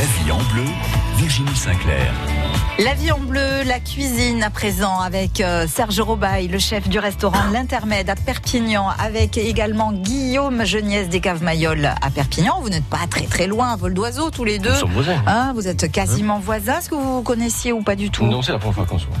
La 0.00 0.06
vie 0.06 0.32
en 0.32 0.38
bleu, 0.54 0.64
Virginie 1.16 1.54
Sinclair. 1.54 2.10
La 2.78 2.94
vie 2.94 3.12
en 3.12 3.18
bleu, 3.18 3.64
la 3.66 3.80
cuisine 3.80 4.42
à 4.42 4.48
présent 4.48 4.98
avec 4.98 5.42
euh, 5.42 5.66
Serge 5.66 6.00
Robaille, 6.00 6.48
le 6.48 6.58
chef 6.58 6.88
du 6.88 6.98
restaurant 6.98 7.50
L'Intermède 7.52 8.08
à 8.08 8.14
Perpignan, 8.14 8.88
avec 8.98 9.36
également 9.36 9.92
Guillaume 9.92 10.64
Geniès 10.64 11.10
des 11.10 11.20
Caves 11.20 11.42
Mayol 11.42 11.84
à 11.84 12.08
Perpignan. 12.08 12.62
Vous 12.62 12.70
n'êtes 12.70 12.86
pas 12.86 13.06
très 13.10 13.26
très 13.26 13.46
loin, 13.46 13.76
vol 13.76 13.92
d'oiseau 13.92 14.30
tous 14.30 14.44
les 14.44 14.58
deux. 14.58 14.70
Nous 14.70 14.76
sommes 14.76 14.92
voisins. 14.92 15.22
Hein, 15.26 15.52
vous 15.54 15.68
êtes 15.68 15.92
quasiment 15.92 16.38
voisins. 16.38 16.78
Est-ce 16.78 16.88
que 16.88 16.94
vous 16.94 17.16
vous 17.16 17.22
connaissiez 17.22 17.74
ou 17.74 17.82
pas 17.82 17.94
du 17.94 18.08
tout? 18.08 18.24
Non, 18.24 18.40
c'est 18.40 18.52
la 18.52 18.58
première 18.58 18.76
fois 18.76 18.86
qu'on 18.86 18.98
se 18.98 19.04
voit. 19.04 19.16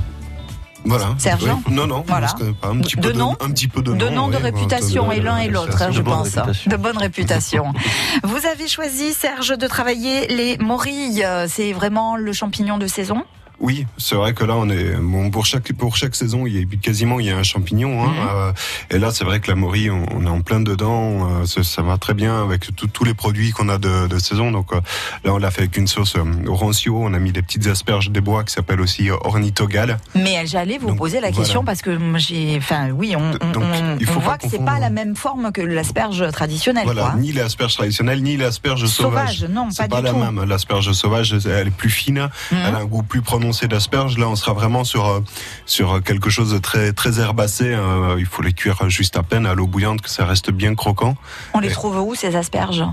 Voilà. 0.84 1.14
Sergent 1.18 1.62
Oui. 1.66 1.74
Non, 1.74 1.86
non. 1.86 2.04
Voilà. 2.06 2.34
Un 2.62 2.78
petit 2.78 2.96
De 2.96 3.02
peu 3.02 3.12
de, 3.12 3.18
nom 3.18 3.36
un 3.40 3.50
petit 3.50 3.68
peu 3.68 3.82
de 3.82 3.92
nom. 3.92 3.96
de 3.98 4.08
nom, 4.08 4.28
de 4.28 4.36
oui, 4.36 4.42
réputation, 4.42 5.12
et 5.12 5.20
l'un 5.20 5.38
et 5.38 5.48
l'autre, 5.48 5.82
hein, 5.82 5.90
je 5.90 6.02
pense. 6.02 6.28
réputation. 6.34 6.70
De 6.70 6.76
bonne 6.76 6.96
réputation. 6.98 7.72
Vous 8.24 8.46
avez 8.46 8.68
choisi, 8.68 9.12
Serge, 9.12 9.56
de 9.56 9.66
travailler 9.66 10.26
les 10.28 10.56
morilles. 10.58 11.26
C'est 11.48 11.72
vraiment 11.72 12.16
le 12.16 12.32
champignon 12.32 12.78
de 12.78 12.86
saison 12.86 13.24
Oui, 13.60 13.86
c'est 13.98 14.14
vrai 14.14 14.32
que 14.32 14.42
là, 14.42 14.54
on 14.56 14.70
est 14.70 14.94
bon 14.96 15.30
pour 15.30 15.44
chaque 15.44 15.70
pour 15.74 15.94
chaque 15.94 16.14
saison, 16.16 16.46
il 16.46 16.56
y 16.56 16.62
a 16.62 16.64
quasiment 16.80 17.20
il 17.20 17.26
y 17.26 17.30
a 17.30 17.36
un 17.36 17.42
champignon. 17.42 18.02
Hein, 18.02 18.08
Mhm. 18.08 18.28
euh, 18.34 18.52
et 18.90 18.98
là, 18.98 19.10
c'est 19.12 19.24
vrai 19.24 19.40
que 19.40 19.48
la 19.50 19.54
morille, 19.54 19.90
on, 19.90 20.06
on 20.16 20.24
est 20.24 20.28
en 20.30 20.40
plein 20.40 20.60
dedans. 20.60 21.28
euh, 21.42 21.44
ça, 21.44 21.62
ça 21.62 21.82
va 21.82 21.98
très 21.98 22.14
bien 22.14 22.42
avec 22.42 22.74
tout- 22.74 22.86
tous 22.86 23.04
les 23.04 23.12
produits 23.12 23.50
qu'on 23.50 23.68
a 23.68 23.76
de, 23.76 24.06
de 24.06 24.18
saison. 24.18 24.50
Donc 24.50 24.72
euh, 24.72 24.80
là, 25.24 25.34
on 25.34 25.38
l'a 25.38 25.50
fait 25.50 25.60
avec 25.62 25.76
une 25.76 25.86
sauce 25.86 26.14
au 26.46 26.54
rancio. 26.54 26.98
On 27.02 27.12
a 27.12 27.18
mis 27.18 27.32
des 27.32 27.42
petites 27.42 27.66
asperges 27.66 28.10
des 28.10 28.22
bois 28.22 28.44
qui 28.44 28.54
s'appellent 28.54 28.80
aussi 28.80 29.10
euh, 29.10 29.16
ornithogal. 29.24 29.98
Mais 30.14 30.46
j'allais 30.46 30.78
vous 30.78 30.88
Donc, 30.88 30.96
poser 30.98 31.20
la 31.20 31.28
voilà. 31.28 31.36
question 31.36 31.62
parce 31.62 31.82
que 31.82 31.98
j'ai, 32.16 32.56
enfin, 32.56 32.88
oui, 32.92 33.14
on, 33.14 33.30
on- 33.46 33.52
Donc, 33.52 33.64
on- 33.64 33.96
il 34.00 34.06
faut 34.06 34.20
on 34.20 34.22
voit 34.22 34.38
que 34.38 34.48
c'est 34.48 34.64
pas 34.64 34.78
la 34.78 34.88
même 34.88 35.16
forme 35.16 35.52
que 35.52 35.60
l'asperge 35.60 36.30
traditionnelle, 36.32 36.84
Voilà, 36.86 37.10
quoi. 37.10 37.14
ni 37.20 37.32
l'asperge 37.32 37.74
traditionnelle, 37.74 38.22
ni 38.22 38.38
l'asperge 38.38 38.86
sauvage. 38.86 39.40
Sauvage, 39.40 39.50
non, 39.54 39.68
pas 39.76 39.86
pas, 39.86 39.98
du 39.98 40.04
la 40.04 40.12
tout. 40.12 40.18
même. 40.18 40.44
L'asperge 40.44 40.92
sauvage, 40.92 41.34
elle 41.46 41.68
est 41.68 41.70
plus 41.70 41.90
fine, 41.90 42.30
Mhm. 42.50 42.58
elle 42.66 42.74
a 42.74 42.78
un 42.78 42.84
goût 42.86 43.02
plus 43.02 43.20
prononcé 43.20 43.49
d'asperge. 43.68 44.18
Là, 44.18 44.28
on 44.28 44.36
sera 44.36 44.52
vraiment 44.52 44.84
sur 44.84 45.06
euh, 45.08 45.20
sur 45.66 46.02
quelque 46.02 46.30
chose 46.30 46.52
de 46.52 46.58
très 46.58 46.92
très 46.92 47.18
herbacé. 47.20 47.64
euh, 47.74 48.16
il 48.18 48.26
faut 48.26 48.42
les 48.42 48.52
cuire 48.52 48.88
juste 48.88 49.16
à 49.16 49.22
peine 49.22 49.46
à 49.46 49.54
l'eau 49.54 49.66
bouillante, 49.66 50.00
que 50.00 50.10
ça 50.10 50.24
reste 50.24 50.50
bien 50.50 50.74
croquant. 50.74 51.16
On 51.54 51.60
les 51.60 51.68
Et- 51.68 51.72
trouve 51.72 51.98
où 52.00 52.14
ces 52.14 52.36
asperges? 52.36 52.84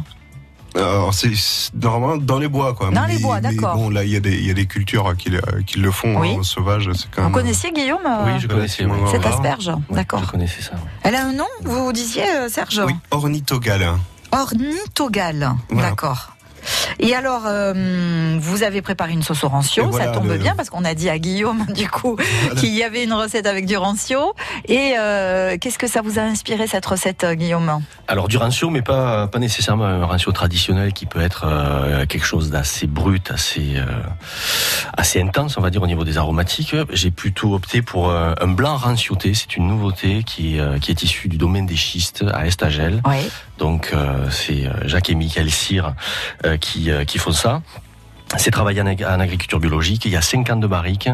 Alors, 0.75 1.11
c'est 1.13 1.31
normalement 1.73 2.17
dans 2.17 2.37
les 2.37 2.47
bois, 2.49 2.75
quoi. 2.75 2.91
Dans 2.91 3.07
Mais- 3.07 3.15
les 3.15 3.19
bois, 3.19 3.39
d'accord. 3.41 3.75
Bon, 3.75 3.89
là, 3.89 4.03
il 4.03 4.11
y 4.11 4.15
a 4.15 4.19
des 4.19 4.35
il 4.35 4.45
y 4.45 4.51
a 4.51 4.53
des 4.53 4.67
cultures 4.67 5.15
qui, 5.17 5.29
le- 5.31 5.41
qui 5.65 5.79
le 5.79 5.89
font 5.91 6.19
Oui. 6.19 6.35
hein, 6.37 6.43
sauvage. 6.43 6.89
C'est 6.93 7.09
quand 7.09 7.21
Vous 7.23 7.29
même. 7.29 7.33
connaissiez 7.33 7.71
Guillaume 7.71 8.05
euh, 8.05 8.25
Oui, 8.25 8.39
je 8.39 8.47
connaissais. 8.47 8.85
ouais. 8.85 8.91
cette 9.11 9.25
asperge 9.25 9.71
D'accord. 9.89 10.21
Je 10.25 10.31
connaissais 10.31 10.61
ça. 10.61 10.73
Elle 11.03 11.15
a 11.15 11.25
un 11.25 11.33
nom 11.33 11.47
Vous 11.63 11.91
disiez 11.93 12.27
euh, 12.29 12.49
Serge? 12.49 12.81
Oui, 12.85 12.93
ornithogal. 13.11 13.93
Ornithogal. 14.31 15.55
Voilà. 15.69 15.89
D'accord. 15.89 16.33
Et 16.99 17.13
alors, 17.15 17.43
euh, 17.45 18.37
vous 18.39 18.63
avez 18.63 18.81
préparé 18.81 19.13
une 19.13 19.23
sauce 19.23 19.43
au 19.43 19.49
rancio, 19.49 19.85
voilà, 19.89 20.05
ça 20.05 20.11
tombe 20.11 20.27
le- 20.27 20.37
bien 20.37 20.55
parce 20.55 20.69
qu'on 20.69 20.83
a 20.85 20.93
dit 20.93 21.09
à 21.09 21.19
Guillaume, 21.19 21.65
du 21.73 21.87
coup, 21.89 22.15
Voilà. 22.45 22.59
qu'il 22.59 22.73
y 22.73 22.83
avait 22.83 23.03
une 23.03 23.13
recette 23.13 23.45
avec 23.47 23.65
du 23.65 23.77
rancio. 23.77 24.33
Et 24.67 24.93
euh, 24.99 25.57
qu'est-ce 25.59 25.77
que 25.77 25.87
ça 25.87 26.01
vous 26.01 26.19
a 26.19 26.23
inspiré 26.23 26.67
cette 26.67 26.85
recette, 26.85 27.23
euh, 27.23 27.33
Guillaume? 27.35 27.81
Alors 28.07 28.27
du 28.27 28.37
rancio, 28.37 28.69
mais 28.69 28.81
pas 28.81 29.27
pas 29.27 29.39
nécessairement 29.39 29.85
un 29.85 30.05
rancio 30.05 30.31
traditionnel 30.31 30.93
qui 30.93 31.05
peut 31.05 31.21
être 31.21 31.45
euh, 31.45 32.05
quelque 32.05 32.25
chose 32.25 32.49
d'assez 32.49 32.87
brut, 32.87 33.31
assez 33.31 33.73
euh, 33.75 33.85
assez 34.95 35.21
intense, 35.21 35.57
on 35.57 35.61
va 35.61 35.69
dire 35.69 35.81
au 35.83 35.87
niveau 35.87 36.03
des 36.03 36.17
aromatiques. 36.17 36.75
J'ai 36.91 37.11
plutôt 37.11 37.53
opté 37.55 37.81
pour 37.81 38.09
euh, 38.09 38.33
un 38.41 38.47
blanc 38.47 38.77
rancioté. 38.77 39.33
C'est 39.33 39.57
une 39.57 39.67
nouveauté 39.67 40.23
qui 40.23 40.59
euh, 40.59 40.79
qui 40.79 40.91
est 40.91 41.03
issue 41.03 41.27
du 41.27 41.37
domaine 41.37 41.65
des 41.65 41.75
schistes 41.75 42.23
à 42.33 42.45
Estagel. 42.47 43.01
Oui. 43.05 43.29
Donc 43.57 43.91
euh, 43.93 44.29
c'est 44.29 44.65
euh, 44.65 44.87
Jacques 44.87 45.09
et 45.09 45.15
Michael 45.15 45.49
Cyr 45.51 45.93
euh, 46.45 46.57
qui 46.57 46.89
qui 47.05 47.17
font 47.17 47.31
ça. 47.31 47.61
C'est 48.35 48.51
travaillé 48.51 48.81
en, 48.81 48.85
ag- 48.87 49.03
en 49.05 49.19
agriculture 49.21 49.59
biologique. 49.59 50.03
Il 50.05 50.11
y 50.11 50.17
a 50.17 50.21
50 50.21 50.59
de 50.59 50.67
barriques 50.67 51.09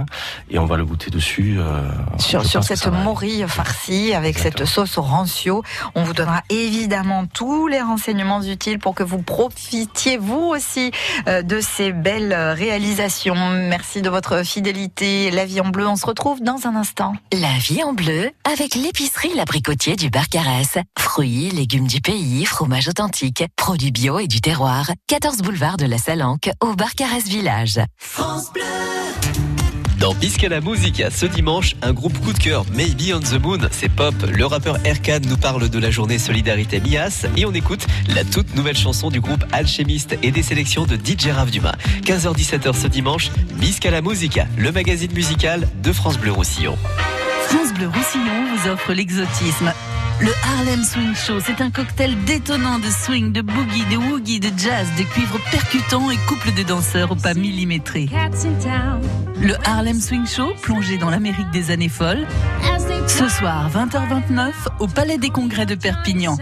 et 0.50 0.58
on 0.58 0.66
va 0.66 0.78
le 0.78 0.86
goûter 0.86 1.12
dessus. 1.12 1.58
euh, 1.60 1.88
Sur, 2.18 2.44
cette 2.64 2.88
morille 2.88 3.46
farcie 3.48 4.14
avec 4.16 4.36
Exactement. 4.38 4.66
cette 4.66 4.74
sauce 4.76 4.98
au 4.98 5.04
rancio. 5.04 5.64
On 5.94 6.04
vous 6.04 6.14
donnera 6.14 6.42
évidemment 6.50 7.26
tous 7.28 7.68
les 7.68 7.82
renseignements 7.82 8.42
utiles 8.42 8.80
pour 8.80 8.96
que 8.96 9.04
vous 9.04 9.22
profitiez 9.22 10.18
vous 10.18 10.40
aussi 10.56 10.92
euh, 11.28 11.44
de 11.44 11.60
ces 11.62 11.92
belles 11.94 12.34
euh, 12.34 12.54
réalisations. 12.56 13.36
Merci 13.52 14.02
de 14.02 14.10
votre 14.10 14.44
fidélité. 14.44 15.30
La 15.30 15.46
vie 15.46 15.62
en 15.62 15.70
bleu, 15.70 15.88
on 15.88 15.96
se 15.96 16.08
retrouve 16.08 16.42
dans 16.42 16.66
un 16.66 16.76
instant. 16.76 17.14
La 17.32 17.58
vie 17.60 17.84
en 17.84 17.94
bleu 17.94 18.32
avec 18.52 18.74
l'épicerie 18.74 19.32
L'Abricotier 19.36 19.96
du 19.96 20.10
Barcarès. 20.10 20.78
Fruits, 20.98 21.52
légumes 21.52 21.88
du 21.88 22.02
pays, 22.02 22.44
fromage 22.46 22.88
authentique, 22.88 23.44
produits 23.56 23.92
bio 23.92 24.18
et 24.20 24.28
du 24.28 24.42
terroir. 24.42 24.90
14 25.08 25.38
boulevard 25.44 25.78
de 25.78 25.86
la 25.86 26.00
Salanque 26.00 26.50
au 26.60 26.74
Barcarès 26.74 27.03
Village. 27.28 27.80
Dans 30.00 30.14
à 30.14 30.50
la 30.50 30.62
Musica, 30.62 31.12
ce 31.12 31.26
dimanche, 31.26 31.76
un 31.82 31.92
groupe 31.92 32.18
coup 32.20 32.32
de 32.32 32.38
cœur, 32.38 32.66
Maybe 32.74 33.14
on 33.14 33.20
the 33.20 33.42
Moon, 33.42 33.60
c'est 33.72 33.90
pop. 33.90 34.16
Le 34.32 34.46
rappeur 34.46 34.78
Erkan 34.86 35.20
nous 35.28 35.36
parle 35.36 35.68
de 35.68 35.80
la 35.80 35.92
journée 35.92 36.18
Solidarité 36.18 36.80
Mias 36.80 37.26
et 37.36 37.46
on 37.46 37.54
écoute 37.54 37.86
la 38.08 38.24
toute 38.24 38.56
nouvelle 38.56 38.78
chanson 38.78 39.10
du 39.10 39.20
groupe 39.20 39.44
Alchemiste 39.52 40.18
et 40.24 40.32
des 40.32 40.44
sélections 40.44 40.86
de 40.86 40.96
DJ 40.96 41.28
Rav 41.28 41.52
Dumas. 41.52 41.76
15h-17h 42.04 42.74
ce 42.74 42.88
dimanche, 42.88 43.32
à 43.86 43.92
la 43.92 44.02
Musica, 44.02 44.48
le 44.58 44.72
magazine 44.72 45.12
musical 45.14 45.68
de 45.84 45.92
France 45.92 46.18
Bleu 46.18 46.32
Roussillon. 46.32 46.78
France 47.48 47.74
Bleu 47.74 47.88
Roussillon 47.88 48.56
vous 48.56 48.70
offre 48.70 48.94
l'exotisme. 48.94 49.72
Le 50.20 50.32
Harlem 50.44 50.84
Swing 50.84 51.16
Show, 51.16 51.40
c'est 51.40 51.62
un 51.62 51.72
cocktail 51.72 52.16
détonnant 52.26 52.80
de 52.80 52.90
swing, 52.90 53.32
de 53.32 53.42
boogie, 53.42 53.86
de 53.92 53.98
woogie, 53.98 54.40
de 54.40 54.50
jazz, 54.58 54.88
de 54.98 55.04
cuivres 55.04 55.40
percutants 55.52 56.10
et 56.12 56.18
couple 56.28 56.54
de 56.54 56.64
danseurs 56.64 57.12
au 57.12 57.16
pas 57.16 57.34
millimétré. 57.34 58.08
Le 59.42 59.56
Harlem 59.66 60.00
Swing 60.00 60.26
Show, 60.28 60.54
plongé 60.62 60.98
dans 60.98 61.10
l'Amérique 61.10 61.50
des 61.52 61.72
années 61.72 61.90
folles, 61.90 62.26
ce 63.08 63.28
soir 63.28 63.70
20h29 63.72 64.52
au 64.80 64.88
Palais 64.88 65.18
des 65.18 65.30
Congrès 65.30 65.66
de 65.66 65.76
Perpignan. 65.76 66.38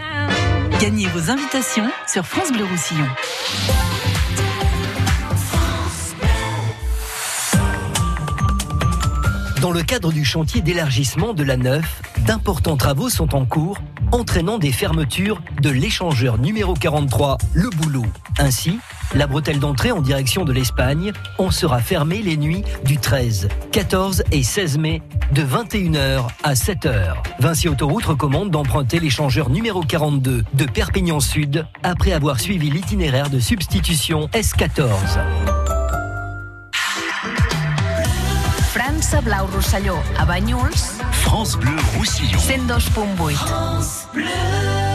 Gagnez 0.80 1.08
vos 1.08 1.32
invitations 1.32 1.90
sur 2.08 2.26
France 2.26 2.52
Bleu 2.52 2.66
Roussillon. 2.66 3.08
Dans 9.62 9.72
le 9.72 9.84
cadre 9.84 10.12
du 10.12 10.26
chantier 10.26 10.62
d'élargissement 10.62 11.36
de 11.36 11.44
la 11.44 11.56
Neuf, 11.56 12.02
d'importants 12.26 12.78
travaux 12.78 13.10
sont 13.10 13.36
en 13.36 13.46
cours, 13.46 13.78
entraînant 14.12 14.58
des 14.58 14.72
fermetures 14.72 15.40
de 15.62 15.70
l'échangeur 15.70 16.40
numéro 16.40 16.74
43, 16.74 17.38
le 17.54 17.70
Boulot. 17.70 18.08
Ainsi, 18.40 18.80
la 19.14 19.28
bretelle 19.28 19.60
d'entrée 19.60 19.92
en 19.92 20.02
direction 20.02 20.46
de 20.46 20.52
l'Espagne 20.52 21.14
en 21.38 21.52
sera 21.52 21.80
fermée 21.80 22.24
les 22.24 22.38
nuits 22.38 22.64
du 22.86 22.98
13, 22.98 23.50
14 23.72 24.24
et 24.32 24.42
16 24.42 24.80
mai 24.80 25.04
de 25.32 25.44
21h 25.44 26.24
à 26.42 26.54
7h. 26.56 27.18
Vinci 27.38 27.70
Autoroute 27.70 28.06
recommande 28.06 28.50
d'emprunter 28.50 29.00
l'échangeur 29.00 29.52
numéro 29.52 29.84
42 29.84 30.44
de 30.56 30.66
Perpignan 30.66 31.20
Sud 31.20 31.68
après 31.84 32.14
avoir 32.14 32.40
suivi 32.40 32.72
l'itinéraire 32.72 33.30
de 33.30 33.40
substitution 33.40 34.28
S14. 34.34 35.61
França 39.12 39.22
Blau 39.26 39.46
Rosselló, 39.48 40.02
a 40.18 40.24
Banyuls, 40.24 40.94
France 41.12 41.58
Bleu 41.58 41.76
Roussillon. 41.98 42.40
102.8. 42.40 44.08
de 44.14 44.91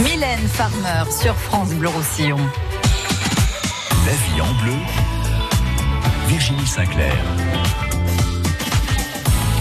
Mylène 0.00 0.46
Farmer 0.48 1.10
sur 1.10 1.34
France 1.34 1.70
Bleu 1.70 1.88
Roussillon. 1.88 2.36
La 4.04 4.12
vie 4.12 4.40
en 4.40 4.62
bleu. 4.62 4.72
Virginie 6.28 6.66
Sinclair. 6.66 7.14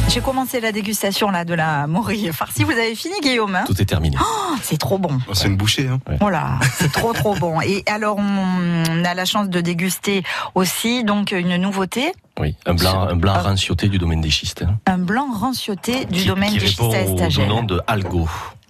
J'ai 0.09 0.21
commencé 0.21 0.59
la 0.61 0.71
dégustation 0.71 1.29
là 1.31 1.43
de 1.45 1.53
la 1.53 1.87
morille 1.87 2.29
farcie. 2.33 2.63
Vous 2.63 2.71
avez 2.71 2.95
fini, 2.95 3.15
Guillaume 3.21 3.55
hein 3.55 3.63
Tout 3.65 3.81
est 3.81 3.85
terminé. 3.85 4.15
Oh, 4.21 4.55
C'est 4.61 4.77
trop 4.77 4.97
bon. 4.97 5.17
Oh, 5.27 5.33
C'est 5.33 5.47
une 5.47 5.57
bouchée. 5.57 5.87
Hein. 5.87 5.99
Oh 6.21 6.29
là, 6.29 6.59
c'est 6.77 6.91
trop 6.91 7.11
trop 7.13 7.35
bon. 7.35 7.59
Et 7.61 7.83
alors, 7.87 8.17
on 8.17 9.03
a 9.03 9.13
la 9.13 9.25
chance 9.25 9.49
de 9.49 9.61
déguster 9.61 10.23
aussi 10.53 11.03
donc 11.03 11.31
une 11.31 11.57
nouveauté, 11.57 12.13
Oui, 12.39 12.55
un 12.65 12.75
blanc, 12.75 13.07
un 13.09 13.15
blanc 13.15 13.33
rancioté 13.41 13.89
du 13.89 13.97
domaine 13.97 14.21
des 14.21 14.29
schistes. 14.29 14.63
hein, 14.63 14.77
un 14.85 14.97
blanc 14.99 15.27
rancioté 15.33 16.05
du 16.05 16.21
qui, 16.21 16.25
domaine 16.27 16.51
qui 16.51 16.59
des 16.59 16.65
répond 16.67 16.91
schistes 16.91 17.09
au 17.09 17.15
Estagel. 17.15 17.47
nom 17.49 17.63
de 17.63 17.81
Algo. 17.87 18.29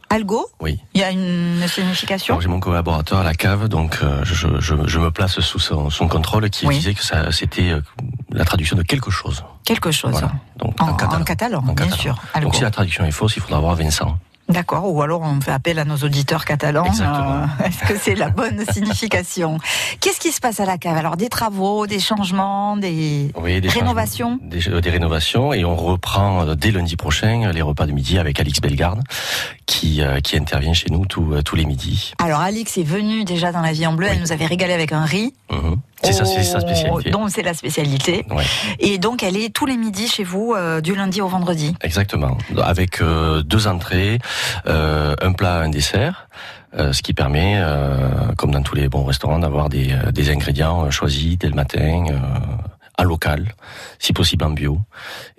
Algo, 0.10 0.48
Oui. 0.62 0.80
il 0.94 1.02
y 1.02 1.04
a 1.04 1.10
une 1.12 1.68
signification 1.68 2.40
J'ai 2.40 2.48
mon 2.48 2.60
collaborateur 2.60 3.20
à 3.20 3.24
la 3.24 3.34
cave, 3.34 3.68
donc 3.68 4.00
euh, 4.04 4.22
je, 4.24 4.34
je, 4.60 4.76
je 4.86 5.00
me 5.00 5.10
place 5.12 5.40
sous 5.40 5.60
son, 5.60 5.90
son 5.90 6.08
contrôle, 6.08 6.50
qui 6.50 6.68
Oui. 6.68 6.76
disait 6.78 6.94
que 6.94 7.04
ça 7.04 7.32
c'était 7.32 7.72
euh, 7.72 7.82
la 8.32 8.46
traduction 8.46 8.78
de 8.78 8.84
quelque 8.84 9.10
chose. 9.12 9.44
Quelque 9.66 9.92
chose. 9.92 10.12
Voilà. 10.12 10.32
Donc 10.58 10.80
En, 10.82 10.90
en 10.90 11.24
catalan, 11.24 11.60
En 11.60 11.62
bien 11.64 11.74
catalan. 11.76 11.96
sûr. 11.98 12.18
Algo. 12.34 12.48
Donc 12.48 12.56
si 12.56 12.62
la 12.62 12.72
traduction 12.72 13.04
est 13.04 13.12
fausse, 13.12 13.36
il 13.36 13.42
faudra 13.42 13.60
voir 13.60 13.76
Vincent. 13.76 14.18
D'accord, 14.48 14.92
ou 14.94 15.02
alors 15.02 15.22
on 15.22 15.42
fait 15.42 15.52
appel 15.52 15.80
à 15.80 15.86
nos 15.86 15.98
auditeurs 15.98 16.46
catalans. 16.46 16.86
Euh, 17.02 17.46
Est-ce 17.66 17.92
que 17.92 17.98
c'est 18.00 18.14
la 18.14 18.30
bonne 18.30 18.64
signification? 18.72 19.58
Qu'est-ce 20.02 20.20
qui 20.20 20.32
se 20.32 20.40
passe 20.40 20.60
à 20.60 20.66
la 20.66 20.78
cave? 20.78 20.96
Alors 20.98 21.18
des 21.18 21.30
travaux, 21.30 21.88
des 21.88 22.00
changements, 22.00 22.78
des 22.78 23.32
Oui, 23.42 23.60
des 23.60 23.70
rénovations? 23.70 24.38
des, 24.44 24.70
euh, 24.70 24.82
des 24.82 24.92
rénovations 24.92 25.52
et 25.52 25.66
on 25.66 25.76
reprend 25.76 26.46
euh, 26.48 26.56
dès 26.56 26.70
lundi 26.72 26.96
prochain 26.96 27.52
les 27.52 27.62
repas 27.64 27.88
de 27.88 27.92
midi 27.92 28.20
avec 28.20 28.40
Alix 28.40 28.62
Bellegarde 28.62 29.02
qui 29.66 30.02
euh, 30.04 30.20
qui 30.20 30.38
intervient 30.38 30.74
chez 30.74 30.92
nous 30.92 31.06
tous 31.08 31.42
tous 31.44 31.56
les 31.56 31.66
midis. 31.66 32.14
Alors 32.24 32.40
Alix 32.42 32.78
est 32.78 32.84
venue 32.84 33.24
déjà 33.26 33.52
dans 33.52 33.62
la 33.62 33.72
vie 33.72 33.88
en 33.88 33.94
bleu, 33.94 34.08
elle 34.12 34.20
nous 34.20 34.32
avait 34.32 34.46
régalé 34.46 34.74
avec 34.74 34.92
un 34.92 35.06
riz. 35.06 35.34
Mhm. 35.52 35.78
C'est 36.04 36.12
ça, 36.14 36.26
c'est 36.26 36.44
sa 36.44 36.58
Oh, 36.58 36.62
spécialité. 36.62 37.10
Donc 37.10 37.30
c'est 37.32 37.42
la 37.42 37.54
spécialité. 37.54 38.26
Ouais, 38.30 38.44
Et 38.80 38.98
donc 38.98 39.24
elle 39.24 39.38
est 39.38 39.50
tous 39.54 39.66
les 39.66 39.78
midis 39.78 40.08
chez 40.08 40.24
vous, 40.24 40.54
euh, 40.56 40.82
du 40.82 40.94
lundi 40.96 41.22
au 41.22 41.28
vendredi. 41.28 41.76
exactement. 41.82 42.38
Avec 42.64 43.02
euh, 43.02 43.42
deux 43.42 43.68
entrées, 43.68 44.20
euh, 44.68 45.16
un 45.22 45.32
plat, 45.34 45.60
un 45.60 45.70
dessert. 45.70 46.28
ce 46.78 47.02
qui 47.02 47.14
permet, 47.14 47.62
comme 48.38 48.52
dans 48.52 48.62
tous 48.62 48.76
les 48.76 48.90
bons 48.90 49.06
restaurants, 49.06 49.40
d'avoir 49.40 49.70
des, 49.70 49.96
des 50.14 50.30
ingrédients 50.30 50.92
choisis 50.92 51.38
dès 51.38 51.48
le 51.48 51.56
matin, 51.56 52.04
en 52.98 53.04
local, 53.04 53.56
si 54.00 54.12
possible 54.14 54.44
en 54.44 54.50
bio. 54.52 54.80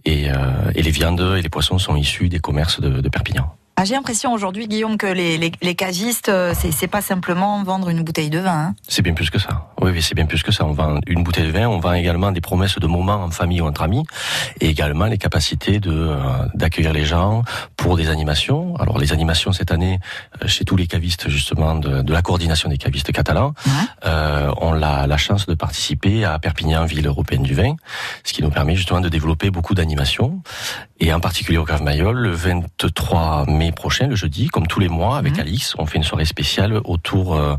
Et, 0.07 0.29
et 0.75 0.83
les 0.83 0.91
viandes 0.91 1.35
et 1.39 1.43
les 1.43 1.49
poissons 1.51 1.79
sont 1.79 1.95
issus 1.97 2.29
des 2.31 2.39
commerces 2.39 2.81
de, 2.81 3.01
de 3.03 3.09
Perpignan. 3.11 3.53
Ah, 3.79 3.85
J'ai 3.85 3.95
l'impression 3.95 4.33
aujourd'hui, 4.33 4.67
Guillaume, 4.69 4.97
que 4.97 5.07
les, 5.07 5.37
les, 5.37 5.53
les 5.61 5.75
cagistes, 5.75 6.31
c'est 6.55 6.73
c'est 6.73 6.87
pas 6.89 7.03
simplement 7.03 7.63
vendre 7.63 7.91
une 7.91 8.03
bouteille 8.03 8.31
de 8.31 8.39
vin. 8.39 8.69
hein. 8.69 8.75
C'est 8.89 9.03
bien 9.03 9.13
plus 9.13 9.29
que 9.29 9.39
ça. 9.39 9.69
Oui, 9.93 10.03
c'est 10.03 10.15
bien 10.15 10.27
plus 10.27 10.43
que 10.43 10.51
ça. 10.53 10.65
On 10.65 10.73
vend 10.73 10.99
une 11.07 11.23
bouteille 11.23 11.47
de 11.47 11.53
vin, 11.53 11.69
on 11.69 11.79
vend 11.79 11.93
également 11.93 12.33
des 12.33 12.41
promesses 12.41 12.79
de 12.79 12.87
moments 12.87 13.23
en 13.23 13.31
famille 13.31 13.61
ou 13.61 13.67
entre 13.67 13.83
amis, 13.83 14.05
et 14.61 14.69
également 14.69 15.07
les 15.07 15.19
capacités 15.19 15.79
de 15.81 15.91
euh, 15.93 16.17
d'accueillir 16.55 16.93
les 16.93 17.05
gens 17.05 17.43
pour 17.77 17.97
des 17.97 18.09
animations. 18.11 18.75
Alors 18.77 18.99
les 18.99 19.13
animations 19.13 19.53
cette 19.53 19.71
année 19.71 19.99
euh, 20.43 20.49
chez 20.49 20.65
tous 20.65 20.77
les 20.77 20.87
cavistes 20.87 21.29
justement 21.29 21.77
de, 21.77 22.03
de 22.03 22.13
la 22.13 22.23
coordination 22.23 22.69
des 22.69 22.79
cavistes 22.79 23.13
catalans, 23.13 23.55
Ouais. 23.67 23.73
euh, 24.07 24.53
on 24.61 24.83
a 24.83 25.07
la 25.07 25.17
chance 25.17 25.47
de 25.47 25.55
participer 25.55 26.25
à 26.25 26.39
Perpignan, 26.39 26.85
ville 26.85 27.07
européenne 27.07 27.43
du 27.43 27.55
vin, 27.55 27.77
ce 28.25 28.33
qui 28.33 28.43
nous 28.43 28.51
permet 28.51 28.75
justement 28.77 29.01
de 29.01 29.09
développer 29.09 29.51
beaucoup 29.51 29.75
d'animations, 29.75 30.43
et 30.99 31.13
en 31.13 31.21
particulier 31.21 31.59
au 31.59 31.65
Cave 31.65 31.83
Mayol, 31.83 32.17
le 32.17 32.31
23 32.31 33.45
mai 33.47 33.71
prochain, 33.73 34.07
le 34.09 34.17
jeudi, 34.17 34.49
comme 34.49 34.67
tous 34.67 34.81
les 34.81 34.89
mois, 34.89 35.19
avec 35.19 35.35
Mhm. 35.35 35.41
Alix, 35.41 35.75
on 35.79 35.87
fait 35.87 35.99
une 35.99 36.05
soirée 36.05 36.25
spéciale 36.25 36.81
autour 36.85 37.35
euh, 37.37 37.55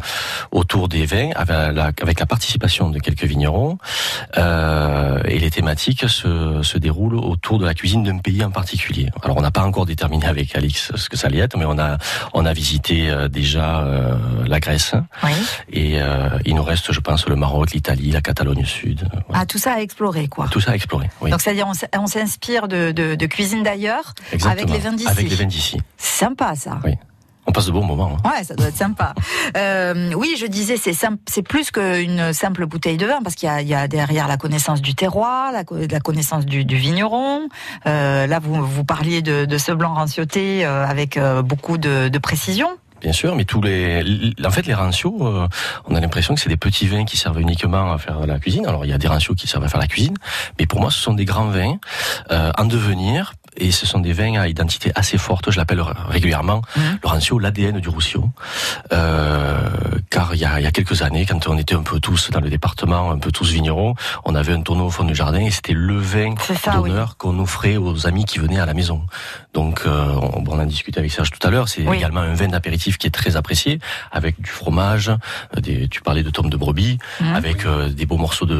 autour 0.51 0.87
des 0.87 1.05
vins, 1.05 1.29
avec 1.35 1.75
la, 1.75 1.91
avec 2.01 2.16
la 2.19 2.25
participation 2.25 2.89
de 2.89 2.99
quelques 2.99 3.23
vignerons, 3.23 3.77
euh, 4.37 5.21
et 5.25 5.39
les 5.39 5.49
thématiques 5.51 6.07
se, 6.09 6.61
se 6.61 6.77
déroulent 6.77 7.15
autour 7.15 7.59
de 7.59 7.65
la 7.65 7.73
cuisine 7.73 8.03
d'un 8.03 8.17
pays 8.17 8.43
en 8.43 8.51
particulier. 8.51 9.09
Alors 9.23 9.37
on 9.37 9.41
n'a 9.41 9.51
pas 9.51 9.63
encore 9.63 9.85
déterminé 9.85 10.25
avec 10.25 10.55
Alix 10.55 10.91
ce 10.95 11.09
que 11.09 11.17
ça 11.17 11.27
allait 11.27 11.39
être, 11.39 11.57
mais 11.57 11.65
on 11.65 11.77
a 11.79 11.97
on 12.33 12.45
a 12.45 12.53
visité 12.53 13.09
euh, 13.09 13.27
déjà 13.27 13.79
euh, 13.81 14.15
la 14.45 14.59
Grèce, 14.59 14.93
Oui. 15.23 15.31
et 15.71 16.01
euh, 16.01 16.29
il 16.45 16.55
nous 16.55 16.63
reste, 16.63 16.91
je 16.91 16.99
pense, 16.99 17.27
le 17.27 17.35
Maroc, 17.35 17.71
l'Italie, 17.71 18.11
la 18.11 18.21
Catalogne 18.21 18.65
Sud, 18.65 19.07
voilà. 19.27 19.41
Ah, 19.41 19.45
tout 19.45 19.57
ça 19.57 19.73
à 19.73 19.79
explorer, 19.81 20.27
quoi. 20.27 20.47
tout 20.49 20.59
ça 20.61 20.71
à 20.71 20.75
explorer. 20.75 21.09
Oui. 21.21 21.31
Donc 21.31 21.41
c'est-à-dire 21.41 21.67
on 21.97 22.07
s'inspire 22.07 22.67
de, 22.67 22.91
de, 22.91 23.15
de 23.15 23.25
cuisine 23.25 23.63
d'ailleurs 23.63 24.13
avec 24.45 24.69
les 24.69 24.79
vins 24.79 24.93
d'ici. 24.93 25.07
Avec 25.09 25.29
les 25.29 25.35
vins 25.35 25.45
d'ici. 25.45 25.77
C'est 25.97 26.25
sympa 26.25 26.55
ça. 26.55 26.79
Oui. 26.83 26.93
Passe 27.57 27.65
de 27.65 27.71
bons 27.71 27.83
moments. 27.85 28.17
hein. 28.23 28.29
Ouais, 28.29 28.43
ça 28.43 28.53
doit 28.53 28.67
être 28.67 28.77
sympa. 28.77 29.15
Euh, 29.57 30.11
oui, 30.15 30.35
je 30.39 30.45
disais, 30.45 30.77
c'est 30.77 30.93
c'est 31.27 31.41
plus 31.41 31.71
qu'une 31.71 32.31
simple 32.31 32.67
bouteille 32.67 32.97
de 32.97 33.07
vin 33.07 33.19
parce 33.23 33.33
qu'il 33.35 33.47
y 33.47 33.51
a, 33.51 33.61
il 33.61 33.67
y 33.67 33.73
a 33.73 33.87
derrière 33.87 34.27
la 34.27 34.37
connaissance 34.37 34.79
du 34.79 34.93
terroir, 34.93 35.51
la, 35.51 35.63
co- 35.63 35.75
la 35.89 35.99
connaissance 35.99 36.45
du, 36.45 36.65
du 36.65 36.75
vigneron. 36.75 37.49
Euh, 37.87 38.27
là, 38.27 38.37
vous, 38.37 38.63
vous 38.63 38.83
parliez 38.83 39.23
de, 39.23 39.45
de 39.45 39.57
ce 39.57 39.71
blanc 39.71 39.95
rancioté 39.95 40.65
euh, 40.67 40.85
avec 40.85 41.19
beaucoup 41.45 41.79
de, 41.79 42.09
de 42.09 42.17
précision. 42.19 42.69
Bien 43.01 43.11
sûr, 43.13 43.35
mais 43.35 43.45
tous 43.45 43.61
les, 43.61 44.03
en 44.43 44.49
fait, 44.49 44.65
les 44.65 44.73
rancios, 44.73 45.15
euh, 45.21 45.47
on 45.85 45.93
a 45.95 45.99
l'impression 45.99 46.33
que 46.33 46.41
c'est 46.41 46.49
des 46.49 46.57
petits 46.57 46.87
vins 46.87 47.05
qui 47.05 47.15
servent 47.15 47.39
uniquement 47.39 47.91
à 47.91 47.97
faire 47.99 48.25
la 48.25 48.39
cuisine. 48.39 48.65
Alors, 48.65 48.85
il 48.85 48.89
y 48.89 48.93
a 48.93 48.97
des 48.97 49.07
rancios 49.07 49.35
qui 49.35 49.47
servent 49.47 49.63
à 49.63 49.67
faire 49.67 49.79
la 49.79 49.85
cuisine, 49.87 50.15
mais 50.59 50.65
pour 50.65 50.79
moi, 50.79 50.89
ce 50.91 50.99
sont 50.99 51.13
des 51.13 51.25
grands 51.25 51.45
vins 51.45 51.77
euh, 52.31 52.51
en 52.57 52.65
devenir 52.65 53.33
et 53.57 53.71
ce 53.71 53.85
sont 53.85 53.99
des 53.99 54.13
vins 54.13 54.39
à 54.39 54.47
identité 54.47 54.91
assez 54.95 55.17
forte. 55.17 55.51
Je 55.51 55.57
l'appelle 55.57 55.81
régulièrement 56.09 56.61
Mhm. 56.75 56.99
le 57.03 57.07
rancio, 57.09 57.39
l'ADN 57.39 57.79
du 57.79 57.89
Roussillon. 57.89 58.31
Euh, 58.91 59.69
il 60.37 60.41
y, 60.41 60.45
a, 60.45 60.59
il 60.59 60.63
y 60.63 60.67
a 60.67 60.71
quelques 60.71 61.01
années, 61.01 61.25
quand 61.25 61.47
on 61.47 61.57
était 61.57 61.73
un 61.73 61.81
peu 61.81 61.99
tous 61.99 62.29
dans 62.29 62.39
le 62.39 62.49
département, 62.49 63.09
un 63.09 63.17
peu 63.17 63.31
tous 63.31 63.49
vignerons, 63.51 63.95
on 64.23 64.35
avait 64.35 64.53
un 64.53 64.61
tonneau 64.61 64.85
au 64.85 64.89
fond 64.91 65.03
du 65.03 65.15
jardin 65.15 65.39
et 65.39 65.49
c'était 65.49 65.73
le 65.73 65.97
vin 65.97 66.35
oui. 66.49 66.55
d'honneur 66.73 67.17
qu'on 67.17 67.39
offrait 67.39 67.77
aux 67.77 68.05
amis 68.05 68.23
qui 68.25 68.37
venaient 68.37 68.59
à 68.59 68.67
la 68.67 68.75
maison. 68.75 69.01
Donc, 69.55 69.81
euh, 69.87 70.13
on, 70.21 70.43
on 70.47 70.59
a 70.59 70.65
discuté 70.65 70.99
avec 70.99 71.11
Serge 71.11 71.31
tout 71.31 71.45
à 71.45 71.49
l'heure. 71.49 71.67
C'est 71.69 71.87
Oui. 71.87 71.97
également 71.97 72.19
un 72.19 72.35
vin 72.35 72.47
d'apéritif 72.49 72.99
qui 72.99 73.07
est 73.07 73.11
très 73.11 73.35
apprécié, 73.35 73.79
avec 74.11 74.39
du 74.39 74.49
fromage. 74.51 75.09
euh, 75.09 75.59
Des, 75.59 75.87
tu 75.87 76.01
parlais 76.01 76.21
de 76.21 76.29
tomes 76.29 76.51
de 76.51 76.57
brebis, 76.57 76.99
Mhm. 77.19 77.35
avec 77.35 77.65
euh, 77.65 77.89
des 77.89 78.05
beaux 78.05 78.17
morceaux 78.17 78.45
de 78.45 78.55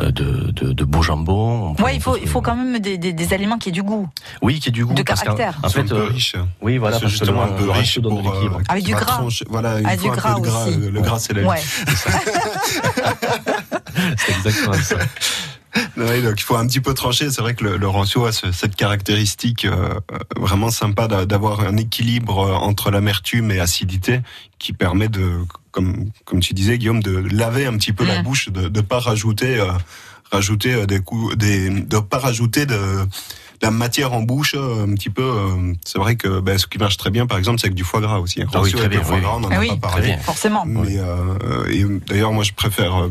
euh, 0.00 0.10
de, 0.10 0.50
de, 0.50 0.72
de 0.72 0.84
beau 0.84 1.02
jambon. 1.02 1.74
Ouais, 1.78 1.94
il 1.94 2.00
faut, 2.02 2.16
il 2.16 2.26
faut 2.28 2.40
quand 2.40 2.56
même 2.56 2.80
des, 2.80 2.98
des, 2.98 3.12
des 3.12 3.32
aliments 3.32 3.58
qui 3.58 3.68
aient 3.68 3.72
du 3.72 3.82
goût. 3.84 4.08
Oui, 4.42 4.58
qui 4.58 4.70
est 4.70 4.72
du 4.72 4.84
goût. 4.84 4.94
de 4.94 5.02
caractère. 5.02 5.54
En, 5.62 5.68
fait, 5.68 5.80
un 5.82 5.84
peu 5.86 5.94
euh, 5.96 6.04
riches. 6.06 6.34
oui, 6.62 6.78
voilà, 6.78 6.96
C'est 6.96 7.02
parce 7.02 7.12
que 7.12 7.18
justement 7.18 7.42
un 7.44 7.48
peu 7.52 7.64
riche 7.70 7.76
ratio 7.96 8.02
donne 8.02 8.16
de 8.16 8.22
pour, 8.22 8.30
euh, 8.30 8.34
l'équilibre. 8.34 8.60
Avec 8.68 8.84
du 8.84 8.92
gras. 8.94 9.04
trancher- 9.18 9.44
Voilà, 9.48 9.80
il 9.80 9.86
Avec 9.86 10.00
faut 10.00 10.04
du 10.06 10.10
un 10.10 10.14
gras 10.16 10.34
peu 10.34 10.40
de 10.40 10.46
gras. 10.64 10.70
aussi. 10.70 10.78
Le, 10.80 10.90
le 10.90 11.00
gras, 11.00 11.18
c'est 11.18 11.32
la 11.32 11.40
vie. 11.42 11.46
Ouais. 11.48 11.62
C'est 14.16 14.32
exactement 14.36 14.72
ça. 14.74 14.96
Donc 15.96 16.34
il 16.36 16.42
faut 16.42 16.56
un 16.56 16.66
petit 16.66 16.80
peu 16.80 16.94
trancher. 16.94 17.30
C'est 17.30 17.40
vrai 17.40 17.54
que 17.54 17.64
le, 17.64 17.76
le 17.76 17.88
rancio 17.88 18.26
a 18.26 18.32
ce- 18.32 18.52
cette 18.52 18.76
caractéristique 18.76 19.64
euh, 19.64 19.94
euh, 20.12 20.18
vraiment 20.36 20.70
sympa 20.70 21.08
d'a- 21.08 21.26
d'avoir 21.26 21.60
un 21.60 21.76
équilibre 21.76 22.40
euh, 22.46 22.52
entre 22.54 22.90
l'amertume 22.90 23.50
et 23.50 23.58
acidité 23.60 24.20
qui 24.58 24.72
permet 24.72 25.08
de, 25.08 25.32
comme 25.72 26.10
comme 26.24 26.40
tu 26.40 26.54
disais 26.54 26.78
Guillaume, 26.78 27.02
de 27.02 27.16
laver 27.34 27.66
un 27.66 27.76
petit 27.76 27.92
peu 27.92 28.04
la 28.04 28.20
Mm. 28.20 28.22
bouche, 28.24 28.48
de 28.50 28.68
ne 28.68 28.80
pas 28.82 29.00
rajouter 29.00 29.58
euh, 29.58 29.66
rajouter 30.30 30.86
des 30.86 31.00
coups, 31.00 31.36
des 31.36 31.70
de 31.70 31.98
pas 31.98 32.18
rajouter 32.18 32.66
de 32.66 32.74
de 32.76 33.06
la 33.64 33.70
matière 33.70 34.12
en 34.12 34.22
bouche 34.22 34.54
euh, 34.56 34.84
un 34.86 34.94
petit 34.94 35.10
peu 35.10 35.22
euh, 35.22 35.72
c'est 35.84 35.98
vrai 35.98 36.16
que 36.16 36.40
ben, 36.40 36.56
ce 36.58 36.66
qui 36.66 36.78
marche 36.78 36.96
très 36.96 37.10
bien 37.10 37.26
par 37.26 37.38
exemple 37.38 37.58
c'est 37.60 37.66
avec 37.66 37.74
du 37.74 37.84
foie 37.84 38.00
gras 38.00 38.18
aussi 38.18 38.40
un 38.42 38.46
Ah 38.52 38.60
oui, 38.62 38.70
très 38.72 38.80
avec 38.84 38.92
le 38.92 38.98
bien, 39.00 39.04
foie 39.06 39.16
oui, 39.16 39.22
gras 39.22 39.34
on 39.36 39.40
n'en 39.40 39.48
Ah 39.50 39.56
a 39.56 39.58
oui, 39.60 39.68
pas 39.68 39.74
Très 39.74 39.80
parlé 39.80 40.06
bien. 40.08 40.18
Forcément. 40.18 40.64
mais 40.66 40.98
euh, 40.98 41.66
et 41.70 41.84
d'ailleurs, 42.06 42.32
moi, 42.32 42.44
je 42.44 42.52
préfère 42.52 43.04
euh, 43.04 43.10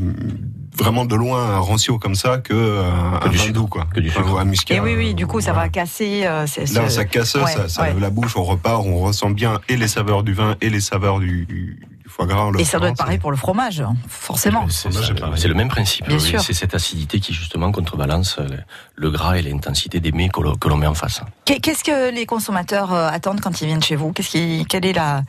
vraiment 0.77 1.05
de 1.05 1.15
loin 1.15 1.43
un 1.55 1.59
rancio 1.59 1.97
comme 1.99 2.15
ça 2.15 2.37
que 2.39 2.53
euh, 2.53 2.83
Que 3.21 3.27
un 3.27 3.29
du 3.29 3.37
vin 3.37 3.49
doux, 3.51 3.67
quoi. 3.67 3.85
Que 3.93 3.99
du 3.99 4.09
Enfin, 4.09 4.21
sucre. 4.21 4.33
ou 4.33 4.37
un 4.37 4.45
muscat. 4.45 4.75
Et 4.75 4.79
oui, 4.79 4.95
oui, 4.97 5.13
du 5.13 5.27
coup, 5.27 5.39
ça 5.41 5.51
voilà. 5.51 5.67
va 5.67 5.69
casser. 5.69 6.21
euh, 6.25 6.41
Là, 6.41 6.47
ce- 6.47 6.89
ça 6.89 7.05
casse, 7.05 7.35
Ouais, 7.35 7.51
ça, 7.51 7.67
ça 7.69 7.81
ouais. 7.81 7.89
lève 7.89 7.99
la 7.99 8.09
bouche, 8.09 8.35
on 8.37 8.43
repart, 8.43 8.83
on 8.85 8.97
ressent 8.99 9.29
bien 9.29 9.59
et 9.69 9.75
les 9.77 9.87
saveurs 9.87 10.23
du 10.23 10.33
vin 10.33 10.55
et 10.61 10.69
les 10.69 10.81
saveurs 10.81 11.19
du, 11.19 11.45
du 11.45 11.79
foie 12.15 12.25
gras. 12.27 12.43
en 12.43 12.53
Et 12.55 12.63
ça 12.63 12.77
doit 12.79 12.89
être 12.89 12.97
pareil 12.97 13.17
pour 13.17 13.31
le 13.31 13.37
fromage, 13.37 13.81
hein, 13.81 13.95
forcément. 14.07 14.67
C'est 14.69 15.47
le 15.47 15.53
même 15.55 15.67
principe. 15.69 16.07
Bien 16.07 16.17
oui. 16.17 16.21
sûr. 16.23 16.41
C'est 16.41 16.53
cette 16.53 16.75
acidité 16.75 17.19
qui 17.19 17.33
justement 17.33 17.71
contrebalance 17.71 18.37
le, 18.39 18.57
le 18.95 19.09
gras 19.11 19.37
et 19.37 19.41
l'intensité 19.41 19.99
des 19.99 20.11
mets 20.11 20.29
que 20.29 20.67
l'on 20.69 20.77
met 20.77 20.87
en 20.87 20.93
face. 20.93 21.21
Qu'est- 21.45 21.59
Qu'est-ce 21.59 21.83
que 21.83 22.13
les 22.13 22.25
consommateurs 22.25 22.93
euh, 22.93 23.07
attendent 23.09 23.41
quand 23.41 23.61
ils 23.61 23.65
viennent 23.67 23.81
chez 23.83 23.95
vous? 23.95 24.11
Qu'est-ce 24.13 24.29
qui, 24.29 24.65
quelle 24.69 24.85
est 24.85 24.93
la 24.93 25.23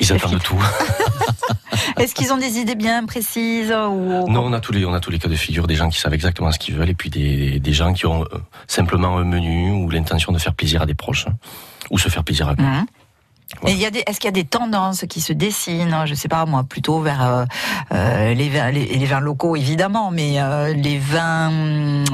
Ils 0.00 0.12
attendent 0.12 0.42
tout. 0.42 0.62
Est-ce 1.98 2.14
qu'ils 2.14 2.32
ont 2.32 2.36
des 2.38 2.58
idées 2.58 2.74
bien 2.74 3.04
précises 3.06 3.70
ou 3.72 4.28
Non, 4.30 4.44
on 4.44 4.52
a 4.52 4.60
tous 4.60 4.72
les 4.72 4.84
on 4.84 4.92
a 4.94 5.00
tous 5.00 5.10
les 5.10 5.18
cas 5.18 5.28
de 5.28 5.34
figure 5.36 5.66
des 5.66 5.74
gens 5.74 5.88
qui 5.88 5.98
savent 5.98 6.14
exactement 6.14 6.50
ce 6.52 6.58
qu'ils 6.58 6.74
veulent 6.74 6.88
et 6.90 6.94
puis 6.94 7.10
des, 7.10 7.60
des 7.60 7.72
gens 7.72 7.92
qui 7.92 8.06
ont 8.06 8.24
euh, 8.24 8.38
simplement 8.66 9.18
un 9.18 9.24
menu 9.24 9.70
ou 9.70 9.88
l'intention 9.90 10.32
de 10.32 10.38
faire 10.38 10.54
plaisir 10.54 10.82
à 10.82 10.86
des 10.86 10.94
proches 10.94 11.26
hein, 11.28 11.34
ou 11.90 11.98
se 11.98 12.08
faire 12.08 12.24
plaisir 12.24 12.48
à 12.48 12.52
eux. 12.52 12.56
Voilà. 13.60 13.74
Et 13.74 13.78
il 13.78 13.82
y 13.82 13.86
a 13.86 13.90
des, 13.90 14.02
est-ce 14.06 14.18
qu'il 14.18 14.28
y 14.28 14.28
a 14.28 14.32
des 14.32 14.44
tendances 14.44 15.04
qui 15.08 15.20
se 15.20 15.32
dessinent 15.32 15.96
Je 16.06 16.14
sais 16.14 16.28
pas 16.28 16.44
moi, 16.46 16.64
plutôt 16.64 17.00
vers 17.00 17.22
euh, 17.26 17.44
euh, 17.92 18.34
les, 18.34 18.48
vins, 18.48 18.70
les, 18.70 18.86
les 18.86 19.06
vins 19.06 19.20
locaux 19.20 19.54
évidemment, 19.56 20.10
mais 20.10 20.40
euh, 20.40 20.72
les 20.74 20.98
vins 20.98 21.50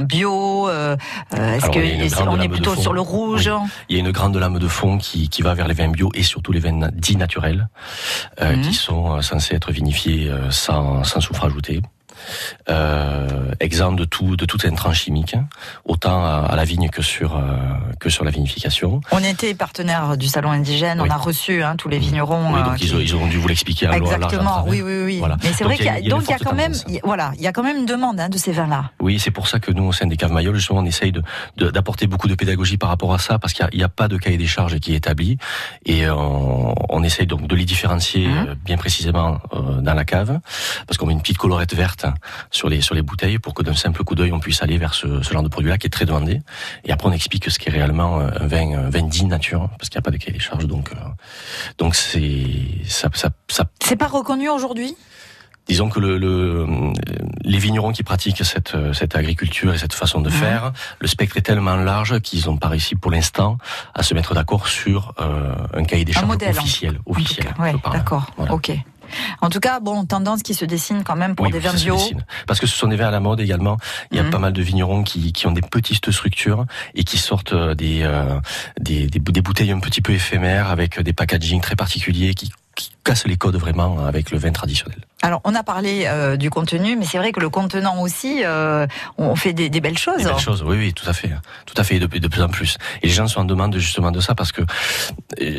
bio. 0.00 0.68
euh, 0.68 0.96
euh, 1.34 1.54
est-ce 1.56 1.66
est-ce- 1.78 2.14
grande 2.16 2.28
on 2.38 2.40
est 2.40 2.48
plutôt 2.48 2.74
sur 2.76 2.92
le 2.92 3.00
rouge 3.00 3.50
Il 3.88 3.96
y 3.96 3.98
a 3.98 4.02
une 4.02 4.10
grande 4.12 4.36
lame 4.36 4.58
de 4.58 4.68
fond 4.68 4.98
qui, 4.98 5.28
qui 5.28 5.42
va 5.42 5.54
vers 5.54 5.68
les 5.68 5.74
vins 5.74 5.88
bio 5.88 6.10
et 6.14 6.22
surtout 6.22 6.52
les 6.52 6.60
vins 6.60 6.88
dits 6.92 7.16
naturels, 7.16 7.68
euh, 8.42 8.56
Mhm. 8.56 8.62
qui 8.62 8.74
sont 8.74 9.20
censés 9.22 9.54
être 9.54 9.70
vinifiés 9.72 10.30
sans, 10.50 11.04
sans 11.04 11.20
soufre 11.20 11.44
ajouté. 11.46 11.80
Euh, 12.68 13.52
exempt 13.60 13.92
de 13.92 14.04
tout 14.04 14.36
de 14.36 14.44
toute 14.44 14.64
intrant 14.64 14.92
chimique, 14.92 15.34
hein, 15.34 15.46
autant 15.84 16.24
à, 16.24 16.46
à 16.50 16.56
la 16.56 16.64
vigne 16.64 16.88
que 16.90 17.02
sur 17.02 17.36
euh, 17.36 17.40
que 17.98 18.10
sur 18.10 18.24
la 18.24 18.30
vinification. 18.30 19.00
On 19.10 19.18
était 19.18 19.54
partenaire 19.54 20.16
du 20.16 20.26
salon 20.28 20.50
indigène, 20.50 21.00
Oui. 21.00 21.08
on 21.10 21.12
a 21.14 21.16
reçu 21.16 21.62
hein, 21.62 21.76
tous 21.76 21.88
les 21.88 21.98
vignerons. 21.98 22.52
Oui, 22.52 22.60
euh, 22.60 22.64
donc 22.64 22.76
qui- 22.76 22.84
ils, 22.86 22.94
ont, 22.94 23.00
ils 23.00 23.14
auront 23.14 23.26
dû 23.26 23.38
vous 23.38 23.48
l'expliquer 23.48 23.86
à 23.86 23.96
Exactement, 23.96 24.42
travers. 24.44 24.66
oui, 24.68 24.82
oui, 24.82 25.02
oui. 25.04 25.18
Voilà. 25.18 25.36
Mais 25.42 25.52
c'est 25.52 25.64
vrai 25.64 25.76
qu'il 25.76 25.86
y 25.86 25.88
a, 25.88 25.98
il 25.98 26.06
y 26.06 26.10
a 26.12 26.14
une 26.14 26.20
donc 26.20 26.22
il 26.24 26.30
y 26.30 26.34
a 26.34 26.38
forte 26.38 26.50
quand 26.50 26.56
même, 26.56 26.72
y 26.88 27.00
voilà, 27.04 27.32
il 27.36 27.42
y 27.42 27.46
a 27.46 27.52
quand 27.52 27.62
même 27.62 27.76
une 27.78 27.86
demande 27.86 28.20
hein, 28.20 28.28
de 28.28 28.38
ces 28.38 28.52
vins-là. 28.52 28.90
Oui, 29.00 29.18
c'est 29.18 29.30
pour 29.30 29.48
ça 29.48 29.58
que 29.60 29.72
nous, 29.72 29.84
au 29.84 29.92
sein 29.92 30.06
des 30.06 30.16
caves 30.16 30.32
Mayol, 30.32 30.54
justement, 30.54 30.80
on 30.80 30.84
essaye 30.84 31.12
de, 31.12 31.22
de- 31.56 31.70
d'apporter 31.70 32.06
beaucoup 32.06 32.28
de 32.28 32.34
pédagogie 32.34 32.76
par 32.76 32.90
rapport 32.90 33.14
à 33.14 33.18
ça, 33.18 33.38
parce 33.38 33.52
qu'il 33.54 33.66
n'y 33.74 33.82
a, 33.82 33.88
pas 33.88 34.08
de 34.08 34.16
cahier 34.18 34.36
des 34.36 34.46
charges 34.46 34.78
qui 34.78 34.92
est 34.92 34.96
établi, 34.96 35.38
et 35.86 36.08
on, 36.10 36.74
on 36.90 37.02
essaye 37.02 37.26
donc 37.26 37.46
de 37.46 37.56
les 37.56 37.64
différencier 37.64 38.26
euh, 38.28 38.54
bien 38.64 38.76
précisément 38.76 39.38
euh, 39.54 39.80
dans 39.80 39.94
la 39.94 40.04
cave, 40.04 40.40
parce 40.86 40.98
qu'on 40.98 41.06
met 41.06 41.12
une 41.14 41.20
petite 41.22 41.38
colorette 41.38 41.74
verte 41.74 42.06
sur 42.50 42.68
les 42.68 42.80
sur 42.80 42.94
les 42.94 43.02
bouteilles 43.02 43.38
pour 43.38 43.54
que 43.54 43.62
d'un 43.62 43.74
simple 43.74 44.04
coup 44.04 44.14
d'œil 44.14 44.32
on 44.32 44.40
puisse 44.40 44.62
aller 44.62 44.78
vers 44.78 44.94
ce, 44.94 45.22
ce 45.22 45.32
genre 45.32 45.42
de 45.42 45.48
produit-là 45.48 45.78
qui 45.78 45.86
est 45.86 45.90
très 45.90 46.04
demandé. 46.06 46.40
Et 46.84 46.92
après, 46.92 47.08
on 47.08 47.12
explique 47.12 47.50
ce 47.50 47.58
qu'est 47.58 47.70
réellement 47.70 48.20
euh, 48.20 48.30
un 48.40 48.46
vin, 48.46 48.72
un 48.78 48.90
vin 48.90 49.02
dit 49.02 49.24
nature, 49.24 49.68
parce 49.78 49.88
qu'il 49.88 49.98
n'y 49.98 50.02
a 50.02 50.06
pas 50.06 50.10
de 50.10 50.16
cahier 50.16 50.32
des 50.32 50.38
charges, 50.38 50.66
donc 50.66 50.90
euh, 50.92 50.96
donc 51.78 51.94
c'est 51.94 52.46
ça, 52.86 53.08
ça, 53.14 53.30
ça 53.48 53.64
C'est 53.82 53.96
pas 53.96 54.08
reconnu 54.08 54.48
aujourd'hui? 54.48 54.96
Disons 55.66 55.90
que 55.90 56.00
le, 56.00 56.16
le- 56.16 56.66
les 57.42 57.58
vignerons 57.58 57.92
qui 57.92 58.02
pratiquent 58.02 58.42
cette, 58.42 58.74
cette 58.94 59.14
agriculture 59.16 59.74
et 59.74 59.76
cette 59.78 59.92
façon 59.92 60.22
de 60.22 60.30
faire, 60.30 60.72
le 60.98 61.06
spectre 61.06 61.36
est 61.36 61.42
tellement 61.42 61.76
large 61.76 62.20
qu'ils 62.20 62.46
n'ont 62.46 62.56
pas 62.56 62.68
réussi 62.68 62.94
pour 62.94 63.10
l'instant 63.10 63.58
à 63.94 64.02
se 64.02 64.14
mettre 64.14 64.32
d'accord 64.34 64.66
sur 64.66 65.12
euh, 65.20 65.52
un 65.74 65.84
cahier 65.84 66.06
des 66.06 66.14
charges 66.14 66.26
officiel. 66.56 66.98
Officiel 67.04 67.48
ouais, 67.58 67.74
d'accord, 67.92 68.30
Voilà. 68.38 68.54
ok. 68.54 68.72
En 69.40 69.50
tout 69.50 69.60
cas, 69.60 69.80
bon, 69.80 70.04
tendance 70.04 70.42
qui 70.42 70.54
se 70.54 70.64
dessine 70.64 71.02
quand 71.04 71.16
même 71.16 71.34
pour 71.34 71.46
Oui, 71.46 71.52
des 71.52 71.58
vins 71.58 71.72
bio. 71.74 71.96
Parce 72.46 72.60
que 72.60 72.66
ce 72.66 72.76
sont 72.76 72.88
des 72.88 72.96
vins 72.96 73.08
à 73.08 73.10
la 73.10 73.20
mode 73.20 73.40
également. 73.40 73.76
Il 74.10 74.16
y 74.16 74.20
a 74.20 74.22
Mhm. 74.24 74.30
pas 74.30 74.38
mal 74.38 74.52
de 74.52 74.62
vignerons 74.62 75.02
qui, 75.02 75.32
qui 75.32 75.46
ont 75.46 75.52
des 75.52 75.60
petites 75.62 76.10
structures 76.10 76.64
et 76.94 77.04
qui 77.04 77.18
sortent 77.18 77.52
euh, 77.52 77.74
des, 77.74 78.02
euh, 78.02 78.38
des, 78.80 79.06
des, 79.06 79.18
bou- 79.18 79.32
des 79.32 79.42
bouteilles 79.42 79.72
un 79.72 79.80
petit 79.80 80.00
peu 80.00 80.12
éphémères 80.12 80.70
avec 80.70 81.00
des 81.00 81.12
packaging 81.12 81.60
très 81.60 81.76
particuliers 81.76 82.34
qui, 82.34 82.50
qui 82.76 82.90
cassent 83.04 83.26
les 83.26 83.36
codes 83.36 83.56
vraiment 83.56 84.04
avec 84.06 84.30
le 84.30 84.38
vin 84.38 84.52
traditionnel. 84.52 84.98
Alors, 85.20 85.40
on 85.44 85.54
a 85.56 85.64
parlé 85.64 86.04
euh, 86.06 86.36
du 86.36 86.48
contenu, 86.48 86.96
mais 86.96 87.04
c'est 87.04 87.18
vrai 87.18 87.32
que 87.32 87.40
le 87.40 87.50
contenant 87.50 88.00
aussi, 88.02 88.42
euh, 88.44 88.86
on 89.16 89.34
fait 89.34 89.52
des, 89.52 89.68
des 89.68 89.80
belles 89.80 89.98
choses. 89.98 90.18
Des 90.18 90.24
belles 90.24 90.38
choses, 90.38 90.62
oui, 90.62 90.76
oui, 90.76 90.94
tout 90.94 91.08
à 91.08 91.12
fait, 91.12 91.30
tout 91.66 91.74
à 91.76 91.82
fait, 91.82 91.96
et 91.96 91.98
de, 91.98 92.06
de 92.06 92.28
plus 92.28 92.42
en 92.42 92.48
plus. 92.48 92.76
Et 93.02 93.08
les 93.08 93.12
gens 93.12 93.26
sont 93.26 93.40
en 93.40 93.44
demande 93.44 93.76
justement 93.78 94.12
de 94.12 94.20
ça 94.20 94.36
parce 94.36 94.52
que 94.52 94.62
euh, 94.62 94.64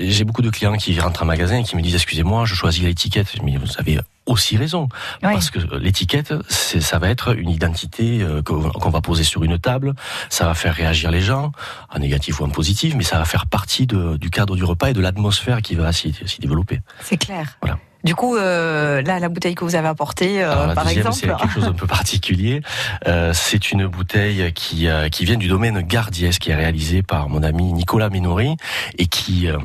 j'ai 0.07 0.23
beaucoup 0.23 0.41
de 0.41 0.49
clients 0.49 0.77
qui 0.77 0.97
rentrent 0.99 1.23
en 1.23 1.25
magasin 1.25 1.57
et 1.57 1.63
qui 1.63 1.75
me 1.75 1.81
disent 1.81 1.95
excusez-moi, 1.95 2.45
je 2.45 2.55
choisis 2.55 2.83
l'étiquette. 2.83 3.27
Mais 3.43 3.57
vous 3.57 3.67
avez 3.77 3.99
aussi 4.25 4.55
raison 4.55 4.87
Oui. 5.23 5.33
parce 5.33 5.49
que 5.49 5.59
l'étiquette, 5.75 6.33
ça 6.49 6.97
va 6.99 7.09
être 7.09 7.35
une 7.37 7.49
identité 7.49 8.21
euh, 8.21 8.41
qu'on 8.41 8.89
va 8.89 9.01
poser 9.01 9.25
sur 9.25 9.43
une 9.43 9.59
table. 9.59 9.93
Ça 10.29 10.45
va 10.45 10.53
faire 10.53 10.73
réagir 10.73 11.11
les 11.11 11.21
gens, 11.21 11.51
en 11.93 11.99
négatif 11.99 12.39
ou 12.39 12.45
en 12.45 12.49
positif, 12.49 12.95
mais 12.95 13.03
ça 13.03 13.17
va 13.17 13.25
faire 13.25 13.45
partie 13.45 13.87
de- 13.87 14.15
du 14.15 14.29
cadre 14.29 14.55
du 14.55 14.63
repas 14.63 14.91
et 14.91 14.93
de 14.93 15.01
l'atmosphère 15.01 15.61
qui 15.61 15.75
va 15.75 15.91
s'y, 15.91 16.15
s'y 16.25 16.39
développer. 16.39 16.79
C'est 17.01 17.17
clair. 17.17 17.57
Voilà. 17.61 17.77
Du 18.03 18.15
coup, 18.15 18.35
euh, 18.37 19.01
là, 19.01 19.19
la 19.19 19.27
bouteille 19.29 19.55
que 19.55 19.65
vous 19.65 19.75
avez 19.75 19.87
apportée, 19.89 20.41
euh, 20.41 20.51
Alors, 20.51 20.67
la 20.67 20.73
par 20.75 20.83
deuxième, 20.85 21.07
exemple. 21.07 21.17
c'est 21.19 21.27
quelque 21.27 21.53
chose 21.53 21.65
d'un 21.65 21.73
peu 21.73 21.87
particulier. 21.87 22.61
Euh, 23.07 23.33
c'est 23.33 23.71
une 23.71 23.87
bouteille 23.87 24.53
qui, 24.53 24.87
euh, 24.87 25.09
qui 25.09 25.25
vient 25.25 25.35
du 25.37 25.47
domaine 25.49 25.81
Gardiès, 25.81 26.39
qui 26.39 26.51
est 26.51 26.55
réalisée 26.55 27.03
par 27.03 27.27
mon 27.27 27.43
ami 27.43 27.73
Nicolas 27.73 28.09
Ménori 28.09 28.55
et 28.97 29.05
qui... 29.07 29.47
euh, 29.47 29.57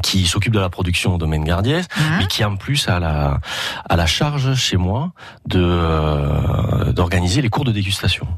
qui 0.00 0.26
s'occupe 0.26 0.52
de 0.52 0.60
la 0.60 0.70
production 0.70 1.16
au 1.16 1.18
domaine 1.18 1.42
Gardiès, 1.42 1.86
Mhm. 1.98 2.04
mais 2.20 2.26
qui 2.28 2.44
en 2.44 2.54
plus 2.54 2.88
a 2.88 3.00
la, 3.00 3.40
a 3.90 3.96
la 3.96 4.06
charge 4.06 4.54
chez 4.54 4.76
moi 4.76 5.10
de 5.46 5.58
euh, 5.60 6.92
d'organiser 6.92 7.42
les 7.42 7.48
cours 7.48 7.64
de 7.64 7.72
dégustation. 7.72 8.28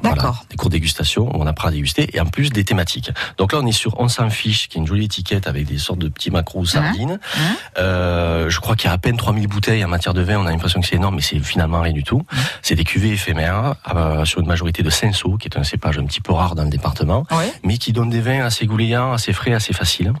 Voilà, 0.00 0.16
D'accord. 0.16 0.44
des 0.50 0.56
cours 0.56 0.70
de 0.70 0.74
dégustation 0.74 1.28
où 1.34 1.42
on 1.42 1.46
apprend 1.46 1.68
à 1.68 1.70
déguster 1.70 2.08
et 2.14 2.20
en 2.20 2.26
plus 2.26 2.50
des 2.50 2.64
thématiques. 2.64 3.10
Donc 3.38 3.52
là 3.52 3.60
on 3.62 3.66
est 3.66 3.72
sur 3.72 3.98
On 4.00 4.08
s'en 4.08 4.28
fiche, 4.30 4.68
qui 4.68 4.78
est 4.78 4.80
une 4.80 4.86
jolie 4.86 5.04
étiquette 5.04 5.46
avec 5.46 5.66
des 5.66 5.78
sortes 5.78 5.98
de 5.98 6.08
petits 6.08 6.30
macros 6.30 6.64
sardines. 6.64 7.18
Mhm. 7.36 7.42
Euh, 7.78 8.50
je 8.50 8.60
crois 8.60 8.76
qu'il 8.76 8.88
y 8.88 8.90
a 8.90 8.94
à 8.94 8.98
peine 8.98 9.16
3000 9.16 9.46
bouteilles 9.46 9.84
en 9.84 9.88
matière 9.88 10.14
de 10.14 10.22
vin, 10.22 10.38
on 10.38 10.46
a 10.46 10.50
l'impression 10.50 10.80
que 10.80 10.86
c'est 10.86 10.96
énorme 10.96 11.16
mais 11.16 11.22
c'est 11.22 11.38
finalement 11.38 11.80
rien 11.80 11.92
du 11.92 12.02
tout. 12.02 12.24
C'est 12.62 12.74
des 12.74 12.84
cuvées 12.84 13.12
éphémères 13.12 13.76
euh, 13.94 14.24
sur 14.24 14.40
une 14.40 14.46
majorité 14.46 14.82
de 14.82 14.90
Cinsault, 14.90 15.36
qui 15.36 15.48
est 15.48 15.58
un 15.58 15.64
cépage 15.64 15.98
un 15.98 16.04
petit 16.04 16.20
peu 16.20 16.32
rare 16.32 16.54
dans 16.54 16.64
le 16.64 16.70
département, 16.70 17.26
mais 17.62 17.78
qui 17.78 17.92
donne 17.92 18.10
des 18.10 18.20
vins 18.20 18.44
assez 18.44 18.66
goulayants, 18.66 19.12
assez 19.12 19.32
frais, 19.32 19.52
assez 19.52 19.72
faciles. 19.72 20.12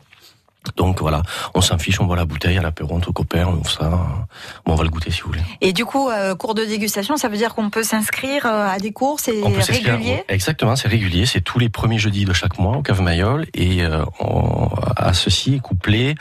Donc 0.76 1.00
voilà, 1.00 1.22
on 1.54 1.60
s'en 1.60 1.78
fiche, 1.78 2.00
on 2.00 2.06
voit 2.06 2.16
la 2.16 2.24
bouteille 2.24 2.56
à 2.58 2.62
l'apéro 2.62 2.94
entre 2.96 3.12
copains, 3.12 3.44
on 3.46 3.54
ouvre 3.54 3.70
ça, 3.70 3.88
bon, 4.64 4.72
on 4.72 4.74
va 4.74 4.84
le 4.84 4.90
goûter 4.90 5.10
si 5.10 5.20
vous 5.20 5.28
voulez. 5.28 5.42
Et 5.60 5.72
du 5.72 5.84
coup, 5.84 6.08
euh, 6.08 6.34
cours 6.34 6.54
de 6.54 6.64
dégustation, 6.64 7.16
ça 7.16 7.28
veut 7.28 7.36
dire 7.36 7.54
qu'on 7.54 7.70
peut 7.70 7.82
s'inscrire 7.82 8.46
euh, 8.46 8.68
à 8.68 8.78
des 8.78 8.92
cours, 8.92 9.20
c'est 9.20 9.42
On 9.42 9.50
peut 9.50 9.60
s'inscrire- 9.60 9.92
régulier 9.94 10.24
Exactement, 10.28 10.74
c'est 10.76 10.88
régulier. 10.88 11.26
C'est 11.26 11.40
tous 11.42 11.58
les 11.58 11.68
premiers 11.68 11.98
jeudis 11.98 12.24
de 12.24 12.32
chaque 12.32 12.58
mois 12.58 12.76
au 12.78 12.82
Cave 12.82 13.00
Mayol. 13.02 13.46
Et 13.54 13.82
euh, 13.82 14.04
on- 14.20 14.68
à 14.96 15.12
ceci 15.12 15.56
est 15.56 15.60
couplé 15.60 16.14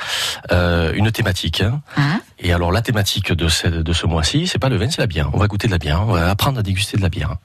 euh, 0.51 0.91
une 0.93 1.12
thématique. 1.12 1.62
hein. 1.62 1.81
Mhm. 1.97 2.19
Et 2.39 2.51
alors 2.53 2.71
la 2.71 2.81
thématique 2.81 3.31
de 3.31 3.47
ce, 3.47 3.67
de 3.67 3.93
ce 3.93 4.05
mois-ci, 4.05 4.47
c'est 4.47 4.59
pas 4.59 4.69
le 4.69 4.75
vin, 4.77 4.89
c'est 4.89 5.00
la 5.01 5.07
bière. 5.07 5.29
On 5.33 5.38
va 5.38 5.47
goûter 5.47 5.67
de 5.67 5.71
la 5.71 5.77
bière. 5.77 6.01
On 6.01 6.12
va 6.12 6.29
apprendre 6.29 6.59
à 6.59 6.63
déguster 6.63 6.97
de 6.97 7.01
la 7.01 7.09
bière. 7.09 7.35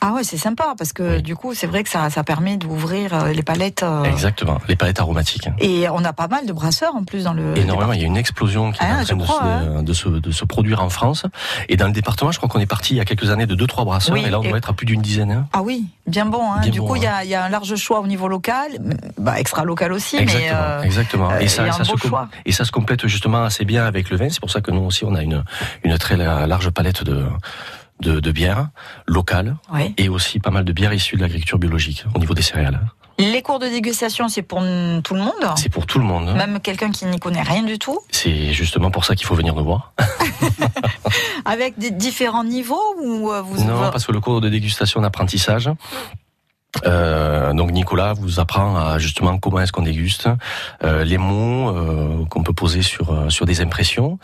Ah 0.00 0.12
ouais, 0.12 0.22
c'est 0.22 0.36
sympa 0.36 0.74
parce 0.78 0.92
que 0.92 1.18
du 1.20 1.34
coup, 1.34 1.54
c'est 1.54 1.66
vrai 1.66 1.82
que 1.82 1.88
ça, 1.88 2.08
ça 2.10 2.22
permet 2.22 2.56
d'ouvrir 2.56 3.12
euh, 3.14 3.32
les 3.32 3.42
palettes. 3.42 3.82
euh, 3.82 4.04
Exactement, 4.04 4.58
les 4.68 4.76
palettes 4.76 5.00
aromatiques. 5.00 5.48
Et 5.58 5.88
on 5.88 6.04
a 6.04 6.12
pas 6.12 6.28
mal 6.28 6.46
de 6.46 6.52
brasseurs 6.52 6.94
en 6.94 7.02
plus 7.04 7.24
dans 7.24 7.32
le. 7.32 7.56
Énormément, 7.58 7.92
il 7.92 8.00
y 8.00 8.04
a 8.04 8.06
une 8.06 8.16
explosion 8.16 8.70
qui 8.70 8.78
Ah, 8.80 8.86
est 8.86 8.92
en 8.94 9.00
je 9.00 9.04
train 9.06 9.16
de, 9.16 9.22
crois, 9.22 9.40
se, 9.40 9.82
de, 9.82 9.92
se, 9.92 10.08
de 10.08 10.30
se 10.30 10.44
produire 10.44 10.82
en 10.82 10.88
France. 10.88 11.24
Et 11.68 11.76
dans 11.76 11.86
le 11.86 11.92
département, 11.92 12.30
je 12.30 12.36
crois 12.38 12.48
qu'on 12.48 12.60
est 12.60 12.66
parti 12.66 12.94
il 12.94 12.98
y 12.98 13.00
a 13.00 13.04
quelques 13.04 13.30
années 13.30 13.46
de 13.46 13.56
2-3 13.56 13.84
brasseurs, 13.84 14.14
Oui, 14.14 14.22
et 14.24 14.30
là 14.30 14.38
on 14.38 14.42
et- 14.44 14.48
doit 14.50 14.58
être 14.58 14.70
à 14.70 14.72
plus 14.72 14.86
d'une 14.86 15.02
dizaine. 15.02 15.32
hein. 15.32 15.46
Ah 15.52 15.62
oui, 15.62 15.86
bien 16.06 16.26
bon. 16.26 16.42
Hein. 16.52 16.60
Bien 16.60 16.70
du 16.70 16.78
bon, 16.78 16.86
coup, 16.86 16.96
il 16.96 17.02
y, 17.02 17.06
hein. 17.06 17.14
a, 17.16 17.24
il 17.24 17.30
y 17.30 17.34
a 17.34 17.44
un 17.44 17.48
large 17.48 17.74
choix 17.74 17.98
au 18.00 18.06
niveau 18.06 18.28
local, 18.28 18.78
bah, 19.18 19.40
extra 19.40 19.64
local 19.64 19.92
aussi, 19.92 20.16
Exactement, 20.16 20.48
mais. 20.48 20.52
euh, 20.54 20.82
exactement. 20.82 21.30
euh, 21.32 21.38
et, 21.40 21.48
ça, 21.48 21.72
se 21.72 21.96
choix. 21.96 22.28
et 22.46 22.52
ça 22.52 22.64
se 22.64 22.70
complète 22.70 23.06
justement 23.08 23.42
assez 23.42 23.64
bien 23.64 23.84
avec 23.84 24.10
le 24.10 24.16
vin. 24.16 24.28
C'est 24.30 24.40
pour 24.40 24.50
ça 24.50 24.60
que 24.60 24.70
nous 24.70 24.82
aussi, 24.82 25.04
on 25.04 25.14
a 25.16 25.22
une, 25.22 25.42
une 25.82 25.98
très 25.98 26.16
la- 26.16 26.46
large 26.46 26.70
palette 26.70 27.02
de, 27.02 27.24
de, 28.00 28.20
de 28.20 28.32
bières 28.32 28.68
locales 29.06 29.56
Oui. 29.72 29.94
et 29.98 30.08
aussi 30.08 30.38
pas 30.40 30.50
mal 30.50 30.64
de 30.64 30.72
bières 30.72 30.92
issues 30.92 31.16
de 31.16 31.22
l'agriculture 31.22 31.58
biologique 31.58 32.04
au 32.14 32.18
niveau 32.18 32.34
des 32.34 32.42
céréales. 32.42 32.80
Les 33.20 33.42
cours 33.42 33.58
de 33.58 33.66
dégustation, 33.66 34.28
c'est 34.28 34.42
pour 34.42 34.60
tout 34.60 35.14
le 35.14 35.20
monde. 35.20 35.32
C'est 35.56 35.68
pour 35.70 35.86
tout 35.86 35.98
le 35.98 36.04
monde. 36.04 36.32
Même 36.36 36.60
quelqu'un 36.60 36.92
qui 36.92 37.04
n'y 37.04 37.18
connaît 37.18 37.42
rien 37.42 37.64
du 37.64 37.76
tout, 37.76 37.98
C'est 38.12 38.52
justement 38.52 38.92
pour 38.92 39.04
ça 39.04 39.16
qu'il 39.16 39.26
faut 39.26 39.34
venir 39.34 39.56
nous 39.56 39.64
voir. 39.64 39.92
avec 41.44 41.78
des 41.78 41.90
différents 41.90 42.44
niveaux 42.44 42.80
ou 43.02 43.32
euh, 43.32 43.42
vous 43.42 43.64
Non, 43.64 43.90
parce 43.90 44.06
que 44.06 44.12
le 44.12 44.20
cours 44.20 44.40
de 44.40 44.48
dégustation 44.48 45.00
d'apprentissage, 45.00 45.68
euh, 46.84 47.52
donc 47.54 47.72
Nicolas 47.72 48.12
vous 48.12 48.40
apprend 48.40 48.76
à 48.76 48.98
justement 48.98 49.38
comment 49.38 49.60
est-ce 49.60 49.72
qu'on 49.72 49.82
déguste, 49.82 50.28
euh, 50.84 51.02
les 51.04 51.18
mots 51.18 51.70
euh, 51.70 52.24
qu'on 52.26 52.42
peut 52.42 52.52
poser 52.52 52.82
sur 52.82 53.30
sur 53.32 53.46
des 53.46 53.60
impressions. 53.60 54.18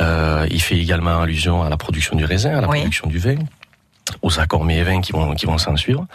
Il 0.00 0.60
fait 0.62 0.78
également 0.78 1.20
allusion 1.20 1.62
à 1.62 1.68
la 1.68 1.76
production 1.76 2.16
du 2.16 2.24
raisin, 2.24 2.56
à 2.56 2.60
la 2.60 2.68
Oui. 2.68 2.78
production 2.78 3.08
du 3.08 3.18
vin 3.18 3.36
aux 4.22 4.40
accords 4.40 4.64
mets 4.64 4.78
et 4.78 4.82
vins 4.84 5.02
qui 5.02 5.12
vont 5.12 5.34
qui 5.34 5.44
vont 5.44 5.58
s'en 5.58 5.76
suivre 5.76 6.06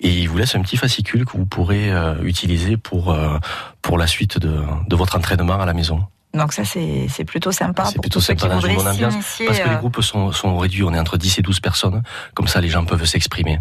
et 0.00 0.08
il 0.08 0.28
vous 0.28 0.36
laisse 0.36 0.56
un 0.56 0.62
petit 0.62 0.76
fascicule 0.76 1.24
que 1.24 1.36
vous 1.36 1.46
pourrez 1.46 1.92
utiliser 2.22 2.76
pour 2.76 3.16
pour 3.82 3.98
la 3.98 4.06
suite 4.06 4.38
de, 4.38 4.62
de 4.88 4.96
votre 4.96 5.16
entraînement 5.16 5.60
à 5.60 5.66
la 5.66 5.74
maison. 5.74 6.04
Donc 6.34 6.52
ça, 6.52 6.64
c'est 6.64 7.06
c'est 7.08 7.24
plutôt 7.24 7.52
sympa 7.52 7.84
C'est 7.84 8.00
plutôt 8.00 8.20
sympa 8.20 8.48
dans 8.48 8.60
une 8.60 8.74
bonne 8.74 8.88
ambiance 8.88 9.14
parce 9.46 9.60
que 9.60 9.68
les 9.68 9.76
groupes 9.76 10.02
sont, 10.02 10.32
sont 10.32 10.56
réduits, 10.58 10.82
on 10.82 10.92
est 10.92 10.98
entre 10.98 11.16
10 11.16 11.38
et 11.38 11.42
12 11.42 11.60
personnes, 11.60 12.02
comme 12.34 12.48
ça 12.48 12.60
les 12.60 12.68
gens 12.68 12.84
peuvent 12.84 13.04
s'exprimer. 13.04 13.58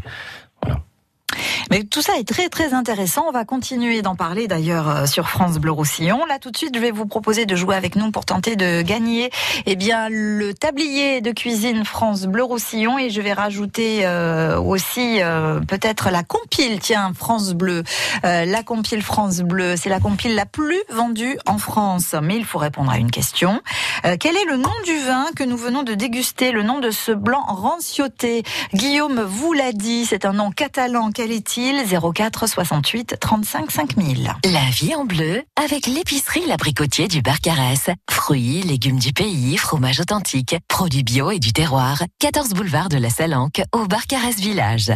Mais 1.72 1.84
tout 1.84 2.02
ça 2.02 2.18
est 2.18 2.28
très 2.28 2.50
très 2.50 2.74
intéressant. 2.74 3.26
On 3.28 3.32
va 3.32 3.46
continuer 3.46 4.02
d'en 4.02 4.16
parler 4.16 4.48
d'ailleurs 4.48 4.90
euh, 4.90 5.06
sur 5.06 5.30
France 5.30 5.58
Bleu 5.58 5.72
Roussillon. 5.72 6.26
Là 6.26 6.40
tout 6.40 6.52
de 6.52 6.58
suite, 6.58 6.76
je 6.76 6.80
vais 6.80 6.92
vous 6.92 7.06
proposer 7.06 7.46
de 7.46 7.56
jouer 7.56 7.76
avec 7.76 7.96
nous 7.96 8.12
pour 8.12 8.26
tenter 8.26 8.56
de 8.56 8.82
gagner 8.82 9.30
eh 9.66 9.76
bien 9.76 10.10
le 10.10 10.54
tablier 10.54 11.22
de 11.22 11.32
cuisine 11.32 11.84
France 11.86 12.24
Bleu 12.28 12.44
Roussillon 12.44 12.98
et 13.00 13.10
je 13.10 13.22
vais 13.22 13.34
rajouter 13.34 14.06
euh, 14.06 14.60
aussi 14.60 15.22
euh, 15.22 15.60
peut-être 15.62 16.10
la 16.12 16.24
compile. 16.24 16.80
Tiens, 16.80 17.12
France 17.16 17.54
Bleu, 17.54 17.84
Euh, 18.24 18.46
la 18.46 18.64
compile 18.64 19.02
France 19.02 19.40
Bleu, 19.42 19.76
c'est 19.76 19.90
la 19.90 20.00
compile 20.00 20.36
la 20.36 20.46
plus 20.46 20.82
vendue 20.90 21.38
en 21.46 21.58
France. 21.58 22.16
Mais 22.22 22.38
il 22.38 22.46
faut 22.46 22.60
répondre 22.60 22.92
à 22.92 22.98
une 22.98 23.12
question. 23.12 23.62
Euh, 24.06 24.16
quel 24.20 24.36
est 24.36 24.46
le 24.46 24.58
nom 24.58 24.72
du 24.86 24.98
vin 25.00 25.26
que 25.36 25.44
nous 25.44 25.58
venons 25.58 25.84
de 25.84 25.94
déguster? 25.94 26.52
Le 26.52 26.64
nom 26.64 26.80
de 26.80 26.92
ce 26.92 27.12
blanc 27.12 27.44
rancioté 27.48 28.44
Guillaume 28.74 29.22
vous 29.22 29.54
l'a 29.54 29.72
dit, 29.72 30.06
c'est 30.06 30.26
un 30.26 30.34
nom 30.34 30.52
catalan. 30.52 31.12
Quel 31.12 31.32
est-il 31.58 31.86
04 32.14 32.48
68 32.48 33.18
35 33.20 33.72
5000. 33.72 34.34
La 34.46 34.70
vie 34.72 34.96
en 34.96 35.06
bleu 35.06 35.44
avec 35.62 35.88
l'épicerie 35.88 36.46
L'Abricotier 36.48 37.08
du 37.08 37.22
Barcarès. 37.22 37.90
Fruits, 38.10 38.62
légumes 38.64 39.00
du 39.00 39.14
pays, 39.14 39.58
fromage 39.58 40.00
authentique, 40.00 40.56
produits 40.68 41.04
bio 41.04 41.32
et 41.32 41.40
du 41.40 41.54
terroir. 41.54 42.04
14 42.20 42.50
boulevard 42.50 42.90
de 42.90 42.98
la 42.98 43.10
Salanque 43.10 43.62
au 43.74 43.86
Barcarès 43.86 44.36
Village. 44.36 44.92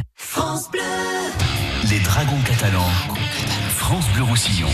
Les 1.90 2.00
Dragons 2.00 2.42
catalans. 2.46 2.92
France 3.70 4.06
Bleu 4.14 4.24
Roussillon. 4.24 4.70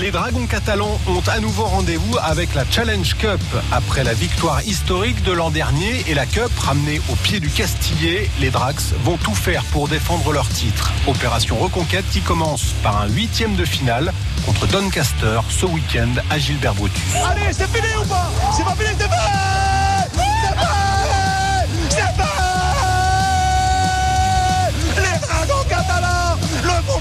Les 0.00 0.10
Dragons 0.10 0.46
catalans 0.46 0.98
ont 1.06 1.22
à 1.26 1.38
nouveau 1.38 1.64
rendez-vous 1.64 2.16
avec 2.22 2.54
la 2.54 2.64
Challenge 2.70 3.14
Cup. 3.16 3.40
Après 3.70 4.02
la 4.04 4.14
victoire 4.14 4.62
historique 4.62 5.22
de 5.22 5.32
l'an 5.32 5.50
dernier 5.50 6.02
et 6.08 6.14
la 6.14 6.24
Cup 6.24 6.50
ramenée 6.58 6.98
au 7.10 7.14
pied 7.16 7.40
du 7.40 7.50
Castillet, 7.50 8.30
les 8.40 8.48
Drax 8.48 8.94
vont 9.04 9.18
tout 9.18 9.34
faire 9.34 9.62
pour 9.64 9.88
défendre 9.88 10.32
leur 10.32 10.48
titre. 10.48 10.90
Opération 11.06 11.58
Reconquête 11.58 12.06
qui 12.10 12.22
commence 12.22 12.72
par 12.82 13.02
un 13.02 13.08
huitième 13.08 13.54
de 13.54 13.66
finale 13.66 14.14
contre 14.46 14.66
Doncaster 14.66 15.40
ce 15.50 15.66
week-end 15.66 16.14
à 16.30 16.38
Gilbert 16.38 16.74
Brutus. 16.74 17.02
Allez, 17.30 17.52
c'est 17.52 17.68
fini 17.68 17.88
ou 18.02 18.06
pas? 18.06 18.30
C'est 18.56 18.64
pas 18.64 18.74
fini, 18.74 18.96
c'est 18.98 19.08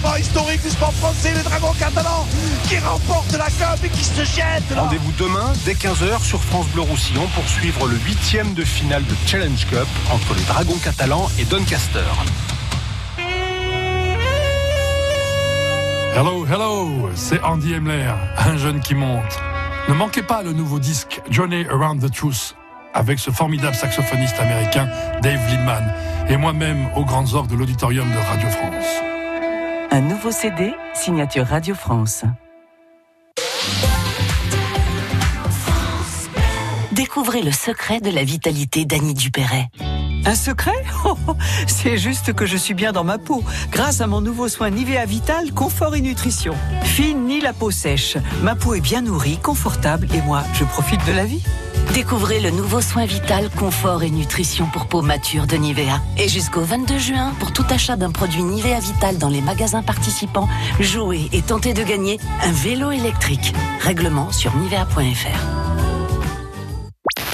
moment 0.02 0.16
historique 0.16 0.62
du 0.62 0.70
sport 0.70 0.94
français, 0.94 1.34
les 1.36 1.44
Dragons 1.44 1.74
catalans 1.80 2.26
qui 2.68 2.78
remportent 2.80 3.34
la 3.34 3.46
Coupe 3.46 3.84
et 3.84 3.90
qui 3.90 4.04
se 4.04 4.24
jettent 4.24 4.76
là. 4.76 4.84
Rendez-vous 4.84 5.12
demain 5.18 5.52
dès 5.66 5.74
15h 5.74 6.24
sur 6.24 6.42
France 6.42 6.68
Bleu 6.68 6.82
Roussillon 6.82 7.28
pour 7.36 7.48
suivre 7.48 7.88
le 7.88 7.96
huitième 7.98 8.54
de 8.54 8.64
finale 8.64 9.04
de 9.06 9.16
Challenge 9.26 9.66
Cup 9.68 9.88
entre 10.12 10.34
les 10.36 10.44
Dragons 10.44 10.78
catalans 10.84 11.30
et 11.40 11.46
Doncaster. 11.46 12.00
Hello, 16.16 16.46
hello, 16.46 17.10
c'est 17.16 17.42
Andy 17.44 17.74
Emler, 17.74 18.12
un 18.38 18.58
jeune 18.58 18.82
qui 18.82 18.96
monte. 18.96 19.40
Ne 19.88 19.94
manquez 19.94 20.24
pas 20.24 20.44
le 20.44 20.54
nouveau 20.54 20.80
disque 20.80 21.22
Journey 21.30 21.66
Around 21.70 22.02
the 22.02 22.14
Truth 22.14 22.56
avec 22.94 23.20
ce 23.20 23.32
formidable 23.32 23.76
saxophoniste 23.76 24.38
américain 24.40 24.90
Dave 25.22 25.40
Lindman 25.48 25.94
et 26.30 26.38
moi-même 26.38 26.88
aux 26.96 27.06
grandes 27.06 27.34
orgues 27.34 27.50
de 27.50 27.56
l'auditorium 27.56 28.10
de 28.12 28.18
Radio 28.18 28.50
France. 28.50 29.11
Un 29.94 30.00
nouveau 30.00 30.32
CD, 30.32 30.74
signature 30.94 31.46
Radio 31.46 31.76
France. 31.76 32.24
Découvrez 36.94 37.42
le 37.42 37.52
secret 37.52 38.00
de 38.00 38.10
la 38.10 38.24
vitalité 38.24 38.86
d'Annie 38.86 39.14
Dupéret. 39.14 39.68
Un 40.26 40.36
secret? 40.36 40.72
Oh, 41.04 41.18
oh, 41.28 41.36
C'est 41.68 41.98
juste 41.98 42.32
que 42.32 42.46
je 42.46 42.56
suis 42.56 42.74
bien 42.76 42.94
dans 42.94 43.04
ma 43.04 43.18
peau, 43.18 43.44
grâce 43.72 44.00
à 44.00 44.08
mon 44.08 44.22
nouveau 44.22 44.48
soin 44.48 44.70
Nivea 44.70 45.04
Vital 45.06 45.52
Confort 45.52 45.96
et 45.96 46.02
Nutrition. 46.02 46.54
Fine 46.84 47.26
ni 47.26 47.42
la 47.42 47.52
peau 47.52 47.72
sèche, 47.72 48.18
ma 48.44 48.56
peau 48.56 48.76
est 48.76 48.82
bien 48.82 49.02
nourrie, 49.02 49.40
confortable 49.40 50.08
et 50.14 50.22
moi, 50.22 50.44
je 50.54 50.64
profite 50.64 51.06
de 51.06 51.12
la 51.12 51.26
vie. 51.26 51.44
Découvrez 51.94 52.40
le 52.40 52.52
nouveau 52.52 52.80
soin 52.80 53.06
vital, 53.06 53.50
confort 53.50 54.04
et 54.04 54.10
nutrition 54.10 54.66
pour 54.68 54.88
peau 54.88 55.02
mature 55.02 55.46
de 55.46 55.58
Nivea. 55.58 56.00
Et 56.18 56.30
jusqu'au 56.30 56.62
22 56.62 56.98
juin, 56.98 57.34
pour 57.40 57.52
tout 57.52 57.66
achat 57.70 57.98
d'un 57.98 58.12
produit 58.12 58.44
Nivea 58.44 58.80
Vital 58.80 59.18
dans 59.18 59.28
les 59.28 59.42
magasins 59.42 59.84
participants, 59.84 60.48
jouez 60.80 61.28
et 61.34 61.42
tentez 61.42 61.74
de 61.74 61.84
gagner 61.84 62.18
un 62.44 62.52
vélo 62.54 62.92
électrique. 62.92 63.54
Règlement 63.82 64.32
sur 64.32 64.56
nivea.fr. 64.56 65.40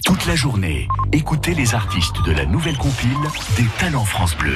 Toute 0.04 0.26
la 0.26 0.36
journée, 0.36 0.88
écoutez 1.12 1.54
les 1.54 1.76
artistes 1.76 2.24
de 2.26 2.32
la 2.32 2.46
nouvelle 2.46 2.78
compile 2.78 3.12
des 3.58 3.66
Talents 3.78 4.06
France 4.06 4.36
Bleu. 4.38 4.56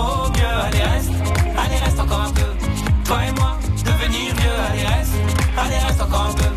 Allez 0.51 0.83
reste, 0.83 1.11
allez 1.57 1.77
reste 1.77 1.99
encore 1.99 2.21
un 2.21 2.31
peu. 2.31 2.41
Toi 3.05 3.17
et 3.25 3.31
moi, 3.33 3.57
devenir 3.85 4.35
vieux. 4.35 4.57
Allez 4.69 4.85
reste, 4.85 5.13
allez 5.57 5.77
reste 5.77 6.01
encore 6.01 6.27
un 6.29 6.33
peu. 6.33 6.49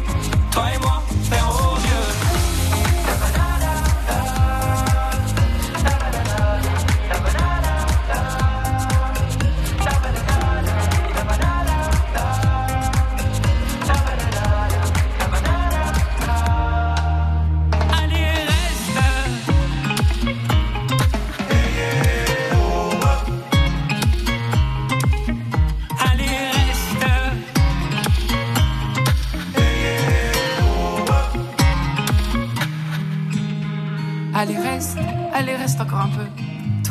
Toi 0.51 0.65
et 0.75 0.79
moi, 0.79 0.94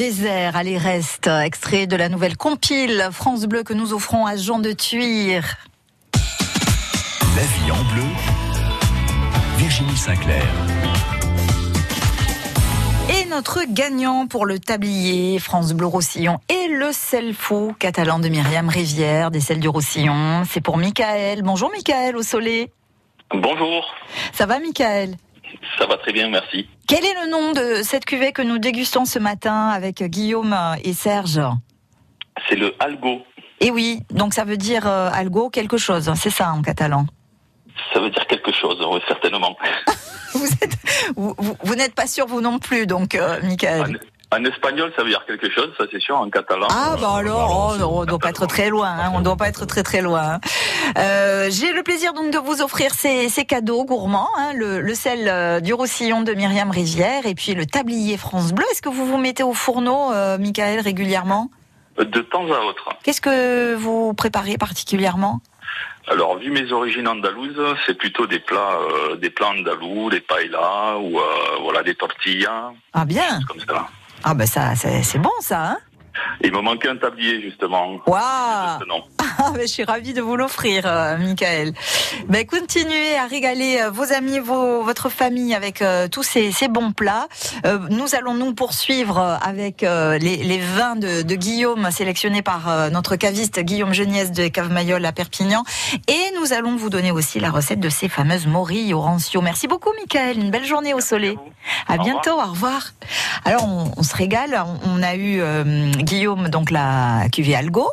désert, 0.00 0.56
allez 0.56 0.78
reste, 0.78 1.26
extrait 1.26 1.86
de 1.86 1.94
la 1.94 2.08
nouvelle 2.08 2.38
compile 2.38 3.10
France 3.12 3.44
Bleu 3.44 3.64
que 3.64 3.74
nous 3.74 3.92
offrons 3.92 4.24
à 4.24 4.34
Jean 4.34 4.58
de 4.58 4.72
Thuir. 4.72 5.58
La 7.36 7.42
vie 7.42 7.70
en 7.70 7.84
bleu. 7.92 8.08
Virginie 9.58 9.94
Sinclair. 9.98 10.42
Et 13.10 13.26
notre 13.26 13.60
gagnant 13.68 14.26
pour 14.26 14.46
le 14.46 14.58
tablier 14.58 15.38
France 15.38 15.74
Bleu 15.74 15.84
Roussillon 15.84 16.38
et 16.48 16.68
le 16.68 16.92
sel 16.92 17.34
fou 17.34 17.74
catalan 17.78 18.20
de 18.20 18.30
Myriam 18.30 18.70
Rivière, 18.70 19.30
des 19.30 19.40
sels 19.40 19.60
du 19.60 19.68
Roussillon, 19.68 20.44
c'est 20.48 20.62
pour 20.62 20.78
Michael. 20.78 21.42
Bonjour 21.42 21.70
Michael 21.70 22.16
au 22.16 22.22
soleil. 22.22 22.68
Bonjour, 23.34 23.84
Ça 24.32 24.46
va 24.46 24.60
Michael? 24.60 25.18
Ça 25.80 25.86
va 25.86 25.96
très 25.96 26.12
bien, 26.12 26.28
merci. 26.28 26.68
Quel 26.86 27.04
est 27.04 27.14
le 27.24 27.30
nom 27.30 27.52
de 27.52 27.82
cette 27.82 28.04
cuvée 28.04 28.32
que 28.32 28.42
nous 28.42 28.58
dégustons 28.58 29.04
ce 29.06 29.18
matin 29.18 29.68
avec 29.68 30.02
Guillaume 30.02 30.54
et 30.84 30.92
Serge 30.92 31.40
C'est 32.48 32.56
le 32.56 32.74
Algo. 32.78 33.22
Et 33.60 33.70
oui, 33.70 34.00
donc 34.10 34.34
ça 34.34 34.44
veut 34.44 34.56
dire 34.56 34.86
euh, 34.86 35.10
algo 35.12 35.50
quelque 35.50 35.76
chose, 35.78 36.12
c'est 36.16 36.30
ça 36.30 36.50
en 36.52 36.62
catalan. 36.62 37.06
Ça 37.94 38.00
veut 38.00 38.10
dire 38.10 38.26
quelque 38.26 38.52
chose, 38.52 38.78
oui, 38.90 39.00
certainement. 39.08 39.56
Vous, 41.16 41.34
vous- 41.38 41.56
vous 41.64 41.74
n'êtes 41.74 41.94
pas 41.94 42.06
sûr 42.06 42.26
vous 42.26 42.40
non 42.40 42.60
plus, 42.60 42.86
donc 42.86 43.16
euh, 43.16 43.40
Michael. 43.42 43.98
En 44.32 44.44
espagnol, 44.44 44.92
ça 44.96 45.02
veut 45.02 45.08
dire 45.08 45.24
quelque 45.26 45.50
chose, 45.50 45.70
ça 45.76 45.84
c'est 45.90 46.00
sûr. 46.00 46.16
En 46.16 46.30
catalan. 46.30 46.68
Ah 46.70 46.94
bah 47.00 47.14
alors, 47.16 47.76
oh, 47.80 47.84
on 47.84 48.04
doit 48.04 48.18
pas 48.20 48.28
être 48.30 48.46
très 48.46 48.68
loin, 48.68 48.88
hein, 48.88 49.10
on 49.14 49.22
doit 49.22 49.36
pas 49.36 49.48
être 49.48 49.66
très 49.66 49.82
très 49.82 50.02
loin. 50.02 50.38
Euh, 50.98 51.48
J'ai 51.50 51.72
le 51.72 51.82
plaisir 51.82 52.12
donc 52.12 52.30
de 52.30 52.38
vous 52.38 52.62
offrir 52.62 52.94
ces, 52.94 53.28
ces 53.28 53.44
cadeaux 53.44 53.84
gourmands, 53.84 54.28
hein, 54.38 54.52
le, 54.54 54.80
le 54.80 54.94
sel 54.94 55.26
euh, 55.28 55.58
du 55.58 55.74
Roussillon 55.74 56.22
de 56.22 56.32
Myriam 56.34 56.70
Rivière 56.70 57.26
et 57.26 57.34
puis 57.34 57.54
le 57.54 57.66
tablier 57.66 58.16
France 58.16 58.52
Bleu. 58.52 58.64
Est-ce 58.70 58.82
que 58.82 58.88
vous 58.88 59.04
vous 59.04 59.18
mettez 59.18 59.42
au 59.42 59.52
fourneau, 59.52 60.12
euh, 60.12 60.38
Michael, 60.38 60.78
régulièrement? 60.78 61.50
De 61.98 62.20
temps 62.20 62.46
à 62.52 62.60
autre. 62.60 62.88
Qu'est-ce 63.02 63.20
que 63.20 63.74
vous 63.74 64.14
préparez 64.14 64.56
particulièrement? 64.58 65.40
Alors, 66.08 66.38
vu 66.38 66.50
mes 66.50 66.72
origines 66.72 67.06
andalouses, 67.06 67.60
c'est 67.86 67.94
plutôt 67.94 68.26
des 68.26 68.38
plats, 68.38 68.78
euh, 69.10 69.16
des 69.16 69.30
plats 69.30 69.50
andalous, 69.50 70.08
des 70.10 70.20
paellas 70.20 70.96
ou 70.98 71.18
euh, 71.18 71.22
voilà 71.62 71.82
des 71.82 71.94
tortillas, 71.94 72.72
Ah 72.92 73.04
bien 73.04 73.40
comme 73.48 73.60
ça. 73.60 73.88
Ah 74.22 74.34
bah 74.34 74.46
ça, 74.46 74.74
c'est 74.76 75.18
bon 75.18 75.30
ça, 75.40 75.70
hein 75.72 75.78
Il 76.42 76.52
me 76.52 76.60
manquait 76.60 76.88
un 76.88 76.96
tablier 76.96 77.40
justement. 77.42 78.00
Waouh 78.06 78.84
Non. 78.88 79.02
Ah, 79.42 79.52
mais 79.54 79.62
je 79.62 79.72
suis 79.72 79.84
ravie 79.84 80.12
de 80.12 80.20
vous 80.20 80.36
l'offrir, 80.36 80.82
euh, 80.84 81.16
Michael. 81.16 81.72
Ben, 82.28 82.44
continuez 82.46 83.16
à 83.16 83.26
régaler 83.26 83.78
euh, 83.80 83.90
vos 83.90 84.12
amis, 84.12 84.38
vos, 84.38 84.82
votre 84.82 85.08
famille 85.08 85.54
avec 85.54 85.80
euh, 85.80 86.08
tous 86.08 86.22
ces, 86.22 86.52
ces 86.52 86.68
bons 86.68 86.92
plats. 86.92 87.26
Euh, 87.64 87.78
nous 87.88 88.14
allons 88.14 88.34
nous 88.34 88.52
poursuivre 88.52 89.18
avec 89.42 89.80
les, 89.82 90.18
les 90.18 90.58
vins 90.58 90.94
de, 90.96 91.22
de 91.22 91.34
Guillaume 91.34 91.90
sélectionnés 91.90 92.42
par 92.42 92.90
notre 92.90 93.16
caviste 93.16 93.60
Guillaume 93.60 93.94
Geniès 93.94 94.30
de 94.32 94.48
Cave 94.48 94.70
Mayol 94.70 95.04
à 95.06 95.12
Perpignan. 95.12 95.64
Et 96.08 96.20
nous 96.38 96.52
allons 96.52 96.76
vous 96.76 96.90
donner 96.90 97.10
aussi 97.10 97.40
la 97.40 97.50
recette 97.50 97.80
de 97.80 97.88
ces 97.88 98.08
fameuses 98.08 98.46
morilles 98.46 98.92
au 98.92 99.00
rancio. 99.00 99.40
Merci 99.40 99.68
beaucoup, 99.68 99.90
Michael. 99.98 100.38
Une 100.38 100.50
belle 100.50 100.66
journée 100.66 100.92
au 100.92 101.00
soleil. 101.00 101.38
À, 101.88 101.96
bientôt. 101.96 102.38
Au 102.38 102.50
revoir. 102.50 102.92
Alors, 103.44 103.64
on, 103.66 103.92
on 103.96 104.02
se 104.02 104.14
régale. 104.14 104.62
On, 104.84 104.98
on 104.98 105.02
a 105.02 105.16
eu 105.16 105.40
Guillaume, 106.10 106.48
donc 106.48 106.70
la 106.70 107.28
cuvée 107.32 107.54
Algo. 107.54 107.88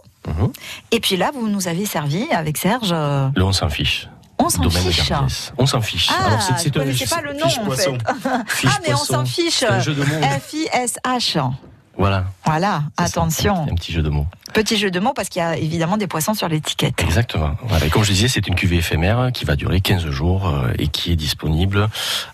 Et 0.92 1.00
puis 1.00 1.16
là, 1.18 1.32
vous 1.34 1.48
nous 1.48 1.68
avez 1.68 1.86
servi 1.86 2.28
avec 2.32 2.58
Serge. 2.58 2.90
euh, 2.92 3.30
Là, 3.36 3.46
on 3.46 3.54
s'en 3.54 3.70
fiche. 3.70 4.10
On 4.40 4.50
s'en 4.50 4.62
fiche. 4.70 5.12
On 5.58 5.66
s'en 5.66 5.82
fiche. 5.82 6.10
Ah, 6.12 6.26
Alors, 6.28 6.42
c'est- 6.42 6.54
c'est 6.58 6.70
je 6.94 7.04
un- 7.06 7.16
pas 7.16 7.22
le 7.22 7.34
nom 7.34 7.46
en 7.46 7.72
fait. 7.72 7.98
Ah, 8.68 8.80
mais 8.86 8.94
on 8.94 8.98
s'en 8.98 9.26
fiche. 9.26 9.56
C'est 9.60 9.68
un 9.68 9.80
jeu 9.80 9.94
de 9.94 10.04
Voilà, 11.98 12.26
Voilà, 12.46 12.84
attention. 12.96 13.64
un 13.70 13.74
petit 13.76 13.92
jeu 13.92 14.04
de 14.04 14.10
mots. 14.10 14.28
Petit 14.54 14.78
jeu 14.78 14.92
de 14.92 15.00
mots 15.00 15.14
parce 15.16 15.30
qu'il 15.30 15.42
y 15.42 15.46
a 15.46 15.58
évidemment 15.58 15.98
des 15.98 16.06
poissons 16.08 16.34
sur 16.36 16.48
l'étiquette. 16.48 17.02
Exactement. 17.02 17.56
Voilà. 17.64 17.86
Et 17.88 17.90
comme 17.90 18.04
je 18.04 18.12
disais, 18.12 18.28
c'est 18.28 18.48
une 18.48 18.54
cuvée 18.56 18.78
éphémère 18.78 19.32
qui 19.34 19.46
va 19.46 19.56
durer 19.56 19.82
15 19.82 20.06
jours 20.10 20.48
euh, 20.48 20.72
et 20.78 20.88
qui 20.90 21.12
est 21.12 21.16
disponible 21.16 21.90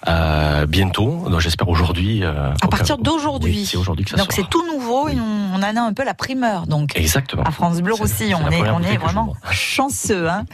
euh, 0.07 0.65
bientôt. 0.65 1.27
Donc 1.29 1.39
j'espère 1.39 1.69
aujourd'hui. 1.69 2.23
euh, 2.23 2.51
À 2.61 2.67
partir 2.67 2.97
cas- 2.97 3.01
d'aujourd'hui. 3.03 3.53
Oui, 3.59 3.65
c'est 3.65 3.77
aujourd'hui 3.77 4.03
que 4.03 4.11
ça 4.11 4.17
Donc 4.17 4.33
sort. 4.33 4.43
c'est 4.43 4.49
tout 4.49 4.65
nouveau 4.67 5.07
et 5.07 5.15
on, 5.19 5.53
on 5.53 5.57
en 5.57 5.61
a 5.63 5.81
un 5.81 5.93
peu 5.93 6.03
la 6.03 6.13
primeur. 6.13 6.67
Donc 6.67 6.91
Exactement. 6.95 7.43
à 7.43 7.51
France 7.51 7.81
Bleu 7.81 7.93
aussi, 7.99 8.33
on 8.35 8.49
est, 8.51 8.69
on 8.69 8.81
est 8.83 8.97
vraiment 8.97 9.33
chanceux. 9.51 10.29
Hein. 10.29 10.45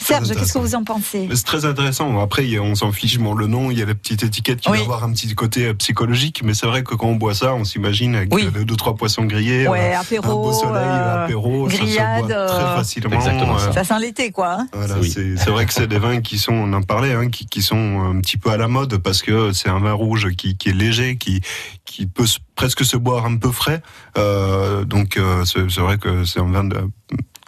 Serge, 0.00 0.28
qu'est-ce 0.32 0.52
que 0.52 0.58
vous 0.58 0.74
en 0.76 0.84
pensez? 0.84 1.28
C'est 1.34 1.44
très 1.44 1.64
intéressant. 1.64 2.20
Après, 2.20 2.58
on 2.60 2.74
s'en 2.76 2.92
fiche 2.92 3.18
bon, 3.18 3.34
le 3.34 3.46
nom, 3.48 3.70
il 3.70 3.78
y 3.78 3.82
a 3.82 3.86
la 3.86 3.94
petite 3.96 4.22
étiquette 4.22 4.60
qui 4.60 4.70
va 4.70 4.78
avoir 4.78 5.02
un 5.04 5.12
petit 5.12 5.34
côté 5.34 5.66
euh, 5.66 5.74
psychologique, 5.74 6.42
mais 6.44 6.54
c'est 6.54 6.66
vrai 6.66 6.84
que 6.84 6.94
quand 6.94 7.08
on 7.08 7.16
boit 7.16 7.34
ça, 7.34 7.54
on 7.54 7.64
s'imagine 7.64 8.14
avec 8.14 8.32
Oui. 8.32 8.48
euh, 8.54 8.64
deux 8.64 8.76
trois 8.76 8.94
poissons 8.94 9.24
grillés, 9.24 9.66
Ouais, 9.68 9.94
apéro, 9.94 10.24
un 10.24 10.34
beau 10.34 10.52
soleil, 10.52 10.82
euh, 10.84 11.24
apéro, 11.24 11.68
ça 11.68 11.76
se 11.76 11.80
grillade, 11.82 12.26
boit 12.26 12.46
très 12.46 12.64
facilement. 12.76 13.16
Exactement 13.16 13.56
euh, 13.58 13.72
Ça 13.72 13.84
sent 13.84 13.98
l'été, 14.00 14.30
quoi. 14.30 14.52
hein. 14.60 14.66
voilà, 14.72 14.94
c'est 15.02 15.36
c'est 15.36 15.50
vrai 15.50 15.66
que 15.66 15.72
c'est 15.72 15.88
des 15.88 15.98
vins 15.98 16.20
qui 16.20 16.38
sont, 16.38 16.52
on 16.54 16.72
en 16.72 16.82
parlait, 16.82 17.12
hein, 17.14 17.28
qui, 17.28 17.46
qui 17.46 17.60
sont 17.62 18.00
un 18.00 18.20
petit 18.20 18.36
peu 18.38 18.50
à 18.50 18.56
la 18.56 18.68
mode 18.68 18.98
parce 18.98 19.22
que 19.22 19.52
c'est 19.52 19.68
un 19.68 19.80
vin 19.80 19.92
rouge 19.92 20.28
qui, 20.36 20.56
qui 20.56 20.68
est 20.68 20.72
léger, 20.74 21.16
qui, 21.16 21.40
qui 21.84 22.06
peut 22.06 22.26
se- 22.26 22.38
presque 22.54 22.84
se 22.84 22.96
boire 22.96 23.26
un 23.26 23.36
peu 23.36 23.50
frais. 23.50 23.82
Euh, 24.16 24.84
donc 24.84 25.16
euh, 25.16 25.44
c'est 25.44 25.80
vrai 25.80 25.98
que 25.98 26.24
c'est 26.24 26.40
un 26.40 26.50
vin 26.50 26.64
de, 26.64 26.76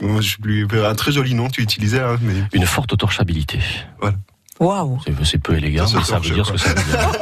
je 0.00 0.84
un 0.84 0.94
très 0.94 1.12
joli 1.12 1.34
nom 1.34 1.48
tu 1.48 1.62
utilisais, 1.62 2.00
hein, 2.00 2.18
mais 2.22 2.34
Une 2.52 2.66
forte 2.66 2.96
torchabilité. 2.96 3.58
Voilà. 4.00 4.16
Waouh. 4.58 5.00
C'est- 5.24 5.38
peu 5.38 5.54
élégant, 5.56 5.86
Ça 5.86 5.98
mais 5.98 6.04
ça 6.04 6.18
veut 6.18 6.34
dire 6.34 6.44
ce 6.46 6.52
que 6.52 6.58
ça 6.58 6.74
veut 6.74 6.74
dire. 6.74 7.12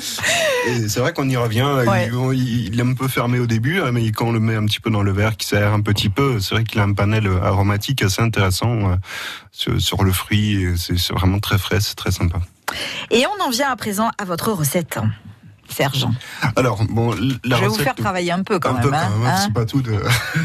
C'est 0.88 1.00
vrai 1.00 1.12
qu'on 1.12 1.28
y 1.28 1.36
revient. 1.36 1.66
Ouais. 1.86 2.10
Il, 2.34 2.68
il 2.74 2.78
est 2.78 2.82
un 2.82 2.94
peu 2.94 3.08
fermé 3.08 3.38
au 3.40 3.46
début, 3.46 3.80
hein, 3.80 3.90
mais 3.92 4.10
quand 4.12 4.26
on 4.26 4.32
le 4.32 4.40
met 4.40 4.54
un 4.54 4.64
petit 4.66 4.78
peu 4.80 4.90
dans 4.90 5.02
le 5.02 5.12
verre, 5.12 5.36
qui 5.36 5.46
s'aère 5.46 5.72
un 5.72 5.80
petit 5.80 6.08
peu, 6.08 6.38
c'est 6.40 6.54
vrai 6.54 6.64
qu'il 6.64 6.80
a 6.80 6.84
un 6.84 6.92
panel 6.92 7.28
aromatique 7.42 8.02
assez 8.02 8.22
intéressant 8.22 8.90
euh, 8.92 8.96
sur, 9.50 9.80
sur 9.80 10.04
le 10.04 10.12
fruit. 10.12 10.66
c'est 10.76 11.12
vraiment 11.12 11.40
très 11.40 11.58
frais, 11.58 11.80
c'est 11.80 11.96
très 11.96 12.12
sympa. 12.12 12.38
Et 13.10 13.24
on 13.26 13.44
en 13.44 13.50
vient 13.50 13.70
à 13.70 13.76
présent 13.76 14.10
à 14.18 14.24
votre 14.24 14.52
recette, 14.52 14.98
Serge. 15.70 16.06
Alors, 16.56 16.84
bon, 16.88 17.14
la 17.44 17.56
Je 17.56 17.60
vais 17.62 17.68
vous 17.68 17.74
faire 17.76 17.94
travailler 17.94 18.32
un 18.32 18.42
peu 18.42 18.58
quand 18.58 18.70
un 18.70 18.72
même. 18.74 18.82
peu 18.82 18.94
hein, 18.94 19.08
quand 19.10 19.18
même, 19.18 19.28
hein. 19.28 19.36
c'est 19.44 19.52
pas 19.52 19.64
tout 19.64 19.80
de. 19.82 19.94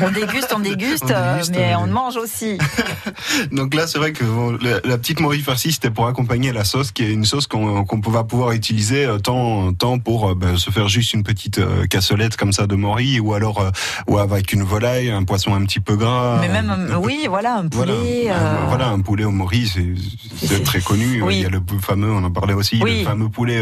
On 0.01 0.09
déguste, 0.11 0.53
on 0.55 0.59
déguste, 0.59 1.03
On 1.15 1.33
déguste, 1.33 1.51
mais 1.55 1.73
euh, 1.73 1.77
on 1.79 1.87
mange 1.87 2.15
aussi. 2.17 2.57
Donc 3.51 3.73
là, 3.73 3.87
c'est 3.87 3.97
vrai 3.97 4.11
que 4.13 4.23
bon, 4.23 4.57
la, 4.61 4.97
petite 4.97 5.19
morille 5.19 5.41
farcie, 5.41 5.71
c'était 5.71 5.89
pour 5.91 6.07
accompagner 6.07 6.51
la 6.51 6.63
sauce, 6.63 6.91
qui 6.91 7.03
est 7.03 7.11
une 7.11 7.25
sauce 7.25 7.47
qu'on 7.47 7.83
va 8.07 8.23
pouvoir 8.23 8.51
utiliser 8.51 9.05
euh, 9.05 9.17
tant, 9.17 9.73
tant 9.73 9.99
pour 9.99 10.29
euh, 10.31 10.35
ben, 10.35 10.57
se 10.57 10.69
faire 10.71 10.87
juste 10.87 11.13
une 11.13 11.23
petite 11.23 11.59
cassolette 11.89 12.37
comme 12.37 12.53
ça 12.53 12.67
de 12.67 12.75
morille, 12.75 13.19
ou 13.19 13.33
alors 13.33 13.71
ou 14.07 14.17
avec 14.19 14.53
une 14.53 14.63
volaille, 14.63 15.09
un 15.11 15.23
poisson 15.23 15.53
un 15.53 15.63
petit 15.65 15.79
peu 15.79 15.95
gras. 15.95 16.37
mais 16.41 16.49
même, 16.49 16.69
un- 16.69 16.97
oui, 16.97 17.25
voilà, 17.29 17.55
un 17.57 17.67
poulet. 17.67 18.27
euh, 18.29 18.55
voilà, 18.67 18.89
un 18.89 18.99
poulet 18.99 19.23
au 19.23 19.31
morille, 19.31 19.67
c'est- 19.67 20.63
très 20.63 20.81
connu. 20.81 21.21
Oui. 21.21 21.37
Il 21.37 21.41
y 21.41 21.45
a 21.45 21.49
le 21.49 21.61
fameux, 21.81 22.11
on 22.11 22.23
en 22.23 22.31
parlait 22.31 22.53
aussi, 22.53 22.79
Oui. 22.83 22.99
le 22.99 23.05
fameux 23.05 23.29
poulet 23.29 23.61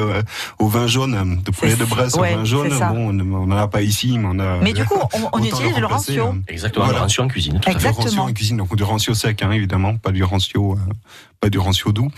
au 0.60 0.68
vin 0.68 0.88
jaune, 0.88 1.42
de 1.44 1.52
poulet 1.54 1.76
de 1.76 1.86
Bresse 1.86 2.14
ouais, 2.16 2.34
au 2.34 2.38
vin 2.40 2.44
jaune. 2.46 2.70
Bon, 2.70 3.10
on 3.10 3.14
n'en 3.48 3.58
a 3.58 3.68
pas 3.68 3.82
ici, 3.82 4.18
mais 4.18 4.28
on 4.32 4.40
a. 4.40 4.58
Mais 4.58 4.74
du 4.74 4.84
coup, 4.86 5.00
on, 5.32 5.40
utilise 5.44 5.78
le 5.78 5.86
rancio. 5.86 6.28
hein. 6.28 6.42
Exactement, 6.48 6.88
le 6.88 6.96
rancio 6.98 7.24
en 7.24 7.28
cuisine, 7.28 7.60
tout 7.60 7.72
fait. 7.72 7.78
Du 7.78 7.86
rancio 7.86 8.02
Exactement. 8.02 8.26
en 8.26 8.34
cuisine, 8.34 8.58
donc 8.58 8.76
du 8.76 8.84
rancio 8.84 9.14
sec, 9.14 9.42
hein, 9.42 9.52
évidemment, 9.52 9.96
pas 9.98 10.12
du 10.12 10.24
rancio, 10.24 10.74
euh, 10.74 10.94
pas 11.40 11.50
du 11.50 11.60
rancio 11.60 11.92
doux. 11.92 12.12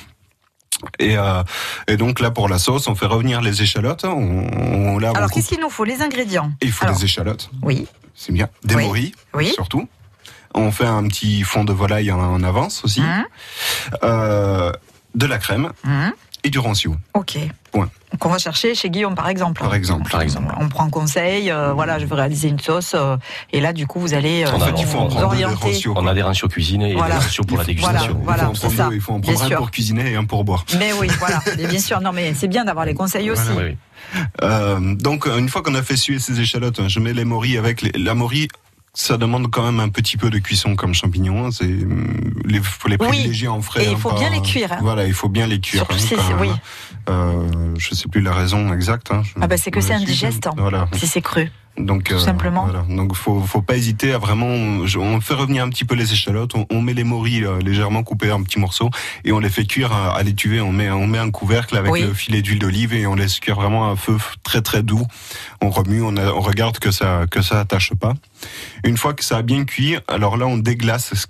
Et, 1.00 1.18
euh, 1.18 1.42
et 1.88 1.96
donc 1.98 2.20
là 2.20 2.32
pour 2.32 2.50
la 2.50 2.60
sauce, 2.60 2.88
on 2.88 2.96
fait 2.96 3.06
revenir 3.06 3.42
les 3.42 3.62
échalotes. 3.62 4.04
On, 4.04 4.10
on, 4.12 4.98
là, 5.00 5.12
Alors, 5.16 5.32
qu'est-ce 5.32 5.50
qu'il 5.50 5.60
nous 5.62 5.70
faut? 5.70 5.84
Les 5.86 6.02
ingrédients. 6.02 6.52
il 6.62 6.72
faut 6.72 6.86
Alors, 6.86 6.98
des 6.98 7.06
échalotes. 7.06 7.50
Oui. 7.62 7.88
C'est 8.14 8.32
bien. 8.34 8.50
Des 8.64 8.76
Oui. 8.76 8.84
morilles, 8.86 9.16
Oui. 9.34 9.52
surtout. 9.54 9.88
On 10.54 10.72
fait 10.72 10.86
un 10.86 11.04
petit 11.08 11.42
fond 11.44 11.64
de 11.66 11.74
volaille 11.74 12.12
en, 12.12 12.20
en 12.20 12.42
avance 12.44 12.84
aussi. 12.86 13.02
Mmh. 13.02 13.26
Euh, 14.04 14.72
de 15.16 15.26
la 15.26 15.38
crème 15.38 15.72
Hum, 15.86 16.12
et 16.46 16.50
du 16.50 16.60
rancio. 16.60 16.96
Ok. 17.16 17.38
Point. 17.72 17.90
Qu'on 18.20 18.30
va 18.30 18.38
chercher 18.38 18.76
chez 18.76 18.90
Guillaume, 18.90 19.16
par 19.16 19.28
exemple. 19.28 19.62
Par 19.62 19.74
exemple. 19.74 20.10
Par 20.10 20.22
exemple. 20.22 20.54
On 20.60 20.70
prend 20.70 20.90
conseil, 20.90 21.52
euh, 21.52 21.74
voilà, 21.74 22.00
je 22.00 22.06
veux 22.06 22.16
réaliser 22.16 22.48
une 22.48 22.60
sauce, 22.60 22.94
euh, 22.96 23.18
et 23.52 23.60
là, 23.60 23.74
du 23.74 23.88
coup, 23.88 24.00
vous 24.00 24.14
allez 24.14 24.46
euh, 24.46 24.50
On 24.54 24.62
a- 24.62 24.70
il 24.78 24.86
faut 24.86 25.00
en 25.00 25.08
prendre 25.08 25.30
deux 25.32 25.38
des 25.38 25.44
orienter. 25.44 25.66
rancio. 25.74 25.94
On 25.98 26.08
a 26.08 26.14
des 26.14 26.22
ratios 26.22 26.50
cuisinés 26.50 26.92
et 26.92 26.94
Voilà. 26.94 27.16
des 27.16 27.22
ratios 27.22 27.46
pour 27.46 27.58
la 27.58 27.64
faut- 27.66 27.72
voilà, 27.80 28.00
dégustation. 28.00 28.22
voilà. 28.24 28.44
il 28.44 28.46
faut 28.46 28.52
en 28.52 28.54
c'est 28.54 28.60
prendre 28.62 28.76
ça. 28.78 28.90
deux, 28.90 28.96
il 28.96 29.02
faut 29.02 29.14
en 29.14 29.20
Bien 29.20 29.32
prendre 29.34 29.46
un 29.46 29.50
sûr. 29.50 29.58
pour 29.58 29.72
cuisiner 29.72 30.12
et 30.12 30.16
un 30.16 30.24
pour 30.24 30.44
boire. 30.46 30.64
Mais 30.78 30.94
oui, 30.94 31.08
voilà, 31.20 31.42
bien 31.58 31.80
sûr. 31.80 32.00
Non, 32.00 32.12
mais 32.14 32.34
c'est 32.36 32.48
bien 32.48 32.64
d'avoir 32.64 32.86
les 32.86 32.94
conseils 32.94 33.30
aussi. 33.32 33.42
Oui, 33.58 33.64
oui. 33.72 33.78
Euh, 34.44 34.96
donc 34.96 35.26
une 35.28 35.50
fois 35.50 35.62
qu'on 35.64 35.76
a 35.76 35.82
fait 35.82 35.98
suer 35.98 36.20
ces 36.20 36.40
échalotes, 36.40 36.80
hein, 36.80 36.88
je 36.88 37.00
mets 37.00 37.12
les 37.14 37.26
morilles 37.26 37.58
avec 37.58 37.82
les, 37.82 37.92
la 37.98 38.14
morille. 38.14 38.48
Ça 38.98 39.18
demande 39.18 39.52
quand 39.52 39.64
même 39.64 39.82
un 39.82 39.90
petit 39.90 40.16
peu 40.16 40.30
de 40.30 40.40
cuisson 40.40 40.76
comme 40.76 40.94
champignon. 40.94 41.46
hein, 41.46 41.50
C'est 41.52 41.66
hum, 41.66 42.34
les 42.46 42.60
faut 42.62 42.88
les 42.88 42.96
Oui. 43.00 43.08
privilégier 43.10 43.48
en 43.50 43.62
frais. 43.62 43.84
Et 43.84 43.88
il 43.90 43.94
hein, 43.94 43.98
faut 43.98 44.10
pas- 44.10 44.20
bien 44.20 44.30
les 44.30 44.42
cuire, 44.42 44.72
hein. 44.72 44.78
Voilà, 44.82 45.06
il 45.06 45.14
faut 45.14 45.28
bien 45.30 45.48
les 45.48 45.60
cuire. 45.60 45.82
Surtout 45.86 45.98
si- 45.98 46.16
quand- 46.16 46.40
oui. 46.40 46.50
Euh, 47.10 47.74
je 47.78 47.94
sais 47.94 48.08
plus 48.08 48.22
la 48.22 48.34
raison 48.34 48.74
exacte. 48.74 49.12
hein, 49.12 49.22
je- 49.24 49.34
Ah 49.42 49.48
bah 49.48 49.58
c'est 49.58 49.70
que 49.70 49.82
c'est 49.82 49.94
indigeste, 49.94 50.48
hein, 50.48 50.54
Voilà. 50.58 50.88
si 50.94 51.08
c'est 51.08 51.22
cru. 51.22 51.52
Donc, 51.78 52.06
Tout 52.06 52.20
simplement. 52.20 52.64
Voilà. 52.66 52.86
Donc, 52.90 53.16
faut, 53.16 53.42
faut 53.42 53.62
pas 53.62 53.76
hésiter 53.76 54.14
à 54.14 54.18
vraiment. 54.18 54.48
On 54.48 55.20
fait 55.22 55.34
revenir 55.34 55.64
un 55.64 55.70
petit 55.70 55.84
peu 55.84 55.96
les 55.96 56.14
échalotes. 56.14 56.56
On, 56.56 56.66
on 56.70 56.82
met 56.82 56.94
les 56.94 57.04
morilles 57.04 57.46
euh, 57.46 57.60
légèrement 57.60 58.02
coupées 58.04 58.32
en 58.32 58.42
petits 58.44 58.60
morceaux 58.60 58.90
et 59.26 59.32
on 59.34 59.40
les 59.40 59.50
fait 59.50 59.66
cuire 59.66 59.92
à, 59.92 60.16
à 60.16 60.24
l'étuvée. 60.24 60.62
On 60.62 60.72
met, 60.72 60.90
on 60.90 61.06
met 61.08 61.18
un 61.18 61.32
couvercle 61.32 61.76
avec 61.78 61.92
Oui. 61.92 62.02
le 62.02 62.14
filet 62.14 62.42
d'huile 62.42 62.60
d'olive 62.60 62.94
et 62.94 63.06
on 63.08 63.16
laisse 63.16 63.40
cuire 63.40 63.56
vraiment 63.56 63.86
à 63.88 63.92
un 63.92 63.96
feu 63.98 64.18
très 64.44 64.62
très 64.62 64.84
doux. 64.84 65.06
On 65.62 65.70
remue, 65.70 66.02
on, 66.02 66.16
a- 66.16 66.32
on 66.32 66.40
regarde 66.42 66.80
que 66.80 66.92
ça 66.92 67.26
que 67.30 67.42
ça 67.42 67.60
attache 67.60 67.94
pas. 67.94 68.14
Une 68.86 68.96
fois 68.98 69.14
que 69.14 69.24
ça 69.24 69.38
a 69.38 69.42
bien 69.42 69.66
cuit, 69.66 69.98
alors 70.08 70.38
là 70.38 70.46
on 70.48 70.58
déglace 70.58 71.14
ce 71.14 71.26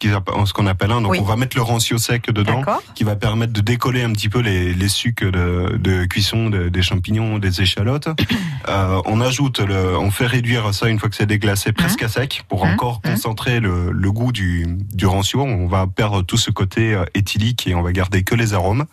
qu'on 0.54 0.68
appelle. 0.68 0.92
hein. 0.92 1.02
donc 1.02 1.12
Oui. 1.14 1.20
on 1.22 1.24
va 1.26 1.38
mettre 1.38 1.56
le 1.58 1.64
rancio 1.64 1.98
sec 1.98 2.30
dedans, 2.32 2.62
qui 2.94 3.04
va 3.04 3.16
permettre 3.16 3.54
de 3.54 3.62
décoller 3.62 4.04
un 4.04 4.12
petit 4.12 4.30
peu 4.30 4.40
les, 4.40 4.74
les 4.74 4.90
sucs 4.90 5.24
de, 5.24 5.78
de 5.80 6.06
cuisson 6.06 6.50
de- 6.50 6.70
des 6.70 6.82
champignons, 6.84 7.40
des 7.40 7.62
échalotes. 7.62 8.10
Euh, 8.68 9.00
on 9.06 9.22
ajoute, 9.22 9.60
le, 9.60 9.96
on 9.96 10.10
fait 10.10 10.26
réduire 10.36 10.74
ça 10.74 10.88
une 10.90 11.00
fois 11.00 11.10
que 11.10 11.16
c'est 11.16 11.26
déglacé 11.26 11.72
presque 11.72 12.04
à 12.04 12.10
sec 12.10 12.44
pour 12.50 12.66
Mmh. 12.66 12.70
encore 12.74 13.02
concentrer 13.02 13.60
le, 13.60 13.92
le 13.92 14.12
goût 14.12 14.32
du, 14.32 14.66
du 14.94 15.06
rancio. 15.06 15.42
On 15.42 15.68
va 15.68 15.88
perdre 15.88 16.22
tout 16.24 16.38
ce 16.38 16.52
côté 16.52 16.94
euh, 16.94 17.06
éthylique 17.14 17.68
et 17.68 17.76
on 17.76 17.82
va 17.82 17.92
garder 17.92 18.24
que 18.24 18.36
les 18.36 18.54
arômes. 18.54 18.86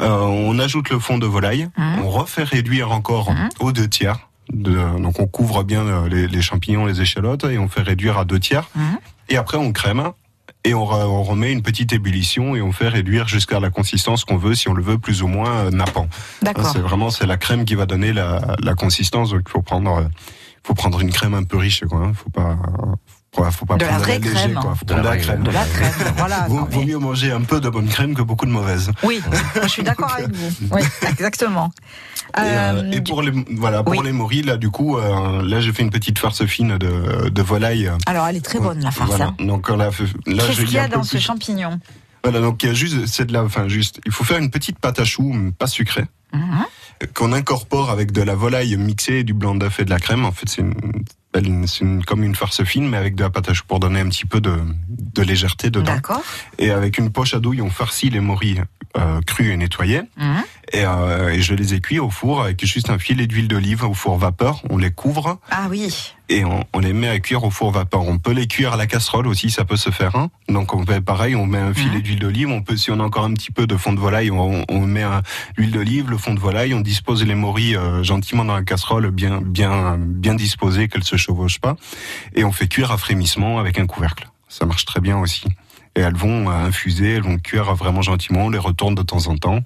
Euh, 0.00 0.20
on 0.20 0.58
ajoute 0.58 0.90
le 0.90 0.98
fond 0.98 1.18
de 1.18 1.26
volaille. 1.26 1.68
On 2.04 2.08
refait 2.10 2.44
réduire 2.44 2.92
encore 2.92 3.32
aux 3.60 3.72
deux 3.72 3.88
tiers. 3.88 4.18
De, 4.52 4.74
donc 5.02 5.20
on 5.20 5.26
couvre 5.26 5.62
bien 5.62 5.82
euh, 5.86 6.08
les, 6.08 6.26
les 6.26 6.42
champignons, 6.42 6.86
les 6.86 7.00
échalotes 7.02 7.44
et 7.44 7.58
on 7.58 7.68
fait 7.68 7.82
réduire 7.82 8.16
à 8.18 8.24
deux 8.24 8.40
tiers. 8.40 8.68
Et 9.28 9.36
après 9.36 9.58
on 9.58 9.72
crème 9.72 10.12
et 10.64 10.74
on, 10.74 10.84
re- 10.86 11.04
on 11.06 11.22
remet 11.22 11.52
une 11.52 11.62
petite 11.62 11.92
ébullition 11.92 12.56
et 12.56 12.62
on 12.62 12.72
fait 12.72 12.88
réduire 12.88 13.28
jusqu'à 13.28 13.60
la 13.60 13.70
consistance 13.70 14.24
qu'on 14.24 14.38
veut, 14.38 14.54
si 14.54 14.68
on 14.68 14.74
le 14.74 14.82
veut 14.82 14.98
plus 14.98 15.22
ou 15.22 15.28
moins 15.28 15.70
nappant. 15.70 16.08
Hein, 16.62 16.70
C'est 16.72 16.80
vraiment 16.80 17.10
c'est 17.10 17.26
la 17.26 17.36
crème 17.36 17.64
qui 17.64 17.74
va 17.74 17.84
donner 17.86 18.12
la, 18.12 18.56
la 18.62 18.74
consistance. 18.74 19.30
Donc 19.30 19.42
il 19.46 19.50
faut 19.50 19.62
prendre, 19.62 20.08
faut 20.68 20.74
prendre 20.74 21.00
une 21.00 21.10
crème 21.10 21.32
un 21.32 21.44
peu 21.44 21.56
riche, 21.56 21.82
quoi. 21.88 21.98
Hein. 22.00 22.12
Faut 22.14 22.28
pas, 22.28 22.58
faut, 23.34 23.50
faut 23.50 23.64
pas 23.66 23.76
De 23.76 23.84
la 23.86 23.92
prendre 23.92 24.06
léger, 24.06 24.52
quoi. 24.52 24.74
Faut 24.74 24.84
De 24.84 24.92
la 24.94 25.00
prendre 25.00 25.02
la 25.02 25.10
vraie 25.10 25.18
crème. 25.18 25.42
De 25.42 25.50
la 25.50 25.64
crème, 25.64 25.92
voilà. 26.18 26.46
Vaut, 26.48 26.56
non, 26.56 26.64
vaut 26.66 26.80
mais- 26.80 26.86
mieux 26.86 26.98
manger 26.98 27.32
un 27.32 27.40
peu 27.40 27.58
de 27.60 27.68
bonne 27.70 27.88
crème 27.88 28.14
que 28.14 28.20
beaucoup 28.20 28.44
de 28.44 28.50
mauvaise. 28.50 28.90
Oui, 29.02 29.22
je 29.62 29.68
suis 29.68 29.82
d'accord 29.82 30.12
avec 30.12 30.30
vous. 30.34 30.66
Oui, 30.72 30.82
exactement. 31.08 31.70
Et, 32.36 32.40
euh, 32.40 32.82
Euh, 32.82 32.90
et 32.92 33.00
pour 33.00 33.22
les 33.22 33.32
voilà 33.56 33.82
pour 33.82 33.92
oui. 33.96 34.00
les 34.04 34.12
morilles 34.12 34.42
là 34.42 34.58
du 34.58 34.68
coup 34.68 34.98
euh, 34.98 35.42
là 35.42 35.60
j'ai 35.62 35.72
fait 35.72 35.82
une 35.82 35.88
petite 35.90 36.18
farce 36.18 36.44
fine 36.44 36.76
de, 36.76 37.30
de 37.30 37.42
volaille. 37.42 37.90
Alors, 38.04 38.26
elle 38.28 38.36
est 38.36 38.44
très 38.44 38.60
bonne, 38.60 38.80
la 38.80 38.90
farce. 38.90 39.08
Voilà. 39.08 39.28
hein. 39.28 39.34
Donc 39.46 39.70
là 39.70 39.88
Qu'est-ce 40.26 40.60
qu'il 40.60 40.72
y 40.72 40.78
a 40.78 40.88
dans 40.88 41.02
ce 41.02 41.16
plus- 41.16 41.20
champignon? 41.20 41.80
Voilà 42.22 42.40
donc 42.40 42.62
il 42.62 42.68
y 42.68 42.70
a 42.70 42.74
juste 42.74 43.06
c'est 43.06 43.24
de 43.24 43.32
la 43.32 43.44
enfin 43.44 43.66
juste 43.68 44.00
il 44.04 44.12
faut 44.12 44.24
faire 44.24 44.38
une 44.38 44.50
petite 44.50 44.78
pâte 44.78 44.98
à 44.98 45.04
choux 45.06 45.34
pas 45.58 45.66
sucrée 45.68 46.04
Mhm. 46.34 46.64
Qu'on 47.14 47.32
incorpore 47.32 47.90
avec 47.90 48.12
de 48.12 48.22
la 48.22 48.34
volaille 48.34 48.76
mixée, 48.76 49.24
du 49.24 49.34
blanc 49.34 49.54
d'œuf 49.54 49.80
et 49.80 49.84
de 49.84 49.90
la 49.90 49.98
crème. 49.98 50.24
En 50.24 50.32
fait, 50.32 50.48
c'est 50.48 50.62
une, 50.62 51.66
c'est 51.66 51.84
comme 52.06 52.22
une 52.22 52.34
farce 52.34 52.64
fine, 52.64 52.88
mais 52.88 52.96
avec 52.96 53.14
de 53.14 53.22
la 53.22 53.30
pâte 53.30 53.48
à 53.48 53.54
choux 53.54 53.64
pour 53.66 53.80
donner 53.80 54.00
un 54.00 54.08
petit 54.08 54.24
peu 54.24 54.40
de, 54.40 54.56
de 54.88 55.22
légèreté 55.22 55.70
dedans. 55.70 55.94
D'accord. 55.94 56.22
Et 56.58 56.70
avec 56.70 56.98
une 56.98 57.10
poche 57.10 57.34
à 57.34 57.40
douille, 57.40 57.62
on 57.62 57.70
farcit 57.70 58.10
les 58.10 58.20
morilles 58.20 58.62
euh, 58.98 59.20
crues 59.26 59.52
et 59.52 59.56
nettoyées. 59.56 60.02
Mhm. 60.16 60.42
Et, 60.74 60.84
euh, 60.84 61.30
et 61.30 61.40
je 61.40 61.54
les 61.54 61.72
ai 61.72 61.80
cuits 61.80 61.98
au 61.98 62.10
four 62.10 62.42
avec 62.42 62.62
juste 62.66 62.90
un 62.90 62.98
filet 62.98 63.26
d'huile 63.26 63.48
d'olive 63.48 63.84
au 63.84 63.94
four 63.94 64.18
vapeur. 64.18 64.60
On 64.68 64.76
les 64.76 64.90
couvre 64.90 65.38
Ah 65.50 65.66
oui. 65.70 66.12
et 66.28 66.44
on, 66.44 66.62
on 66.74 66.78
les 66.80 66.92
met 66.92 67.08
à 67.08 67.18
cuire 67.20 67.44
au 67.44 67.50
four 67.50 67.70
vapeur. 67.70 68.02
On 68.02 68.18
peut 68.18 68.32
les 68.32 68.46
cuire 68.46 68.74
à 68.74 68.76
la 68.76 68.86
casserole 68.86 69.26
aussi, 69.28 69.50
ça 69.50 69.64
peut 69.64 69.76
se 69.78 69.88
faire. 69.88 70.14
Hein. 70.14 70.28
Donc 70.50 70.74
on 70.74 70.84
fait 70.84 71.00
pareil, 71.00 71.34
on 71.36 71.46
met 71.46 71.58
un 71.58 71.72
filet 71.72 72.00
d'huile 72.02 72.18
d'olive. 72.18 72.50
On 72.50 72.60
peut, 72.60 72.76
si 72.76 72.90
on 72.90 73.00
a 73.00 73.02
encore 73.02 73.24
un 73.24 73.32
petit 73.32 73.50
peu 73.50 73.66
de 73.66 73.76
fond 73.78 73.94
de 73.94 74.00
volaille, 74.00 74.30
on, 74.30 74.64
on 74.68 74.80
met 74.80 75.04
l'huile 75.56 75.70
d'olive, 75.70 76.10
le 76.10 76.18
fond 76.18 76.34
de 76.34 76.40
volaille. 76.40 76.74
On 76.74 76.80
dispose 76.82 77.24
les 77.24 77.34
morilles 77.34 77.76
euh, 77.76 78.02
gentiment 78.02 78.44
dans 78.44 78.54
la 78.56 78.62
casserole, 78.62 79.10
bien, 79.10 79.40
bien, 79.42 79.96
bien 79.98 80.34
disposées, 80.34 80.88
qu'elles 80.88 81.04
se 81.04 81.16
chevauchent 81.16 81.60
pas. 81.60 81.76
Et 82.34 82.44
on 82.44 82.52
fait 82.52 82.68
cuire 82.68 82.92
à 82.92 82.98
frémissement 82.98 83.58
avec 83.58 83.78
un 83.78 83.86
couvercle. 83.86 84.28
Ça 84.50 84.66
marche 84.66 84.84
très 84.84 85.00
bien 85.00 85.18
aussi. 85.18 85.44
Et 85.98 86.00
elles 86.00 86.14
vont 86.16 86.48
euh, 86.48 86.66
infuser, 86.68 87.14
elles 87.16 87.22
vont 87.24 87.38
cuire 87.38 87.74
vraiment 87.74 88.02
gentiment. 88.02 88.44
On 88.44 88.50
les 88.50 88.58
retourne 88.58 88.94
de 88.94 89.02
temps 89.02 89.26
en 89.26 89.36
temps. 89.36 89.60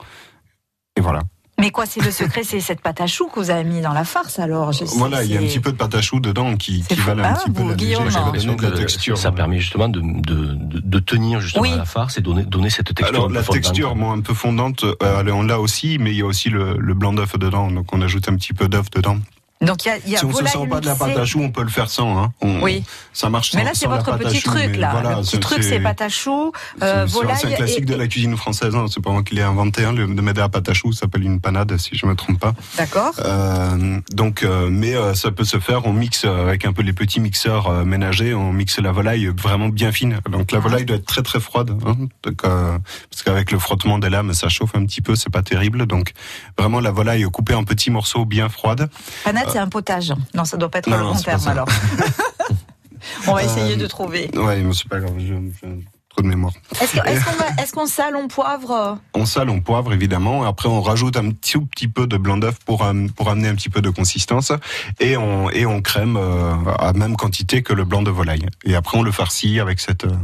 Et 0.97 1.03
voilà. 1.03 1.21
Mais 1.61 1.71
quoi, 1.71 1.85
c'est 1.85 2.01
le 2.01 2.11
secret, 2.11 2.42
c'est 2.42 2.61
cette 2.61 2.81
pâte 2.81 3.03
à 3.03 3.07
choux 3.07 3.29
que 3.29 3.38
vous 3.38 3.51
avez 3.51 3.62
mis 3.62 3.83
dans 3.83 3.92
la 3.92 4.05
farce, 4.05 4.38
alors 4.38 4.73
je 4.73 4.85
sais, 4.87 4.97
Voilà, 4.99 5.23
il 5.23 5.31
y 5.31 5.37
a 5.37 5.40
un 5.40 5.45
petit 5.45 5.61
peu 5.61 5.71
de 5.71 5.77
pâte 5.77 5.95
à 5.95 6.01
choux 6.01 6.18
dedans 6.18 6.57
qui, 6.57 6.83
qui 6.83 6.95
va 6.95 7.12
un 7.12 7.18
Ah, 7.23 7.35
petit 7.35 7.51
peu 7.51 7.68
la 7.68 7.75
Guillaume, 7.75 8.05
léger, 8.07 8.16
hein. 8.16 8.33
donner 8.35 8.57
de 8.57 8.62
la 8.62 8.71
texture. 8.73 9.18
Ça 9.18 9.31
permet 9.31 9.61
justement 9.61 9.88
de, 9.88 10.01
de, 10.01 10.55
de, 10.55 10.81
de 10.81 10.99
tenir 10.99 11.40
justement 11.40 11.62
Oui. 11.62 11.77
la 11.77 11.85
farce 11.85 12.16
et 12.16 12.23
donner, 12.23 12.45
donner 12.45 12.71
cette 12.71 12.87
texture. 12.95 13.07
Alors 13.09 13.29
la 13.31 13.42
fondante. 13.42 13.62
texture, 13.62 13.95
bon, 13.95 14.12
un 14.12 14.21
peu 14.23 14.33
fondante, 14.35 14.85
euh, 15.03 15.31
on 15.33 15.42
l'a 15.42 15.61
aussi, 15.61 15.99
mais 16.01 16.11
il 16.12 16.16
y 16.16 16.23
a 16.23 16.27
aussi 16.27 16.49
le, 16.49 16.79
le 16.79 16.95
blanc 16.95 17.12
d'œuf 17.12 17.38
dedans, 17.38 17.71
donc 17.71 17.92
on 17.92 18.01
ajoute 18.01 18.29
un 18.29 18.35
petit 18.37 18.55
peu 18.55 18.66
d'œuf 18.68 18.90
dedans. 18.90 19.18
Donc 19.62 19.85
il 19.85 19.88
y 19.88 19.90
a, 19.92 19.96
y 20.07 20.14
a 20.16 20.18
si 20.18 20.25
on 20.25 20.29
se 20.31 20.35
volaille 20.35 20.53
sent 20.53 20.66
pas 20.68 20.81
de 20.81 20.87
la 20.87 20.94
pâte 20.96 21.16
à 21.16 21.25
choux, 21.25 21.40
on 21.40 21.51
peut 21.51 21.62
le 21.62 21.68
faire 21.68 21.88
sans. 21.88 22.18
Hein. 22.22 22.33
On- 22.40 22.61
Oui. 22.62 22.85
Ça 23.12 23.29
marche. 23.31 23.53
Mais 23.55 23.61
sans- 23.61 23.66
là, 23.66 23.70
c'est 23.75 23.87
votre 23.87 24.12
à 24.12 24.18
petit 24.18 24.40
choux, 24.40 24.51
truc, 24.51 24.68
mais 24.72 24.79
là. 24.79 24.90
voilà, 24.92 25.16
le 25.16 25.22
petit 25.22 25.38
truc, 25.38 25.62
c'est 25.62 25.81
pâte 25.81 26.01
à 26.03 26.09
choux, 26.09 26.53
euh, 26.83 27.07
c'est- 27.07 27.12
volaille. 27.12 27.37
C'est 27.40 27.53
un 27.53 27.57
classique 27.57 27.79
et- 27.83 27.85
de 27.85 27.94
la 27.94 28.07
cuisine 28.09 28.37
française. 28.37 28.75
Hein. 28.75 28.87
C'est 28.92 29.03
pas 29.03 29.11
moi 29.11 29.22
qui 29.22 29.35
l'ai 29.35 29.42
inventé, 29.42 29.85
hein, 29.85 29.92
le- 29.92 30.07
de 30.07 30.38
la 30.40 30.48
pâte 30.48 30.68
à 30.68 30.75
choux. 30.75 30.92
Ça 30.92 31.01
s'appelle 31.01 31.22
une 31.25 31.40
panade, 31.40 31.77
si 31.79 31.96
je 31.96 32.07
me 32.07 32.14
trompe 32.14 32.38
pas. 32.40 32.55
D'accord. 32.77 33.12
Euh, 33.20 33.98
donc, 34.12 34.42
euh, 34.42 34.68
mais 34.70 34.94
euh, 34.94 35.14
ça 35.14 35.31
peut 35.31 35.44
se 35.44 35.59
faire. 35.59 35.87
On 35.87 35.92
mixe 35.92 36.25
avec 36.25 36.64
un 36.64 36.72
peu 36.72 36.83
les 36.83 36.92
petits 36.92 37.20
mixeurs 37.20 37.68
euh, 37.68 37.85
ménagers. 37.85 38.35
On 38.35 38.53
mixe 38.53 38.79
la 38.79 38.92
volaille 38.92 39.27
vraiment 39.27 39.68
bien 39.68 39.92
fine. 39.92 40.18
Donc 40.31 40.53
la 40.53 40.59
volaille 40.59 40.85
doit 40.85 40.96
être 40.96 41.07
très 41.07 41.22
très 41.22 41.40
froide, 41.40 41.77
hein. 41.87 41.96
Donc, 42.22 42.44
euh, 42.44 42.79
parce 43.11 43.22
qu'avec 43.22 43.53
le 43.53 43.59
frottement 43.59 43.98
des 43.98 44.11
lames, 44.11 44.33
ça 44.35 44.48
chauffe 44.48 44.75
un 44.75 44.85
petit 44.87 45.03
peu. 45.03 45.14
C'est 45.16 45.31
pas 45.31 45.42
terrible. 45.42 45.87
Donc 45.87 46.12
vraiment 46.59 46.81
la 46.81 46.90
volaille 46.90 47.22
coupée 47.31 47.55
en 47.55 47.64
petits 47.64 47.90
morceaux 47.90 48.25
bien 48.25 48.48
froides. 48.48 48.88
Panade, 49.25 49.48
c'est 49.53 49.59
un 49.59 49.69
potage. 49.69 50.12
Non, 50.35 50.45
ça 50.45 50.57
doit 50.57 50.71
pas 50.71 50.79
être 50.79 50.88
Non, 50.91 50.97
le 50.99 51.03
non, 51.05 51.12
bon 51.15 51.21
terme 51.21 51.49
alors. 51.49 51.69
On 53.27 53.35
va 53.35 53.43
essayer 53.45 53.75
Euh, 53.75 53.77
de 53.77 53.87
trouver. 53.87 54.31
Ouais, 54.35 54.62
mais 54.62 54.73
c'est 54.75 54.88
pas 54.88 55.01
grave. 55.01 55.15
Je, 55.19 55.35
je 55.35 55.67
trop 56.09 56.23
de 56.23 56.27
mémoire. 56.29 56.53
Est-ce 56.81 57.73
qu'on 57.73 57.87
sale, 57.87 58.15
on 58.17 58.29
poivre? 58.29 58.99
On 59.15 59.25
sale, 59.27 59.49
on 59.51 59.61
poivre 59.61 59.93
évidemment. 59.93 60.45
Après, 60.45 60.69
on 60.69 60.83
rajoute 60.83 61.17
un 61.17 61.31
petit, 61.31 61.59
petit 61.59 61.88
peu 61.88 62.07
de 62.07 62.17
blanc 62.17 62.37
d'œuf 62.37 62.59
pour 62.65 62.85
am- 62.85 63.11
pour 63.11 63.29
amener 63.31 63.49
un 63.49 63.55
petit 63.55 63.71
peu 63.71 63.81
de 63.81 63.91
consistance 63.91 64.53
et 65.01 65.17
on 65.17 65.49
et 65.51 65.65
on 65.67 65.81
crème 65.83 66.17
euh, 66.17 66.55
à 66.79 66.93
même 66.93 67.17
quantité 67.17 67.62
que 67.62 67.73
le 67.73 67.85
blanc 67.85 68.03
de 68.03 68.11
volaille. 68.11 68.47
Et 68.65 68.75
après, 68.77 68.99
on 68.99 69.03
le 69.03 69.11
farcit 69.12 69.59
avec 69.59 69.81
cette 69.81 70.05
euh, 70.05 70.15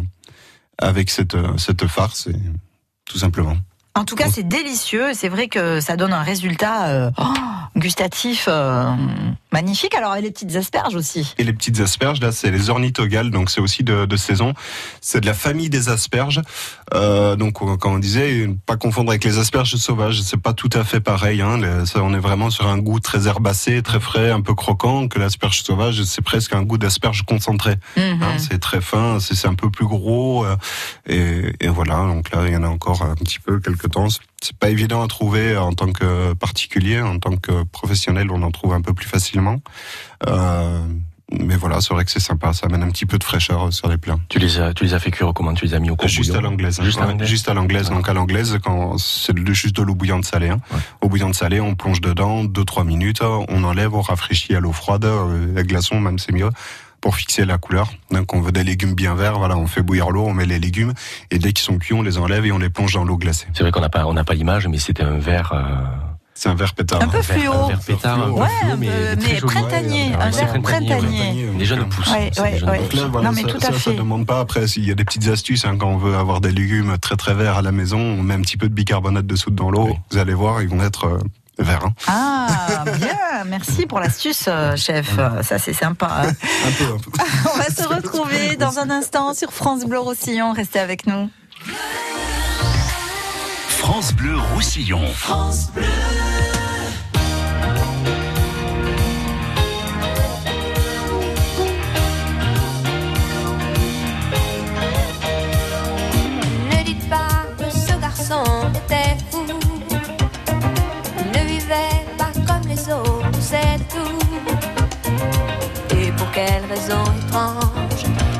avec 0.78 1.10
cette 1.10 1.34
euh, 1.34 1.56
cette 1.56 1.86
farce, 1.86 2.26
et, 2.28 2.36
tout 3.06 3.18
simplement. 3.18 3.56
En 3.94 4.04
tout 4.04 4.14
cas, 4.14 4.28
c'est 4.28 4.46
délicieux. 4.46 5.12
C'est 5.14 5.28
vrai 5.28 5.48
que 5.48 5.80
ça 5.80 5.96
donne 5.96 6.12
un 6.12 6.22
résultat 6.22 6.88
euh, 6.88 7.10
oh, 7.18 7.24
gustatif 7.76 8.46
euh, 8.48 8.92
magnifique. 9.58 9.94
Alors, 9.94 10.14
et 10.16 10.20
les 10.22 10.30
petites 10.30 10.54
asperges 10.54 10.94
aussi. 10.94 11.34
Et 11.38 11.44
les 11.44 11.52
petites 11.52 11.80
asperges, 11.80 12.20
là, 12.20 12.30
c'est 12.32 12.50
les 12.52 12.70
ornithogales, 12.70 13.30
donc 13.30 13.50
c'est 13.50 13.60
aussi 13.60 13.82
de, 13.82 14.06
de 14.06 14.16
saison. 14.16 14.54
C'est 15.00 15.20
de 15.20 15.26
la 15.26 15.34
famille 15.34 15.68
des 15.68 15.88
asperges. 15.88 16.40
Euh, 16.94 17.34
donc, 17.36 17.54
comme 17.54 17.92
on 17.94 17.98
disait, 17.98 18.48
pas 18.66 18.76
confondre 18.76 19.10
avec 19.10 19.24
les 19.24 19.38
asperges 19.38 19.74
sauvages. 19.76 20.20
C'est 20.22 20.36
pas 20.40 20.52
tout 20.52 20.70
à 20.74 20.84
fait 20.84 21.00
pareil. 21.00 21.42
Hein. 21.42 21.58
Les- 21.58 21.86
ça, 21.86 22.02
on 22.02 22.14
est 22.14 22.18
vraiment 22.20 22.50
sur 22.50 22.66
un 22.68 22.78
goût 22.78 23.00
très 23.00 23.26
herbacé, 23.26 23.82
très 23.82 24.00
frais, 24.00 24.30
un 24.30 24.40
peu 24.42 24.54
croquant. 24.54 25.08
Que 25.08 25.18
l'asperge 25.18 25.62
sauvage, 25.62 26.02
c'est 26.04 26.22
presque 26.22 26.54
un 26.54 26.62
goût 26.62 26.78
d'asperge 26.78 27.22
concentré. 27.22 27.74
Mhm. 27.96 28.22
Hein, 28.22 28.36
c'est 28.38 28.60
très 28.60 28.80
fin, 28.80 29.18
c'est 29.20 29.34
c'est 29.34 29.48
un 29.48 29.54
peu 29.54 29.70
plus 29.70 29.86
gros. 29.86 30.44
euh, 30.44 30.56
et, 31.08 31.52
et 31.64 31.68
voilà. 31.68 31.96
Donc 32.06 32.30
là, 32.34 32.46
il 32.46 32.52
y 32.52 32.56
en 32.56 32.62
a 32.62 32.68
encore 32.68 33.02
un 33.02 33.14
petit 33.16 33.40
peu, 33.40 33.58
quelques 33.60 33.90
temps. 33.90 34.06
C'est- 34.42 34.56
pas 34.56 34.70
évident 34.70 35.02
à 35.02 35.08
trouver 35.08 35.56
en 35.56 35.72
tant 35.72 35.92
que 35.92 36.32
particulier, 36.34 37.00
en 37.00 37.18
tant 37.18 37.36
que 37.36 37.62
professionnel, 37.64 38.30
on 38.30 38.42
en 38.42 38.50
trouve 38.50 38.72
un 38.72 38.80
peu 38.80 38.92
plus 38.92 39.06
facilement. 39.06 39.60
Euh, 40.28 40.80
mais 41.30 41.56
voilà, 41.56 41.80
c'est 41.80 41.92
vrai 41.92 42.04
que 42.04 42.10
c'est 42.10 42.20
sympa, 42.20 42.52
ça 42.52 42.66
amène 42.66 42.82
un 42.82 42.88
petit 42.90 43.04
peu 43.04 43.18
de 43.18 43.24
fraîcheur 43.24 43.72
sur 43.72 43.88
les 43.88 43.98
plats. 43.98 44.18
Tu 44.28 44.38
les 44.38 44.58
as, 44.60 44.72
tu 44.74 44.84
les 44.84 44.94
as 44.94 44.98
fait 44.98 45.10
cuire 45.10 45.32
comment 45.34 45.52
Tu 45.54 45.66
les 45.66 45.74
as 45.74 45.78
mis 45.78 45.90
au 45.90 45.96
courbouillon 45.96 46.22
Juste 46.22 46.34
à 46.34 46.40
l'anglaise. 46.40 46.80
hein. 46.80 46.84
Juste 46.84 46.98
à 47.00 47.04
l'anglaise 47.06 47.28
Juste 47.28 47.48
à 47.48 47.54
l'anglaise. 47.54 47.90
Donc 47.90 48.08
à 48.08 48.12
l'anglaise, 48.14 48.58
quand 48.64 48.96
c'est 48.98 49.34
de- 49.34 49.52
juste 49.52 49.76
de 49.76 49.82
l'eau 49.82 49.94
bouillante 49.94 50.24
salée. 50.24 50.48
hein. 50.48 50.58
Eau 51.02 51.08
bouillante 51.08 51.34
salée, 51.34 51.60
on 51.60 51.74
plonge 51.74 52.00
dedans 52.00 52.44
2-3 52.44 52.84
minutes, 52.84 53.20
on 53.22 53.62
enlève, 53.64 53.94
on 53.94 54.00
rafraîchit 54.00 54.54
à 54.54 54.60
l'eau 54.60 54.72
froide, 54.72 55.04
euh, 55.04 55.52
la 55.54 55.62
glaçon 55.64 56.00
même 56.00 56.18
c'est 56.18 56.32
mieux 56.32 56.48
pour 57.00 57.14
fixer 57.16 57.44
la 57.44 57.58
couleur. 57.58 57.88
Donc 58.10 58.34
on 58.34 58.40
veut 58.40 58.52
des 58.52 58.64
légumes 58.64 58.94
bien 58.94 59.14
verts, 59.14 59.38
voilà, 59.38 59.56
on 59.56 59.66
fait 59.66 59.82
bouillir 59.82 60.10
l'eau, 60.10 60.24
on 60.26 60.34
met 60.34 60.46
les 60.46 60.58
légumes 60.58 60.92
et 61.30 61.38
dès 61.38 61.52
qu'ils 61.52 61.64
sont 61.64 61.78
cuits, 61.78 61.94
on 61.94 62.02
les 62.02 62.18
enlève 62.18 62.44
et 62.46 62.52
on 62.52 62.58
les 62.58 62.70
plonge 62.70 62.94
dans 62.94 63.04
l'eau 63.04 63.16
glacée. 63.16 63.46
C'est 63.54 63.62
vrai 63.62 63.70
qu'on 63.72 63.80
n'a 63.80 63.88
pas, 63.88 64.06
on 64.06 64.12
n'a 64.14 64.24
pas 64.24 64.34
l'image, 64.34 64.66
mais 64.68 64.78
c'était 64.78 65.02
un 65.04 65.18
verre. 65.18 65.52
euh, 65.54 65.84
C'est 66.34 66.48
un 66.48 66.54
verre 66.54 66.74
pétard. 66.74 67.02
Un 67.02 67.08
peu 67.08 67.18
verre- 67.18 67.24
fluo. 67.24 67.52
Un 67.52 67.68
verre 67.68 67.80
pétard, 67.80 68.34
Ouais, 68.36 68.46
un 68.70 68.76
mais, 68.76 68.88
peu- 69.16 69.46
printanier, 69.46 70.10
Ouais, 70.10 70.14
un 70.20 70.30
verre 70.30 70.60
printanier. 70.62 71.48
Des 71.58 71.64
jeunes 71.64 71.88
pousses. 71.88 72.10
Ouais, 72.12 72.30
ouais, 72.38 72.62
ouais. 72.62 72.78
Donc 72.78 72.92
là, 72.94 73.08
voilà, 73.10 73.28
Non, 73.30 73.34
mais 73.34 73.42
ça, 73.42 73.48
tout 73.48 73.56
à 73.56 73.60
ça, 73.60 73.72
ça 73.72 73.78
fait. 73.78 73.94
demande 73.94 74.24
pas. 74.26 74.38
Après, 74.40 74.66
s'il 74.68 74.84
y 74.86 74.90
a 74.92 74.94
des 74.94 75.04
petites 75.04 75.26
astuces, 75.28 75.64
hein, 75.64 75.76
quand 75.78 75.88
on 75.88 75.96
veut 75.98 76.14
avoir 76.16 76.40
des 76.40 76.52
légumes 76.52 76.96
très 76.98 77.16
très 77.16 77.34
verts 77.34 77.56
à 77.58 77.62
la 77.62 77.72
maison, 77.72 77.98
on 77.98 78.22
met 78.22 78.34
un 78.34 78.40
petit 78.42 78.56
peu 78.56 78.68
de 78.68 78.74
bicarbonate 78.74 79.26
de 79.26 79.34
soude 79.36 79.56
dans 79.56 79.70
l'eau. 79.70 79.96
Vous 80.12 80.18
allez 80.18 80.34
voir, 80.34 80.62
ils 80.62 80.68
vont 80.68 80.80
être 80.82 81.18
hein. 81.60 81.92
Ah, 82.06 82.84
bien. 82.98 83.44
Merci 83.46 83.86
pour 83.86 84.00
l'astuce, 84.00 84.44
euh, 84.48 84.76
chef. 84.76 85.16
Ça, 85.42 85.58
c'est 85.58 85.72
sympa. 85.72 86.22
hein. 86.24 86.28
Un 86.66 86.72
peu, 86.72 86.84
un 86.84 86.98
peu. 86.98 87.10
On 87.54 87.56
va 87.58 87.64
se 87.66 87.86
retrouver 87.86 88.56
dans 88.56 88.78
un 88.78 88.90
instant 88.90 89.34
sur 89.34 89.52
France 89.52 89.84
Bleu 89.84 89.98
Roussillon. 89.98 90.52
Restez 90.52 90.78
avec 90.80 91.06
nous. 91.06 91.30
France 93.68 94.12
Bleu 94.12 94.36
Roussillon. 94.54 95.06
France 95.14 95.70
Bleu. 95.74 95.84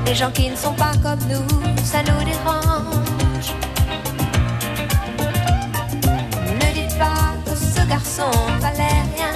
Les 0.08 0.14
gens 0.14 0.30
qui 0.30 0.48
ne 0.48 0.56
sont 0.56 0.72
pas 0.72 0.92
comme 1.02 1.18
nous, 1.28 1.84
ça 1.84 1.98
nous 1.98 2.24
dérange. 2.24 3.52
Ne 6.46 6.72
dites 6.72 6.98
pas 6.98 7.34
que 7.44 7.54
ce 7.54 7.86
garçon 7.86 8.30
valait 8.58 9.02
rien. 9.14 9.34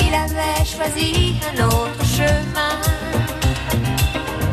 Il 0.00 0.12
avait 0.12 0.64
choisi 0.64 1.36
un 1.48 1.66
autre 1.66 2.04
chemin. 2.04 2.80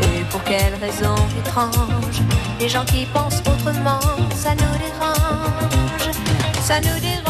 Et 0.03 0.23
pour 0.25 0.43
quelle 0.43 0.75
raison 0.79 1.15
étrange 1.39 2.21
Les 2.59 2.69
gens 2.69 2.85
qui 2.85 3.07
pensent 3.07 3.41
autrement, 3.41 3.99
ça 4.35 4.51
nous 4.51 4.77
dérange, 4.77 6.11
ça 6.61 6.79
nous 6.79 6.99
dérange. 6.99 7.27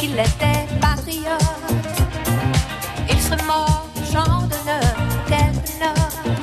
Qu'il 0.00 0.12
était 0.12 0.66
patriote. 0.80 1.98
Il 3.10 3.20
serait 3.20 3.44
mort 3.46 3.86
de 3.94 4.00
d'honneur, 4.50 4.96
quelques 5.28 5.76
notes. 5.82 6.36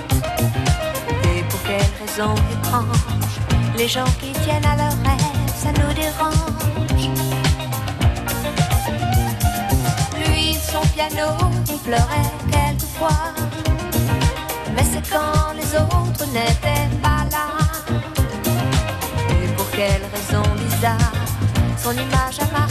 Et 1.24 1.42
pour 1.50 1.62
quelle 1.64 1.92
raison 2.02 2.36
étrange 2.54 3.34
Les 3.76 3.88
gens 3.88 4.12
qui 4.20 4.32
tiennent 4.44 4.66
à 4.66 4.76
leur 4.76 4.96
rêve, 5.08 5.50
ça 5.56 5.70
nous 5.72 5.94
dérange. 6.04 7.10
Lui, 10.20 10.54
son 10.54 10.84
piano, 10.94 11.30
il 11.68 11.80
pleurait 11.80 12.32
quelquefois. 12.52 13.34
Mais 14.76 14.86
c'est 14.92 15.10
quand 15.12 15.54
les 15.60 15.70
autres 15.76 16.26
n'étaient 16.32 16.90
pas 17.02 17.24
là. 17.32 17.48
Et 19.32 19.48
pour 19.56 19.70
quelle 19.72 20.04
raison 20.14 20.44
bizarre 20.64 21.14
Son 21.84 21.94
image 21.94 22.40
a 22.40 22.67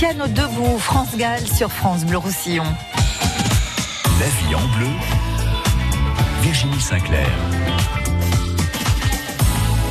du 0.00 0.06
piano 0.06 0.26
debout, 0.28 0.78
France 0.78 1.14
Gall 1.14 1.46
sur 1.46 1.70
France 1.70 2.06
Bleu 2.06 2.16
Roussillon. 2.16 2.64
La 2.64 4.26
vie 4.26 4.54
en 4.54 4.78
bleu, 4.78 4.86
Virginie 6.40 6.80
Sinclair. 6.80 7.28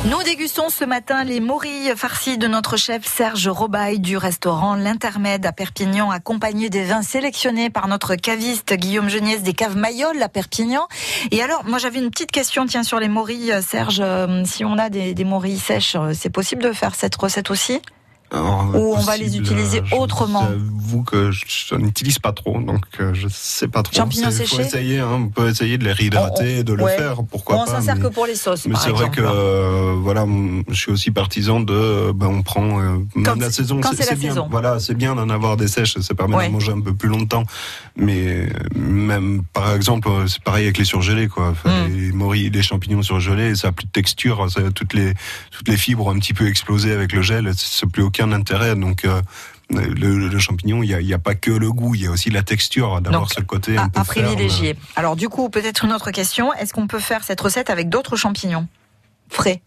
Nous 0.06 0.22
dégustons 0.24 0.68
ce 0.68 0.84
matin 0.84 1.22
les 1.22 1.38
morilles 1.38 1.92
farcies 1.94 2.38
de 2.38 2.48
notre 2.48 2.76
chef 2.76 3.06
Serge 3.06 3.46
Robaille 3.46 4.00
du 4.00 4.16
restaurant 4.16 4.74
L'Intermède 4.74 5.46
à 5.46 5.52
Perpignan, 5.52 6.10
accompagné 6.10 6.70
des 6.70 6.84
vins 6.84 7.02
sélectionnés 7.02 7.70
par 7.70 7.86
notre 7.86 8.16
caviste 8.16 8.72
Guillaume 8.74 9.08
Geniès 9.08 9.42
des 9.42 9.52
caves 9.52 9.76
Mayol 9.76 10.20
à 10.20 10.28
Perpignan. 10.28 10.88
Et 11.30 11.40
alors, 11.40 11.64
moi 11.66 11.78
j'avais 11.78 12.00
une 12.00 12.10
petite 12.10 12.32
question, 12.32 12.66
tiens, 12.66 12.82
sur 12.82 12.98
les 12.98 13.08
morilles, 13.08 13.54
Serge. 13.62 14.00
Euh, 14.00 14.42
si 14.44 14.64
on 14.64 14.76
a 14.76 14.88
des, 14.88 15.14
des 15.14 15.24
morilles 15.24 15.58
sèches, 15.58 15.94
euh, 15.94 16.12
c'est 16.14 16.30
possible 16.30 16.62
de 16.62 16.72
faire 16.72 16.96
cette 16.96 17.14
recette 17.14 17.50
aussi? 17.50 17.80
Alors, 18.32 18.66
Ou 18.74 18.94
on 18.94 19.00
va 19.00 19.16
les 19.16 19.36
utiliser 19.36 19.82
autrement 19.92 20.48
J'avoue 20.90 21.04
que 21.04 21.30
je, 21.30 21.74
n'utilise 21.76 22.18
pas 22.18 22.32
trop, 22.32 22.60
donc 22.60 22.84
euh, 22.98 23.14
je 23.14 23.28
sais 23.28 23.68
pas 23.68 23.82
trop. 23.84 23.94
Champignons 23.94 24.24
faut 24.30 24.30
séchés 24.32 24.62
essayer, 24.62 24.98
hein, 24.98 25.08
on 25.12 25.28
peut 25.28 25.48
essayer 25.48 25.78
de 25.78 25.84
les 25.84 25.92
réhydrater, 25.92 26.64
de 26.64 26.72
le 26.72 26.82
Ouais. 26.82 26.96
faire, 26.96 27.22
pourquoi 27.30 27.56
on 27.62 27.64
pas. 27.64 27.76
s'en 27.76 27.80
sert 27.80 27.94
mais- 27.96 28.02
que 28.02 28.08
pour 28.08 28.26
les 28.26 28.34
sauces, 28.34 28.66
Mais 28.66 28.74
c'est 28.76 28.90
vrai 28.90 29.08
que 29.10 29.20
euh, 29.20 29.94
voilà, 30.00 30.26
je 30.68 30.74
suis 30.74 30.90
aussi 30.90 31.12
partisan 31.12 31.60
de, 31.60 31.72
euh, 31.72 32.12
ben 32.12 32.26
on 32.26 32.42
prend 32.42 32.80
euh, 32.80 32.98
Quand 33.24 33.36
même 33.36 33.40
la 33.40 33.52
saison, 33.52 33.80
quand 33.80 33.90
c'est 33.96 34.10
la 34.10 34.16
bien. 34.16 34.30
saison. 34.30 34.48
Voilà, 34.50 34.80
c'est 34.80 34.94
bien 34.94 35.14
d'en 35.14 35.28
avoir 35.30 35.56
des 35.56 35.68
sèches, 35.68 35.96
ça 35.98 36.14
permet 36.14 36.34
Ouais. 36.36 36.48
de 36.48 36.52
manger 36.52 36.72
un 36.72 36.80
peu 36.80 36.92
plus 36.94 37.08
longtemps. 37.08 37.44
Mais 37.96 38.48
même 38.74 39.42
par 39.52 39.72
exemple, 39.74 40.08
c'est 40.26 40.42
pareil 40.42 40.64
avec 40.64 40.78
les 40.78 40.84
surgelés 40.84 41.28
quoi. 41.28 41.50
Enfin, 41.50 41.70
Mm. 41.88 41.92
Les 41.94 42.12
morilles, 42.12 42.50
les 42.50 42.62
champignons 42.62 43.02
surgelés, 43.02 43.54
ça 43.54 43.68
a 43.68 43.72
plus 43.72 43.86
de 43.86 43.92
texture, 43.92 44.50
ça, 44.50 44.60
toutes 44.74 44.94
les 44.94 45.14
toutes 45.52 45.68
les 45.68 45.76
fibres 45.76 46.06
ont 46.06 46.10
un 46.10 46.18
petit 46.18 46.34
peu 46.34 46.48
explosé 46.48 46.92
avec 46.92 47.12
le 47.12 47.22
gel, 47.22 47.52
c'est 47.56 47.86
plus 47.86 48.02
aucun 48.02 48.32
intérêt. 48.32 48.74
Donc 48.74 49.04
euh, 49.04 49.20
le, 49.70 50.28
le 50.28 50.38
champignon, 50.38 50.82
il 50.82 50.90
y 50.90 51.14
a, 51.14 51.18
pas 51.18 51.34
que 51.34 51.50
le 51.50 51.70
goût, 51.72 51.94
il 51.94 52.02
y 52.02 52.06
a 52.06 52.10
aussi 52.10 52.30
la 52.30 52.42
texture, 52.42 53.00
d'avoir 53.00 53.22
Donc, 53.22 53.32
ce 53.32 53.40
côté 53.40 53.76
à, 53.76 53.84
un 53.84 53.88
peu 53.88 54.00
à 54.00 54.04
ferme. 54.04 54.26
privilégier. 54.26 54.76
Alors 54.96 55.16
du 55.16 55.28
coup, 55.28 55.48
peut-être 55.50 55.84
une 55.84 55.92
autre 55.92 56.10
question. 56.10 56.52
Est-ce 56.54 56.72
qu'on 56.72 56.86
peut 56.86 56.98
faire 57.00 57.22
cette 57.24 57.40
recette 57.40 57.70
avec 57.70 57.88
d'autres 57.88 58.16
champignons 58.16 58.66
frais? 59.28 59.62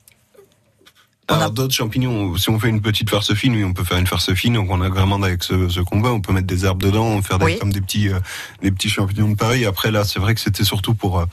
Alors 1.29 1.51
d'autres 1.51 1.73
champignons, 1.73 2.35
si 2.35 2.49
on 2.49 2.59
fait 2.59 2.67
une 2.67 2.81
petite 2.81 3.09
farce 3.09 3.33
fine, 3.33 3.55
oui, 3.55 3.63
on 3.63 3.71
peut 3.73 3.85
faire 3.85 3.97
une 3.97 4.07
farce 4.07 4.33
fine, 4.33 4.55
donc 4.55 4.69
on 4.69 4.81
agrémente 4.81 5.23
avec 5.23 5.41
ce, 5.41 5.53
veut, 5.53 5.71
on 5.89 6.19
peut 6.19 6.33
mettre 6.33 6.47
des 6.47 6.65
herbes 6.65 6.83
dedans, 6.83 7.21
faire 7.21 7.39
des, 7.39 7.45
Oui. 7.45 7.59
comme 7.59 7.71
des 7.71 7.79
petits, 7.79 8.09
euh, 8.09 8.19
des 8.61 8.71
petits 8.71 8.89
champignons 8.89 9.29
de 9.29 9.35
Paris. 9.35 9.65
Après 9.65 9.89
là, 9.89 10.03
c'est 10.03 10.19
vrai 10.19 10.35
que 10.35 10.41
c'était 10.41 10.65
surtout 10.65 10.93
pour 10.95 11.19
euh, 11.19 11.25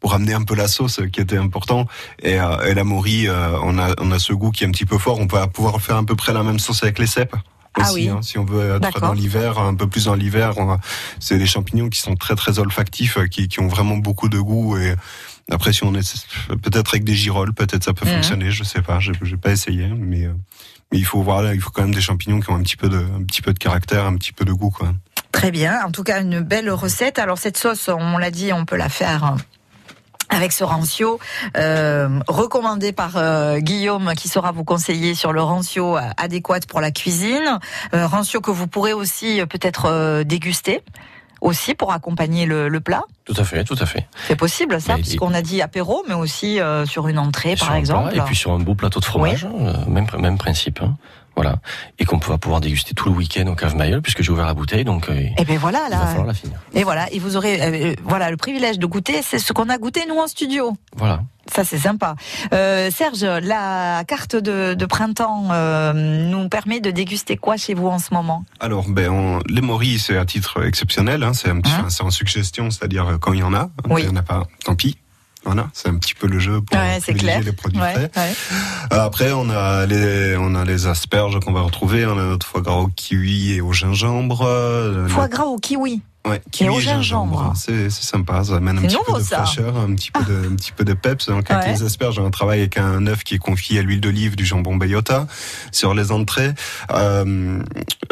pour 0.00 0.12
amener 0.14 0.34
un 0.34 0.42
peu 0.44 0.54
la 0.54 0.68
sauce 0.68 1.00
qui 1.12 1.20
était 1.20 1.38
important. 1.38 1.86
Et, 2.22 2.38
euh, 2.38 2.66
et 2.66 2.74
la 2.74 2.84
morille, 2.84 3.26
euh, 3.28 3.58
on 3.62 3.78
a 3.78 3.94
on 3.98 4.12
a 4.12 4.18
ce 4.18 4.32
goût 4.34 4.50
qui 4.50 4.64
est 4.64 4.66
un 4.66 4.70
petit 4.70 4.84
peu 4.86 4.98
fort. 4.98 5.18
On 5.18 5.26
va 5.26 5.46
pouvoir 5.48 5.80
faire 5.80 5.96
à 5.96 6.04
peu 6.04 6.14
près 6.14 6.32
la 6.34 6.42
même 6.42 6.58
sauce 6.58 6.82
avec 6.82 6.98
les 6.98 7.06
cèpes. 7.06 7.34
Ah 7.82 7.92
oui. 7.92 8.08
hein, 8.08 8.20
si 8.22 8.38
on 8.38 8.44
veut 8.44 8.76
être 8.82 9.00
dans 9.00 9.12
l'hiver, 9.12 9.58
un 9.58 9.74
peu 9.74 9.86
plus 9.86 10.04
dans 10.06 10.14
l'hiver, 10.14 10.52
c'est 11.20 11.38
des 11.38 11.46
champignons 11.46 11.88
qui 11.88 12.00
sont 12.00 12.14
très 12.16 12.34
très 12.34 12.58
olfactifs, 12.58 13.18
euh, 13.18 13.26
qui, 13.26 13.48
qui 13.48 13.60
ont 13.60 13.68
vraiment 13.68 13.96
beaucoup 13.96 14.28
de 14.28 14.38
goût. 14.38 14.76
Et 14.78 14.94
après, 15.50 15.72
si 15.72 15.84
on 15.84 15.94
est 15.94 16.26
peut-être 16.48 16.90
avec 16.94 17.04
des 17.04 17.14
girolles, 17.14 17.52
peut-être 17.54 17.84
ça 17.84 17.92
peut 17.92 18.06
Mhm. 18.06 18.14
fonctionner. 18.16 18.50
Je 18.50 18.64
sais 18.64 18.82
pas, 18.82 19.00
j'ai 19.00 19.12
j'ai 19.22 19.36
pas 19.36 19.50
essayé, 19.52 19.86
mais 19.88 20.24
euh, 20.26 20.32
mais 20.92 20.98
il 20.98 21.04
faut 21.04 21.22
voir 21.22 21.42
là, 21.42 21.54
il 21.54 21.60
faut 21.60 21.70
quand 21.70 21.82
même 21.82 21.94
des 21.94 22.00
champignons 22.00 22.40
qui 22.40 22.50
ont 22.50 22.56
un 22.56 22.62
petit 22.62 22.76
peu 22.76 22.88
de 22.88 22.98
un 22.98 23.22
petit 23.24 23.42
peu 23.42 23.52
de 23.52 23.58
caractère, 23.58 24.06
un 24.06 24.16
petit 24.16 24.32
peu 24.32 24.44
de 24.44 24.52
goût, 24.52 24.70
quoi. 24.70 24.92
Très 25.32 25.50
bien. 25.50 25.84
En 25.86 25.90
tout 25.90 26.02
cas, 26.04 26.22
une 26.22 26.40
belle 26.40 26.70
recette. 26.70 27.18
Alors 27.18 27.38
cette 27.38 27.58
sauce, 27.58 27.88
on 27.88 28.16
l'a 28.18 28.30
dit, 28.30 28.52
on 28.52 28.64
peut 28.64 28.76
la 28.76 28.88
faire. 28.88 29.36
Avec 30.30 30.52
ce 30.52 30.62
rancio, 30.62 31.18
euh, 31.56 32.20
recommandé 32.28 32.92
par 32.92 33.16
euh, 33.16 33.58
Guillaume, 33.60 34.12
qui 34.14 34.28
saura 34.28 34.52
vous 34.52 34.64
conseiller 34.64 35.14
sur 35.14 35.32
le 35.32 35.40
rancio 35.42 35.96
euh, 35.96 36.00
adéquat 36.18 36.60
pour 36.68 36.80
la 36.82 36.90
cuisine. 36.90 37.58
Euh, 37.94 38.06
rancio 38.06 38.40
que 38.42 38.50
vous 38.50 38.66
pourrez 38.66 38.92
aussi 38.92 39.40
euh, 39.40 39.46
peut-être 39.46 39.86
euh, 39.86 40.24
déguster, 40.24 40.82
aussi 41.40 41.74
pour 41.74 41.92
accompagner 41.92 42.44
le, 42.44 42.68
le 42.68 42.80
plat. 42.80 43.04
Tout 43.24 43.34
à 43.38 43.44
fait, 43.44 43.64
tout 43.64 43.76
à 43.80 43.86
fait. 43.86 44.06
C'est 44.26 44.36
possible 44.36 44.80
ça, 44.80 44.94
puisqu'on 44.96 45.32
a 45.32 45.40
dit 45.40 45.62
apéro, 45.62 46.04
mais 46.08 46.14
aussi 46.14 46.60
euh, 46.60 46.84
sur 46.84 47.08
une 47.08 47.18
entrée, 47.18 47.56
par 47.56 47.74
exemple. 47.74 48.10
plat, 48.12 48.22
et 48.22 48.26
puis 48.26 48.36
sur 48.36 48.52
un 48.52 48.58
beau 48.58 48.74
plateau 48.74 49.00
de 49.00 49.04
fromage, 49.06 49.46
même, 49.86 50.06
même 50.18 50.36
principe. 50.36 50.80
hein. 50.82 50.96
Voilà. 51.40 51.58
Et 52.00 52.04
qu'on 52.04 52.18
va 52.18 52.36
pouvoir 52.38 52.60
déguster 52.60 52.94
tout 52.94 53.08
le 53.08 53.14
week-end 53.14 53.46
au 53.46 53.54
Cave 53.54 53.76
Mayol, 53.76 54.02
puisque 54.02 54.22
j'ai 54.22 54.32
ouvert 54.32 54.46
la 54.46 54.54
bouteille, 54.54 54.84
donc 54.84 55.08
euh, 55.08 55.14
Et 55.38 55.44
ben 55.44 55.56
voilà, 55.58 55.82
il 55.88 55.92
va 55.92 55.98
là. 56.00 56.06
falloir 56.06 56.26
la 56.26 56.34
finir. 56.34 56.58
Et 56.74 56.82
voilà, 56.82 57.06
et 57.12 57.18
vous 57.20 57.36
aurez 57.36 57.62
euh, 57.62 57.94
voilà 58.04 58.30
le 58.30 58.36
privilège 58.36 58.78
de 58.80 58.86
goûter, 58.86 59.22
c'est 59.22 59.38
ce 59.38 59.52
qu'on 59.52 59.68
a 59.68 59.78
goûté 59.78 60.04
nous 60.08 60.16
en 60.18 60.26
studio. 60.26 60.76
Voilà. 60.96 61.20
Ça 61.54 61.64
c'est 61.64 61.78
sympa. 61.78 62.16
Euh, 62.52 62.90
Serge, 62.90 63.22
la 63.24 64.02
carte 64.06 64.34
de, 64.36 64.74
de 64.74 64.86
printemps 64.86 65.48
euh, 65.52 65.92
nous 65.94 66.48
permet 66.48 66.80
de 66.80 66.90
déguster 66.90 67.36
quoi 67.36 67.56
chez 67.56 67.72
vous 67.74 67.86
en 67.86 67.98
ce 68.00 68.12
moment? 68.12 68.44
Alors, 68.60 68.86
ben, 68.88 69.08
on- 69.10 69.40
les 69.48 69.62
morilles, 69.62 69.98
c'est 69.98 70.16
à 70.18 70.24
titre 70.26 70.66
exceptionnel, 70.66 71.22
hein, 71.22 71.32
c'est 71.34 71.48
un 71.50 71.60
petit, 71.60 71.72
enfin, 71.72 71.88
c'est 71.88 72.02
en 72.02 72.10
suggestion, 72.10 72.70
c'est-à-dire 72.70 73.06
euh, 73.06 73.18
quand 73.18 73.32
il 73.32 73.38
y 73.38 73.42
en 73.44 73.54
a. 73.54 73.70
Oui. 73.88 74.02
Il 74.02 74.08
n'y 74.10 74.12
en 74.12 74.16
a 74.16 74.22
pas, 74.22 74.44
tant 74.64 74.74
pis. 74.74 74.98
Voilà, 75.44 75.68
c'est 75.72 75.88
un 75.88 75.96
petit 75.96 76.14
peu 76.14 76.26
le 76.26 76.38
jeu 76.38 76.60
pour 76.60 76.76
Ouais, 76.78 76.98
privilégier 77.00 77.42
les 77.42 77.52
produits 77.52 77.80
Ouais, 77.80 77.92
frais. 77.92 78.10
ouais. 78.16 78.32
Euh, 78.92 79.04
Après, 79.04 79.32
on 79.32 79.48
a 79.50 79.86
les, 79.86 80.36
on 80.36 80.54
a 80.54 80.64
les 80.64 80.86
asperges 80.86 81.38
qu'on 81.40 81.52
va 81.52 81.62
retrouver, 81.62 82.04
on 82.06 82.18
a 82.18 82.22
notre 82.24 82.46
foie 82.46 82.60
gras 82.60 82.74
au 82.76 82.88
kiwi 82.88 83.52
et 83.54 83.60
au 83.60 83.72
gingembre. 83.72 84.42
euh, 84.42 85.08
Foie 85.08 85.28
gras 85.28 85.44
au 85.44 85.58
kiwi. 85.58 86.02
Ouais, 86.28 86.40
kiwi 86.50 86.70
au 86.70 86.78
et 86.78 86.82
gingembre. 86.82 87.52
C'est 87.56 87.90
c'est 87.90 88.04
sympa, 88.04 88.44
ça 88.44 88.56
amène 88.56 88.78
un 88.78 88.82
petit 88.82 88.96
nouveau, 88.96 89.14
peu 89.14 89.18
de 89.20 89.24
ça. 89.24 89.44
fraîcheur, 89.44 89.76
un 89.76 89.94
petit 89.94 90.10
peu 90.10 90.22
de, 90.24 90.48
un 90.52 90.56
petit 90.56 90.72
peu 90.72 90.84
de 90.84 90.94
peps. 90.94 91.26
Donc 91.28 91.50
avec 91.50 91.64
Ouais. 91.66 91.72
les 91.72 91.82
asperges, 91.82 92.18
on 92.18 92.30
travaille 92.30 92.60
avec 92.60 92.76
un 92.78 93.06
œuf 93.06 93.24
qui 93.24 93.34
est 93.34 93.38
confié 93.38 93.78
à 93.80 93.82
l'huile 93.82 94.00
d'olive 94.00 94.36
du 94.36 94.44
jambon 94.46 94.76
bayota 94.76 95.26
sur 95.72 95.94
les 95.94 96.12
entrées. 96.12 96.52
Euh, 96.90 97.58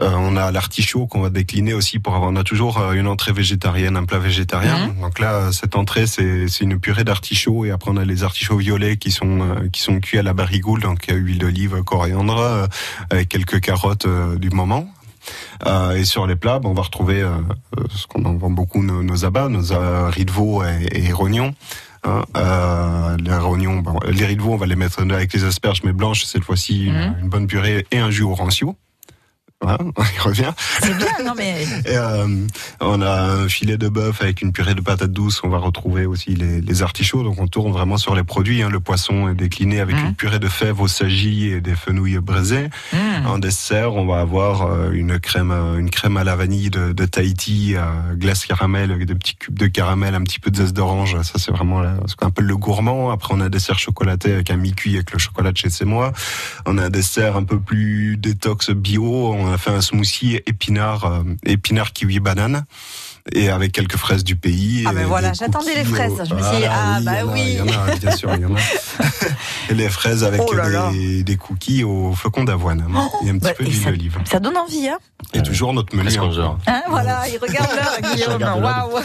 euh, 0.03 0.11
on 0.17 0.37
a 0.37 0.51
l'artichaut 0.51 1.07
qu'on 1.07 1.21
va 1.21 1.31
décliner 1.31 1.75
aussi 1.75 1.99
pour 1.99 2.15
avoir. 2.15 2.31
On 2.31 2.37
a 2.37 2.45
toujours 2.45 2.79
euh, 2.79 2.93
une 2.93 3.07
entrée 3.07 3.33
végétarienne, 3.33 3.97
un 3.97 4.05
plat 4.05 4.19
végétarien. 4.19 4.89
Mhm. 4.89 5.01
Donc 5.01 5.19
là, 5.19 5.53
cette 5.53 5.77
entrée, 5.77 6.07
c'est 6.07 6.49
c'est 6.49 6.65
une 6.65 6.79
purée 6.81 7.05
d'artichauts 7.05 7.65
et 7.65 7.71
après 7.71 7.91
on 7.91 7.97
a 7.97 8.05
les 8.05 8.25
artichauts 8.25 8.57
violets 8.57 8.97
qui 8.97 9.11
sont 9.11 9.41
euh, 9.41 9.69
qui 9.73 9.81
sont 9.81 10.01
cuits 10.01 10.19
à 10.19 10.23
la 10.23 10.33
barigoule, 10.33 10.81
donc 10.81 11.07
huile 11.11 11.39
d'olive, 11.39 11.83
coriandre, 11.85 12.69
avec 13.11 13.29
quelques 13.29 13.61
carottes 13.61 14.07
du 14.37 14.51
moment. 14.51 14.89
Euh, 15.67 15.97
et 15.97 16.05
sur 16.05 16.27
les 16.27 16.37
plats, 16.37 16.59
ben, 16.59 16.69
on 16.69 16.75
va 16.75 16.83
retrouver 16.83 17.23
euh, 17.23 17.31
euh, 17.79 17.85
ce 17.91 18.07
qu'on 18.07 18.25
en 18.25 18.37
vend 18.37 18.51
beaucoup, 18.51 18.83
nos, 18.83 19.03
nos 19.03 19.25
abats, 19.25 19.49
nos 19.49 19.63
riz 20.11 20.25
de 20.25 20.33
veau 20.33 20.63
et, 20.65 20.89
et 20.93 21.13
rognons. 21.13 21.55
Hein, 22.05 22.23
euh, 22.37 23.17
les 23.19 23.37
rognons, 23.37 23.79
bon, 23.79 23.99
les 24.09 24.27
riz 24.27 24.37
de 24.37 24.43
veau, 24.43 24.53
on 24.53 24.57
va 24.57 24.67
les 24.67 24.77
mettre 24.77 25.03
avec 25.03 25.33
les 25.33 25.45
asperges, 25.45 25.83
mais 25.83 25.93
blanches 25.93 26.25
cette 26.25 26.45
fois-ci, 26.45 26.87
une, 26.87 27.17
une 27.23 27.29
bonne 27.29 27.47
purée 27.47 27.87
et 27.91 27.99
un 27.99 28.11
jus 28.11 28.23
au 28.23 28.35
rancio. 28.35 28.77
Voilà, 29.63 29.79
on 29.97 30.03
y 30.03 30.19
revient. 30.21 30.53
C'est 30.83 30.97
bien, 30.97 31.25
non 31.25 31.33
mais. 31.37 31.63
Et, 31.87 31.97
euh, 31.97 32.27
on 32.81 33.01
a 33.01 33.23
un 33.23 33.49
filet 33.49 33.79
de 33.79 33.89
bœuf 33.89 34.21
avec 34.21 34.43
une 34.43 34.53
purée 34.53 34.75
de 34.75 34.81
patates 34.83 35.13
douces. 35.13 35.41
On 35.45 35.49
va 35.49 35.59
retrouver 35.59 36.05
aussi 36.07 36.35
les, 36.35 36.61
les 36.61 36.83
artichauts. 36.83 37.23
Donc 37.23 37.41
on 37.41 37.47
tourne 37.49 37.73
vraiment 37.73 37.97
sur 37.97 38.15
les 38.15 38.23
produits. 38.23 38.63
hein. 38.63 38.69
Le 38.71 38.81
poisson 38.81 39.29
est 39.29 39.35
décliné 39.35 39.81
avec 39.81 39.97
une 39.97 40.15
purée 40.15 40.39
de 40.39 40.49
fèves 40.49 40.81
au 40.81 40.89
sagis 40.89 41.49
et 41.49 41.61
des 41.61 41.75
fenouilles 41.75 42.19
braisées. 42.19 42.69
En 43.27 43.39
dessert, 43.39 43.95
on 43.95 44.07
va 44.07 44.21
avoir 44.21 44.63
euh, 44.63 44.91
une 44.93 45.19
crème, 45.19 45.51
euh, 45.51 45.79
une 45.79 45.91
crème 45.91 46.17
à 46.17 46.25
la 46.25 46.37
vanille 46.37 46.71
de, 46.71 46.93
de 46.93 47.05
Tahiti, 47.07 47.75
euh, 47.77 48.15
glace 48.15 48.45
caramel 48.47 48.93
avec 48.93 49.07
des 49.07 49.15
petits 49.15 49.37
cubes 49.37 49.59
de 49.59 49.67
caramel, 49.67 50.15
un 50.15 50.23
petit 50.23 50.39
peu 50.39 50.51
de 50.51 50.57
zeste 50.57 50.75
d'orange. 50.77 51.21
Ça 51.23 51.35
c'est 51.39 51.51
vraiment 51.51 51.81
la- 51.81 51.97
ce 52.07 52.15
qu'on 52.15 52.27
appelle 52.29 52.45
le 52.47 52.57
gourmand. 52.57 53.11
Après 53.11 53.33
on 53.35 53.41
a 53.41 53.47
un 53.47 53.49
dessert 53.49 53.79
chocolaté 53.79 54.33
avec 54.33 54.51
un 54.51 54.57
mi-cuit 54.57 54.95
avec 54.97 55.13
le 55.13 55.19
chocolat 55.19 55.51
de 55.53 55.57
chez 55.57 55.71
C'est 55.71 55.85
moi. 55.87 56.13
On 56.67 56.77
a 56.79 56.85
un 56.85 56.91
dessert 56.91 57.37
un 57.37 57.45
peu 57.45 57.59
plus 57.59 58.17
détox 58.19 58.71
bio. 58.71 59.33
On 59.33 59.46
a 59.53 59.59
fait 59.59 59.71
un 59.71 59.81
smoothie 59.81 60.41
épinard, 60.47 61.05
euh, 61.05 61.23
épinard 61.45 61.93
kiwi 61.93 62.21
banane. 62.21 62.65
Et 63.33 63.49
avec 63.51 63.73
quelques 63.73 63.97
fraises 63.97 64.23
du 64.23 64.37
pays. 64.37 64.85
Ah 64.87 64.93
et 64.93 64.95
ben 64.95 65.07
voilà, 65.07 65.33
j'attendais 65.33 65.75
les 65.75 65.83
cookies 65.83 65.95
fraises. 65.97 66.13
au- 66.13 66.25
Je 66.27 66.33
me 66.35 66.41
suis 66.41 66.51
dit, 66.59 66.59
Voilà, 66.61 66.73
ah 66.73 66.99
oui, 67.01 67.05
bah 67.05 67.13
il 67.13 67.19
y 67.19 67.21
en 67.21 67.27
a, 67.27 67.33
oui. 67.33 67.43
Il 67.49 67.55
y 67.57 67.61
en 67.61 67.67
a, 67.93 67.97
bien 67.97 68.11
sûr, 68.13 68.31
il 68.37 68.41
y 68.43 68.45
en 68.45 68.55
a. 68.55 68.59
et 69.71 69.75
les 69.75 69.89
fraises 69.89 70.23
avec 70.23 70.41
Oh 70.47 70.53
là 70.53 70.69
là. 70.69 70.91
des, 70.93 71.25
des 71.25 71.37
cookies 71.37 71.83
au 71.83 72.13
flocon 72.13 72.45
d'avoine. 72.45 72.85
hein. 72.95 73.09
et 73.25 73.31
un 73.31 73.33
petit 73.33 73.41
bah, 73.41 73.55
peu 73.55 73.65
et 73.65 73.67
d'huile 73.67 73.83
ça- 73.83 73.91
d'olive. 73.91 74.19
Ça 74.31 74.39
donne 74.39 74.57
envie, 74.57 74.87
hein 74.89 74.99
Et 75.35 75.43
toujours 75.43 75.73
notre 75.75 75.93
menu. 75.97 76.07
Presque 76.07 76.23
11 76.23 76.39
heures. 76.39 76.59
Hein, 76.69 76.83
voilà, 76.89 77.25
il 77.29 77.39
regarde 77.39 77.69
l'heure, 77.75 78.13
Guillaume. 78.15 78.39
l'heure. 78.39 78.59
Waouh. 78.61 78.99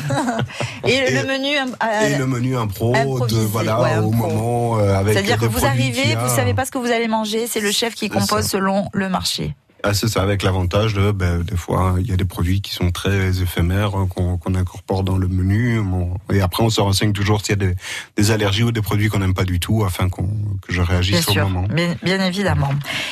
Et, 0.87 1.11
le 1.15 1.23
menu. 1.27 1.57
euh, 1.57 2.07
Et 2.07 2.15
le 2.19 2.27
menu 2.27 2.55
impro, 2.57 2.93
de, 3.27 3.35
voilà, 3.37 3.81
ouais, 3.81 3.97
au 3.97 4.11
moment, 4.11 4.77
euh, 4.77 4.97
avec 4.99 5.13
C'est-à-dire 5.15 5.39
que 5.39 5.45
vous 5.45 5.65
arrivez, 5.65 6.15
vous 6.15 6.29
savez 6.35 6.53
pas 6.53 6.65
ce 6.65 6.71
que 6.71 6.77
vous 6.77 6.91
allez 6.91 7.07
manger, 7.07 7.47
c'est 7.47 7.59
le 7.59 7.71
chef 7.71 7.95
qui 7.95 8.09
compose 8.09 8.43
ça. 8.43 8.49
selon 8.49 8.87
le 8.93 9.09
marché. 9.09 9.55
Ah, 9.83 9.93
c'est 9.95 10.07
ça, 10.07 10.21
avec 10.21 10.43
l'avantage 10.43 10.93
de, 10.93 11.11
ben, 11.11 11.41
des 11.41 11.55
fois, 11.57 11.95
il 11.99 12.07
y 12.07 12.13
a 12.13 12.15
des 12.15 12.25
produits 12.25 12.61
qui 12.61 12.71
sont 12.73 12.91
très 12.91 13.41
éphémères, 13.41 13.95
hein, 13.95 14.07
qu'on 14.07 14.53
incorpore 14.55 15.03
dans 15.03 15.17
le 15.17 15.27
menu. 15.27 15.81
Bon, 15.81 16.13
et 16.31 16.39
après, 16.41 16.63
on 16.63 16.69
se 16.69 16.79
renseigne 16.81 17.13
toujours 17.13 17.41
s'il 17.41 17.49
y 17.59 17.63
a 17.63 17.67
des, 17.67 17.75
des 18.15 18.31
allergies 18.31 18.63
ou 18.63 18.71
des 18.71 18.81
produits 18.81 19.09
qu'on 19.09 19.19
n'aime 19.19 19.33
pas 19.33 19.43
du 19.43 19.59
tout, 19.59 19.83
afin 19.83 20.07
qu'on 20.09 20.27
que 20.61 20.71
je 20.71 20.81
Bien 20.81 20.83
réagisse 20.83 21.27
au 21.27 21.31
sûr, 21.31 21.49
moment. 21.49 21.67
bien, 21.67 21.95
bien 22.03 22.23
évidemment. 22.23 22.69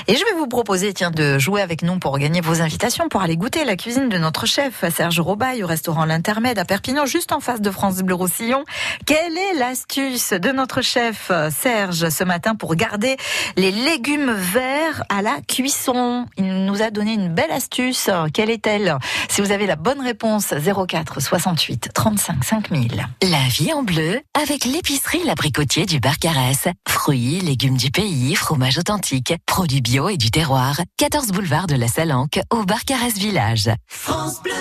Et 0.07 0.15
je 0.15 0.23
vais 0.23 0.33
vous 0.37 0.47
proposer, 0.47 0.93
tiens, 0.93 1.09
de 1.11 1.39
jouer 1.39 1.61
avec 1.61 1.81
nous 1.81 1.97
pour 1.97 2.17
gagner 2.19 2.41
vos 2.41 2.61
invitations, 2.61 3.09
pour 3.09 3.21
aller 3.21 3.35
goûter 3.37 3.65
la 3.65 3.75
cuisine 3.75 4.09
de 4.09 4.17
notre 4.19 4.45
chef, 4.45 4.83
Serge 4.93 5.19
Robaille, 5.19 5.63
au 5.63 5.67
restaurant 5.67 6.05
L'Intermède 6.05 6.59
à 6.59 6.65
Perpignan, 6.65 7.05
juste 7.07 7.31
en 7.31 7.39
face 7.39 7.61
de 7.61 7.71
France 7.71 7.97
Bleu 7.97 8.13
Roussillon. 8.13 8.63
Quelle 9.07 9.37
est 9.37 9.57
l'astuce 9.57 10.33
de 10.33 10.51
notre 10.51 10.81
chef, 10.81 11.31
Serge, 11.49 12.09
ce 12.09 12.23
matin, 12.23 12.53
pour 12.55 12.75
garder 12.75 13.17
les 13.57 13.71
légumes 13.71 14.31
verts 14.33 15.03
à 15.09 15.21
la 15.23 15.37
cuisson? 15.47 16.27
Il 16.37 16.58
nous 16.65 16.81
a 16.81 16.91
donné 16.91 17.13
une 17.13 17.33
belle 17.33 17.51
astuce. 17.51 18.09
Quelle 18.33 18.49
est-elle? 18.49 18.97
Si 19.27 19.41
vous 19.41 19.51
avez 19.51 19.65
la 19.65 19.75
bonne 19.75 20.01
réponse, 20.01 20.53
04 20.53 21.21
68 21.21 21.89
35 21.93 22.43
5000. 22.43 23.07
La 23.23 23.43
vie 23.49 23.73
en 23.73 23.83
bleu 23.83 24.21
avec 24.39 24.65
l'épicerie 24.65 25.23
L'Abricotier 25.25 25.85
du 25.85 25.99
Barcarès. 25.99 26.67
Fruits, 26.87 27.39
légumes 27.41 27.77
du 27.77 27.91
pays, 27.91 28.35
fromage 28.35 28.77
authentique, 28.77 29.33
produits 29.45 29.81
bio 29.81 30.09
et 30.09 30.17
du 30.17 30.31
terroir. 30.31 30.79
14 30.97 31.27
boulevard 31.27 31.67
de 31.67 31.75
la 31.75 31.87
Salanque 31.87 32.39
au 32.51 32.63
Barcarès 32.63 33.13
Village. 33.13 33.69
France 33.87 34.41
Bleu. 34.41 34.53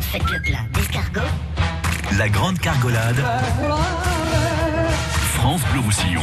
Faites 0.00 0.30
le 0.30 0.42
plat 0.42 0.58
d'escargot. 0.72 1.20
La 2.18 2.28
grande 2.28 2.58
cargolade. 2.58 3.22
France 5.34 5.60
Bleu 5.72 5.80
Roussillon. 5.80 6.22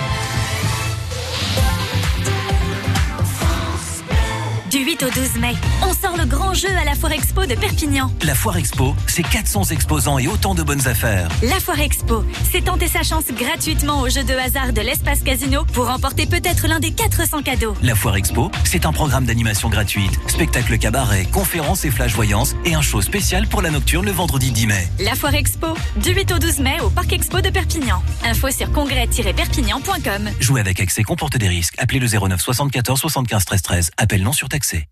Du 4.71 4.77
8 4.77 5.03
au 5.03 5.09
12 5.09 5.35
mai, 5.41 5.53
on 5.81 5.93
sort 5.93 6.15
le 6.15 6.23
grand 6.23 6.53
jeu 6.53 6.69
à 6.81 6.85
la 6.85 6.95
Foire 6.95 7.11
Expo 7.11 7.45
de 7.45 7.55
Perpignan. 7.55 8.09
La 8.23 8.33
Foire 8.33 8.55
Expo, 8.55 8.95
c'est 9.05 9.21
400 9.21 9.65
exposants 9.65 10.17
et 10.17 10.29
autant 10.29 10.55
de 10.55 10.63
bonnes 10.63 10.87
affaires. 10.87 11.27
La 11.43 11.59
Foire 11.59 11.81
Expo, 11.81 12.23
c'est 12.49 12.63
tenter 12.63 12.87
sa 12.87 13.03
chance 13.03 13.25
gratuitement 13.37 13.99
au 13.99 14.07
jeu 14.07 14.23
de 14.23 14.33
hasard 14.33 14.71
de 14.71 14.79
l'espace 14.79 15.23
casino 15.23 15.65
pour 15.73 15.87
remporter 15.87 16.25
peut-être 16.25 16.69
l'un 16.69 16.79
des 16.79 16.91
400 16.91 17.41
cadeaux. 17.41 17.75
La 17.83 17.95
Foire 17.95 18.15
Expo, 18.15 18.49
c'est 18.63 18.85
un 18.85 18.93
programme 18.93 19.25
d'animation 19.25 19.67
gratuite, 19.67 20.17
spectacle 20.27 20.77
cabaret, 20.77 21.25
conférences 21.25 21.83
et 21.83 21.91
flash 21.91 22.13
voyance 22.13 22.55
et 22.63 22.73
un 22.73 22.81
show 22.81 23.01
spécial 23.01 23.47
pour 23.47 23.61
la 23.61 23.71
nocturne 23.71 24.05
le 24.05 24.13
vendredi 24.13 24.51
10 24.51 24.67
mai. 24.67 24.87
La 24.99 25.15
Foire 25.15 25.35
Expo, 25.35 25.67
du 25.97 26.11
8 26.13 26.31
au 26.31 26.39
12 26.39 26.59
mai 26.59 26.77
au 26.79 26.89
Parc 26.89 27.11
Expo 27.11 27.41
de 27.41 27.49
Perpignan. 27.49 28.01
Info 28.23 28.49
sur 28.49 28.71
congrès-perpignan.com. 28.71 30.29
Jouer 30.39 30.61
avec 30.61 30.79
excès 30.79 31.03
comporte 31.03 31.35
des 31.35 31.49
risques. 31.49 31.75
Appelez 31.77 31.99
le 31.99 32.07
09 32.07 32.39
74 32.39 32.97
75 33.01 33.43
13 33.43 33.61
13. 33.61 33.91
Appel 33.97 34.23
non 34.23 34.31
surtaxé. 34.61 34.87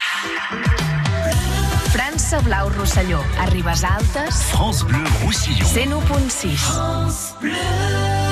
França 1.92 2.40
Blau 2.42 2.70
Rosselló, 2.70 3.24
a 3.40 3.46
Ribes 3.46 3.84
Altes, 3.84 4.44
France 4.52 4.84
Bleu 4.84 5.04
Roussillon. 5.24 5.66
101.6. 5.66 6.58
Sometimes 6.58 8.29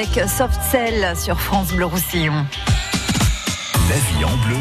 avec 0.00 0.30
Soft 0.30 0.58
Cell 0.70 1.14
sur 1.14 1.38
France 1.38 1.74
Bleu 1.74 1.84
Roussillon. 1.84 2.32
La 2.32 3.96
vie 3.96 4.24
en 4.24 4.34
bleu. 4.46 4.56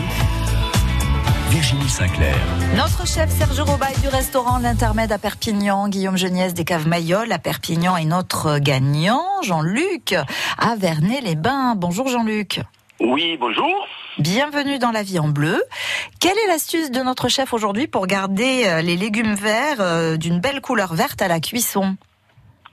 Virginie 1.49 1.87
Sinclair. 1.87 2.35
Notre 2.75 3.07
chef 3.07 3.29
Serge 3.29 3.61
Robaille 3.61 3.97
du 4.01 4.09
restaurant 4.09 4.57
L'Intermède 4.57 5.13
à 5.13 5.17
Perpignan, 5.17 5.87
Guillaume 5.87 6.17
Geniès 6.17 6.53
des 6.53 6.65
Caves 6.65 6.89
Mayol 6.89 7.31
à 7.31 7.39
Perpignan 7.39 7.95
et 7.95 8.03
notre 8.03 8.59
gagnant 8.59 9.23
Jean-Luc 9.41 10.13
à 10.57 10.75
Vernet-les-Bains. 10.75 11.75
Bonjour 11.75 12.09
Jean-Luc. 12.09 12.59
Oui, 12.99 13.37
bonjour. 13.39 13.87
Bienvenue 14.17 14.77
dans 14.77 14.91
la 14.91 15.03
vie 15.03 15.19
en 15.19 15.29
bleu. 15.29 15.63
Quelle 16.19 16.37
est 16.37 16.47
l'astuce 16.47 16.91
de 16.91 16.99
notre 16.99 17.29
chef 17.29 17.53
aujourd'hui 17.53 17.87
pour 17.87 18.07
garder 18.07 18.65
euh, 18.65 18.81
les 18.81 18.97
légumes 18.97 19.35
verts 19.35 19.79
euh, 19.79 20.17
d'une 20.17 20.41
belle 20.41 20.59
couleur 20.59 20.95
verte 20.95 21.21
à 21.21 21.29
la 21.29 21.39
cuisson? 21.39 21.95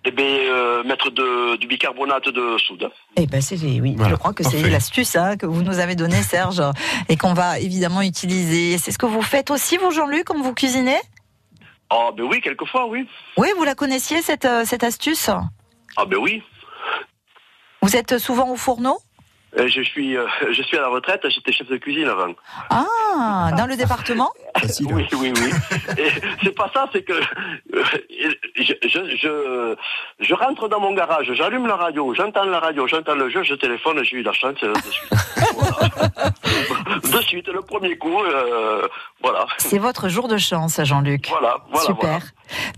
Eh 0.08 0.12
bien, 0.12 0.24
euh, 0.24 0.84
mettre 0.84 1.10
de- 1.10 1.56
du 1.56 1.66
bicarbonate 1.66 2.28
de 2.28 2.56
soude. 2.58 2.88
Eh 3.16 3.26
ben 3.26 3.40
c'est 3.42 3.56
oui, 3.56 3.94
Voilà, 3.96 4.12
je 4.12 4.16
crois 4.16 4.32
que 4.32 4.44
c'est 4.44 4.62
l'astuce 4.70 5.16
hein, 5.16 5.36
que 5.36 5.46
vous 5.46 5.62
nous 5.64 5.80
avez 5.80 5.96
donnée 5.96 6.22
Serge 6.22 6.62
et 7.08 7.16
qu'on 7.16 7.34
va 7.34 7.58
évidemment 7.58 8.02
utiliser. 8.02 8.78
C'est 8.78 8.92
ce 8.92 8.98
que 8.98 9.06
vous 9.06 9.20
faites 9.22 9.50
aussi 9.50 9.76
vous 9.78 9.90
Jean-Luc 9.90 10.24
quand 10.26 10.40
vous 10.40 10.54
cuisinez? 10.54 10.96
Ah, 11.90 12.10
ben 12.16 12.22
oui, 12.22 12.40
quelquefois, 12.40 12.86
oui. 12.86 13.08
Oui, 13.36 13.48
vous 13.58 13.64
la 13.64 13.74
connaissiez 13.74 14.22
cette 14.22 14.44
euh, 14.44 14.64
cette 14.64 14.84
astuce? 14.84 15.28
Ah, 15.96 16.04
ben 16.04 16.18
oui. 16.18 16.40
Vous 17.82 17.96
êtes 17.96 18.18
souvent 18.18 18.48
au 18.50 18.56
fourneau? 18.56 18.98
Je 19.56 19.82
suis, 19.82 20.16
euh, 20.16 20.26
je 20.52 20.62
suis 20.62 20.76
à 20.76 20.82
la 20.82 20.88
retraite. 20.88 21.22
J'étais 21.28 21.52
chef 21.52 21.68
de 21.68 21.76
cuisine 21.76 22.08
avant. 22.08 22.32
Ah, 22.70 23.50
dans 23.56 23.66
le 23.66 23.76
département 23.76 24.30
Oui, 24.80 25.06
oui, 25.12 25.32
oui. 25.34 25.50
Et 25.98 26.10
c'est 26.42 26.54
pas 26.54 26.70
ça, 26.72 26.88
c'est 26.92 27.02
que 27.02 27.12
euh, 27.12 27.82
je, 28.56 28.72
je, 28.82 29.16
je, 29.16 29.76
je 30.20 30.34
rentre 30.34 30.68
dans 30.68 30.80
mon 30.80 30.92
garage, 30.92 31.32
j'allume 31.32 31.66
la 31.66 31.76
radio, 31.76 32.14
j'entends 32.14 32.44
la 32.44 32.60
radio, 32.60 32.86
j'entends 32.86 33.14
le 33.14 33.28
jeu, 33.30 33.42
je 33.42 33.54
téléphone, 33.54 34.02
j'ai 34.04 34.16
eu 34.16 34.22
la 34.22 34.32
chance 34.32 34.56
euh, 34.62 34.72
de 34.72 34.90
suite. 34.90 35.12
Voilà. 35.54 36.30
De 37.00 37.22
suite, 37.22 37.48
le 37.48 37.62
premier 37.62 37.96
coup, 37.96 38.22
euh, 38.22 38.86
voilà. 39.22 39.46
C'est 39.58 39.78
votre 39.78 40.08
jour 40.08 40.28
de 40.28 40.36
chance, 40.36 40.80
Jean-Luc. 40.82 41.28
Voilà, 41.28 41.58
voilà, 41.70 41.86
Super. 41.86 42.08
voilà. 42.08 42.18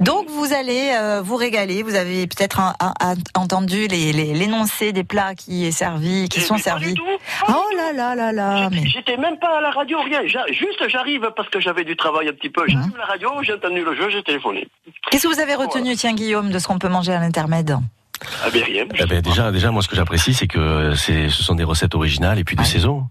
Donc 0.01 0.29
vous 0.29 0.53
allez 0.53 0.93
euh, 0.95 1.21
vous 1.23 1.37
régaler. 1.37 1.83
Vous 1.83 1.95
avez 1.95 2.27
peut-être 2.27 2.61
entendu 3.35 3.87
les- 3.89 4.12
les- 4.12 4.35
l'énoncé 4.35 4.93
des 4.93 5.05
plats 5.05 5.35
qui 5.35 5.66
est 5.66 5.71
servi, 5.73 6.29
qui 6.29 6.41
sont 6.41 6.57
servis. 6.59 6.95
Oh 7.49 7.53
là 7.77 7.93
là 7.93 8.14
là 8.14 8.33
là. 8.33 8.69
mais- 8.71 8.87
J'étais 8.87 9.16
même 9.16 9.39
pas 9.39 9.59
à 9.59 9.61
la 9.61 9.71
radio, 9.71 9.99
rien. 10.01 10.21
Juste, 10.51 10.89
j'arrive 10.89 11.31
parce 11.37 11.49
que 11.49 11.61
j'avais 11.61 11.85
du 11.85 11.97
travail 11.97 12.29
un 12.29 12.33
petit 12.33 12.51
peu. 12.51 12.62
J'allume 12.66 12.93
la 12.99 13.05
radio, 13.05 13.31
j'ai 13.43 13.55
entendu 13.55 13.83
le 13.85 13.95
jeu, 13.95 14.09
j'ai 14.11 14.23
téléphoné. 14.23 14.69
Qu'est-ce 15.11 15.25
que 15.29 15.35
vous 15.35 15.41
avez 15.41 15.55
retenu, 15.55 15.97
tiens 15.97 16.14
Guillaume, 16.14 16.51
de 16.51 16.59
ce 16.59 16.66
qu'on 16.66 16.79
peut 16.79 16.89
manger 16.89 17.12
à 17.12 17.21
l'intermède? 17.21 17.77
Ah 18.45 18.49
ben 18.53 18.62
rien. 18.64 18.85
Eh 18.99 19.07
ben, 19.07 19.21
déjà, 19.21 19.51
déjà, 19.53 19.71
moi, 19.71 19.83
ce 19.83 19.89
que 19.89 19.97
j'apprécie, 19.97 20.35
c'est 20.35 20.47
que 20.47 20.95
c'est, 20.97 21.29
ce 21.29 21.43
sont 21.43 21.55
des 21.55 21.64
recettes 21.64 21.95
originales 21.95 22.39
et 22.39 22.45
puis 22.45 22.57
de 22.57 22.62
saison. 22.64 23.09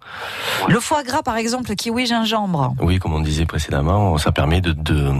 Le 0.67 0.79
foie 0.79 1.03
gras, 1.03 1.23
par 1.23 1.37
exemple, 1.37 1.73
kiwi 1.75 2.05
gingembre. 2.05 2.73
Oui, 2.81 2.99
comme 2.99 3.13
on 3.13 3.19
disait 3.19 3.45
précédemment, 3.45 4.17
ça 4.17 4.31
permet 4.31 4.61
de, 4.61 4.71
de, 4.73 5.11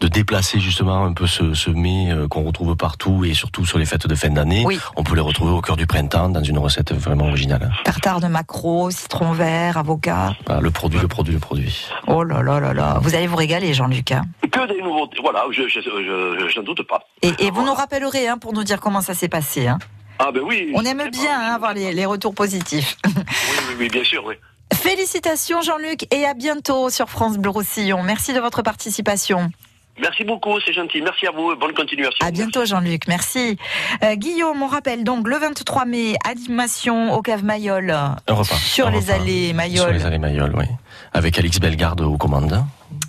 de 0.00 0.08
déplacer 0.08 0.60
justement 0.60 1.04
un 1.04 1.12
peu 1.12 1.26
ce, 1.26 1.54
ce 1.54 1.70
mets 1.70 2.10
euh, 2.10 2.28
qu'on 2.28 2.42
retrouve 2.42 2.76
partout 2.76 3.24
et 3.24 3.34
surtout 3.34 3.64
sur 3.66 3.78
les 3.78 3.84
fêtes 3.86 4.06
de 4.06 4.14
fin 4.14 4.30
d'année. 4.30 4.64
On 4.96 5.02
peut 5.04 5.14
les 5.14 5.20
retrouver 5.20 5.52
au 5.52 5.60
cœur 5.60 5.76
du 5.76 5.86
printemps 5.86 6.28
dans 6.28 6.42
une 6.42 6.58
recette 6.58 6.92
vraiment 6.92 7.26
originale. 7.26 7.72
Tartare 7.84 8.20
de 8.20 8.26
maquereau, 8.26 8.90
citron 8.90 9.32
vert, 9.32 9.76
avocat. 9.76 10.34
Voilà, 10.46 10.60
le 10.60 10.70
produit, 10.70 11.00
le 11.00 11.08
produit, 11.08 11.34
le 11.34 11.40
produit. 11.40 11.86
Oh 12.06 12.24
là 12.24 12.42
là 12.42 12.60
là 12.60 12.72
là. 12.74 12.98
Vous 13.02 13.14
allez 13.14 13.26
vous 13.26 13.36
régaler, 13.36 13.74
Jean-Luc. 13.74 14.12
hein. 14.12 14.22
Que 14.50 14.66
des 14.66 14.82
nouveautés. 14.82 15.18
Voilà, 15.22 15.44
je, 15.50 15.62
je, 15.68 15.80
je, 15.80 16.48
je 16.48 16.58
n'en 16.58 16.64
doute 16.64 16.86
pas. 16.88 17.00
Et, 17.22 17.32
et 17.46 17.50
vous 17.50 17.64
nous 17.64 17.74
rappellerez 17.74 18.28
hein, 18.28 18.38
pour 18.38 18.52
nous 18.52 18.64
dire 18.64 18.80
comment 18.80 19.00
ça 19.00 19.14
s'est 19.14 19.27
passé. 19.28 19.66
hein. 19.68 19.78
Ah 20.18 20.30
ben 20.32 20.42
oui. 20.44 20.72
On 20.74 20.84
aime 20.84 21.08
bien 21.10 21.40
hein, 21.40 21.54
avoir 21.54 21.74
les, 21.74 21.92
les 21.92 22.06
retours 22.06 22.34
positifs. 22.34 22.96
Oui, 23.06 23.12
oui, 23.68 23.74
oui, 23.78 23.88
bien 23.88 24.04
sûr, 24.04 24.24
oui. 24.26 24.34
Félicitations 24.74 25.62
Jean-Luc 25.62 26.06
et 26.12 26.24
à 26.26 26.34
bientôt 26.34 26.90
sur 26.90 27.08
France 27.08 27.38
Bleu 27.38 27.50
Roussillon. 27.50 28.02
Merci 28.02 28.32
de 28.32 28.40
votre 28.40 28.62
participation. 28.62 29.50
Merci 30.00 30.22
beaucoup, 30.24 30.60
c'est 30.64 30.72
gentil. 30.72 31.02
Merci 31.02 31.26
à 31.26 31.32
vous 31.32 31.52
et 31.52 31.56
bonne 31.56 31.72
continuation. 31.74 32.24
À 32.24 32.30
bientôt 32.30 32.64
Jean-Luc, 32.64 33.08
merci. 33.08 33.58
Euh, 34.04 34.14
Guillaume, 34.14 34.62
on 34.62 34.68
rappelle 34.68 35.02
donc 35.02 35.26
le 35.26 35.36
23 35.38 35.86
mai, 35.86 36.14
animation 36.24 37.12
au 37.14 37.22
Cave 37.22 37.42
Mayol. 37.44 37.90
Un 37.90 38.16
repas. 38.28 38.54
Sur 38.54 38.90
les 38.90 39.10
allées 39.10 39.48
Sur 39.48 39.56
Mayol. 39.56 39.92
les 39.94 40.04
allées 40.06 40.18
Mayol, 40.18 40.52
oui. 40.56 40.66
Avec 41.12 41.36
Alix 41.38 41.58
Bellegarde 41.58 42.00
aux 42.02 42.16
commandes. 42.16 42.62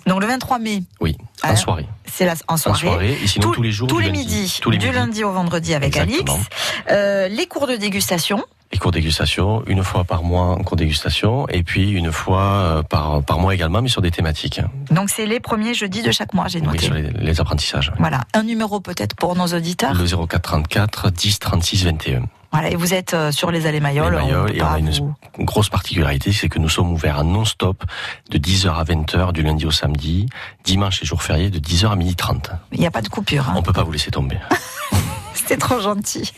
Donc 0.06 0.20
le 0.20 0.26
23 0.26 0.58
mai, 0.58 0.82
Oui, 1.00 1.16
en 1.42 1.48
Alors, 1.48 1.58
soirée. 1.58 1.86
c'est 2.06 2.24
la, 2.26 2.34
en 2.48 2.56
soirée. 2.56 2.80
soirée, 2.80 3.18
et 3.22 3.26
sinon 3.26 3.50
tous 3.52 3.62
les 3.62 3.72
jours 3.72 3.88
Tous 3.88 3.98
les 3.98 4.10
midis, 4.10 4.58
Tous 4.62 4.70
les 4.70 4.78
du 4.78 4.86
midis. 4.86 4.98
lundi 4.98 5.24
au 5.24 5.32
vendredi 5.32 5.74
avec 5.74 5.96
Exactement. 5.96 6.34
Alix. 6.34 6.48
Euh, 6.90 7.28
les 7.28 7.46
cours 7.46 7.66
de 7.66 7.76
dégustation. 7.76 8.42
Les 8.72 8.78
cours 8.78 8.92
dégustation, 8.92 9.64
une 9.66 9.82
fois 9.82 10.04
par 10.04 10.22
mois 10.22 10.44
en 10.44 10.58
cours 10.62 10.76
dégustation, 10.76 11.48
et 11.48 11.64
puis 11.64 11.90
une 11.90 12.12
fois 12.12 12.42
euh, 12.44 12.82
par, 12.84 13.20
par 13.24 13.40
mois 13.40 13.52
également, 13.52 13.82
mais 13.82 13.88
sur 13.88 14.00
des 14.00 14.12
thématiques. 14.12 14.60
Donc 14.92 15.10
c'est 15.10 15.26
les 15.26 15.40
premiers 15.40 15.74
jeudis 15.74 16.02
de 16.02 16.12
chaque 16.12 16.34
mois, 16.34 16.46
j'ai 16.46 16.60
Oui, 16.60 16.66
noté. 16.66 16.84
sur 16.84 16.94
les, 16.94 17.02
les 17.10 17.40
apprentissages. 17.40 17.92
Voilà, 17.98 18.20
un 18.32 18.44
numéro 18.44 18.78
peut-être 18.80 19.16
pour 19.16 19.34
nos 19.34 19.46
auditeurs. 19.48 19.94
Le 19.94 20.04
0434 20.06 21.10
10 21.10 21.38
36 21.40 21.84
21. 21.84 22.22
Voilà, 22.52 22.70
et 22.70 22.74
vous 22.74 22.94
êtes 22.94 23.14
euh, 23.14 23.30
sur 23.30 23.50
les 23.52 23.66
allées 23.66 23.78
Mayol. 23.80 24.14
Et 24.52 24.60
on 24.62 24.66
a 24.66 24.78
une 24.78 24.90
vous- 24.90 25.14
une 25.38 25.44
grosse 25.44 25.68
particularité, 25.68 26.32
c'est 26.32 26.48
que 26.48 26.58
nous 26.58 26.68
sommes 26.68 26.90
ouverts 26.92 27.18
à 27.18 27.22
non-stop 27.22 27.84
de 28.30 28.38
10h 28.38 28.74
à 28.74 28.82
20h 28.84 29.32
du 29.32 29.42
lundi 29.42 29.66
au 29.66 29.70
samedi, 29.70 30.26
dimanche 30.64 31.02
et 31.02 31.06
jour 31.06 31.22
férié 31.22 31.48
de 31.50 31.58
10h 31.60 31.92
à 31.92 31.96
12h30. 31.96 32.50
Il 32.72 32.80
n'y 32.80 32.86
a 32.86 32.90
pas 32.90 33.02
de 33.02 33.08
coupure. 33.08 33.48
hein. 33.48 33.54
On 33.56 33.62
peut 33.62 33.72
pas 33.72 33.84
vous 33.84 33.92
laisser 33.92 34.10
tomber. 34.10 34.36
C'était 35.50 35.62
trop 35.66 35.80
gentil. 35.80 36.32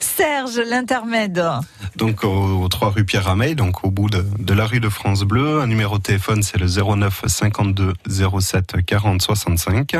Serge, 0.00 0.58
l'intermède. 0.68 1.42
Donc 1.96 2.24
au, 2.24 2.28
au 2.62 2.68
3 2.68 2.90
rue 2.90 3.04
Pierre 3.06 3.24
Ramey, 3.24 3.54
donc 3.54 3.84
au 3.84 3.90
bout 3.90 4.10
de, 4.10 4.22
de 4.38 4.52
la 4.52 4.66
rue 4.66 4.80
de 4.80 4.90
France 4.90 5.22
Bleu. 5.22 5.62
Un 5.62 5.66
numéro 5.66 5.96
de 5.96 6.02
téléphone, 6.02 6.42
c'est 6.42 6.58
le 6.58 6.66
09 6.66 7.22
52 7.26 7.94
07 8.06 8.84
40 8.84 9.22
65. 9.22 9.96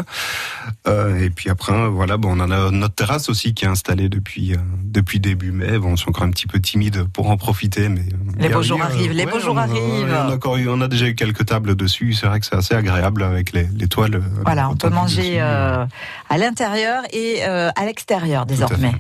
Euh, 0.87 1.19
et 1.23 1.31
puis 1.31 1.49
après, 1.49 1.89
voilà, 1.89 2.19
bon, 2.19 2.37
on 2.39 2.41
a 2.51 2.71
notre 2.71 2.95
terrasse 2.95 3.31
aussi 3.31 3.55
qui 3.55 3.65
est 3.65 3.69
installée 3.69 4.11
depuis 4.11 4.53
euh, 4.53 4.59
depuis 4.85 5.21
début 5.21 5.51
mai. 5.51 5.79
Bon, 5.79 5.93
on 5.93 5.95
est 5.95 6.09
encore 6.09 6.25
un 6.25 6.31
petit 6.31 6.47
peu 6.47 6.61
timide 6.61 7.05
pour 7.05 7.31
en 7.31 7.39
profiter, 7.39 7.89
mais 7.89 8.01
euh, 8.01 8.05
Les 8.39 8.47
a- 8.49 8.51
beaux 8.51 8.63
jours 8.63 8.83
arrivent, 8.83 9.13
les 9.13 9.25
beaux 9.25 9.41
jours 9.41 9.59
arrivent. 9.59 10.07
On 10.07 10.13
a, 10.13 10.35
encore 10.35 10.59
eu- 10.59 10.69
on 10.69 10.83
a 10.83 10.89
déjà 10.89 11.07
eu 11.07 11.15
quelques 11.15 11.47
tables 11.47 11.75
dessus. 11.77 12.13
C'est 12.13 12.27
vrai 12.27 12.41
que 12.41 12.47
c'est 12.47 12.57
assez 12.57 12.75
agréable 12.75 13.23
avec 13.23 13.53
les, 13.53 13.67
les 13.75 13.89
toiles. 13.89 14.17
euh, 14.17 14.43
Voilà, 14.45 14.69
on 14.69 14.77
peut 14.77 14.91
manger 14.91 15.41
euh, 15.41 15.87
à 16.29 16.37
l'intérieur 16.39 17.03
et 17.11 17.39
euh, 17.47 17.71
à 17.75 17.85
l'extérieur 17.87 18.18
désormais. 18.47 18.93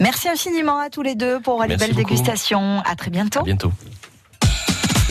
Merci 0.00 0.28
infiniment 0.28 0.78
à 0.78 0.90
tous 0.90 1.02
les 1.02 1.14
deux 1.14 1.40
pour 1.40 1.62
les 1.62 1.68
Merci 1.68 1.86
belles 1.86 1.96
beaucoup. 1.96 2.10
dégustations. 2.10 2.80
À 2.84 2.96
très 2.96 3.10
bientôt. 3.10 3.40
À 3.40 3.44
bientôt. 3.44 3.72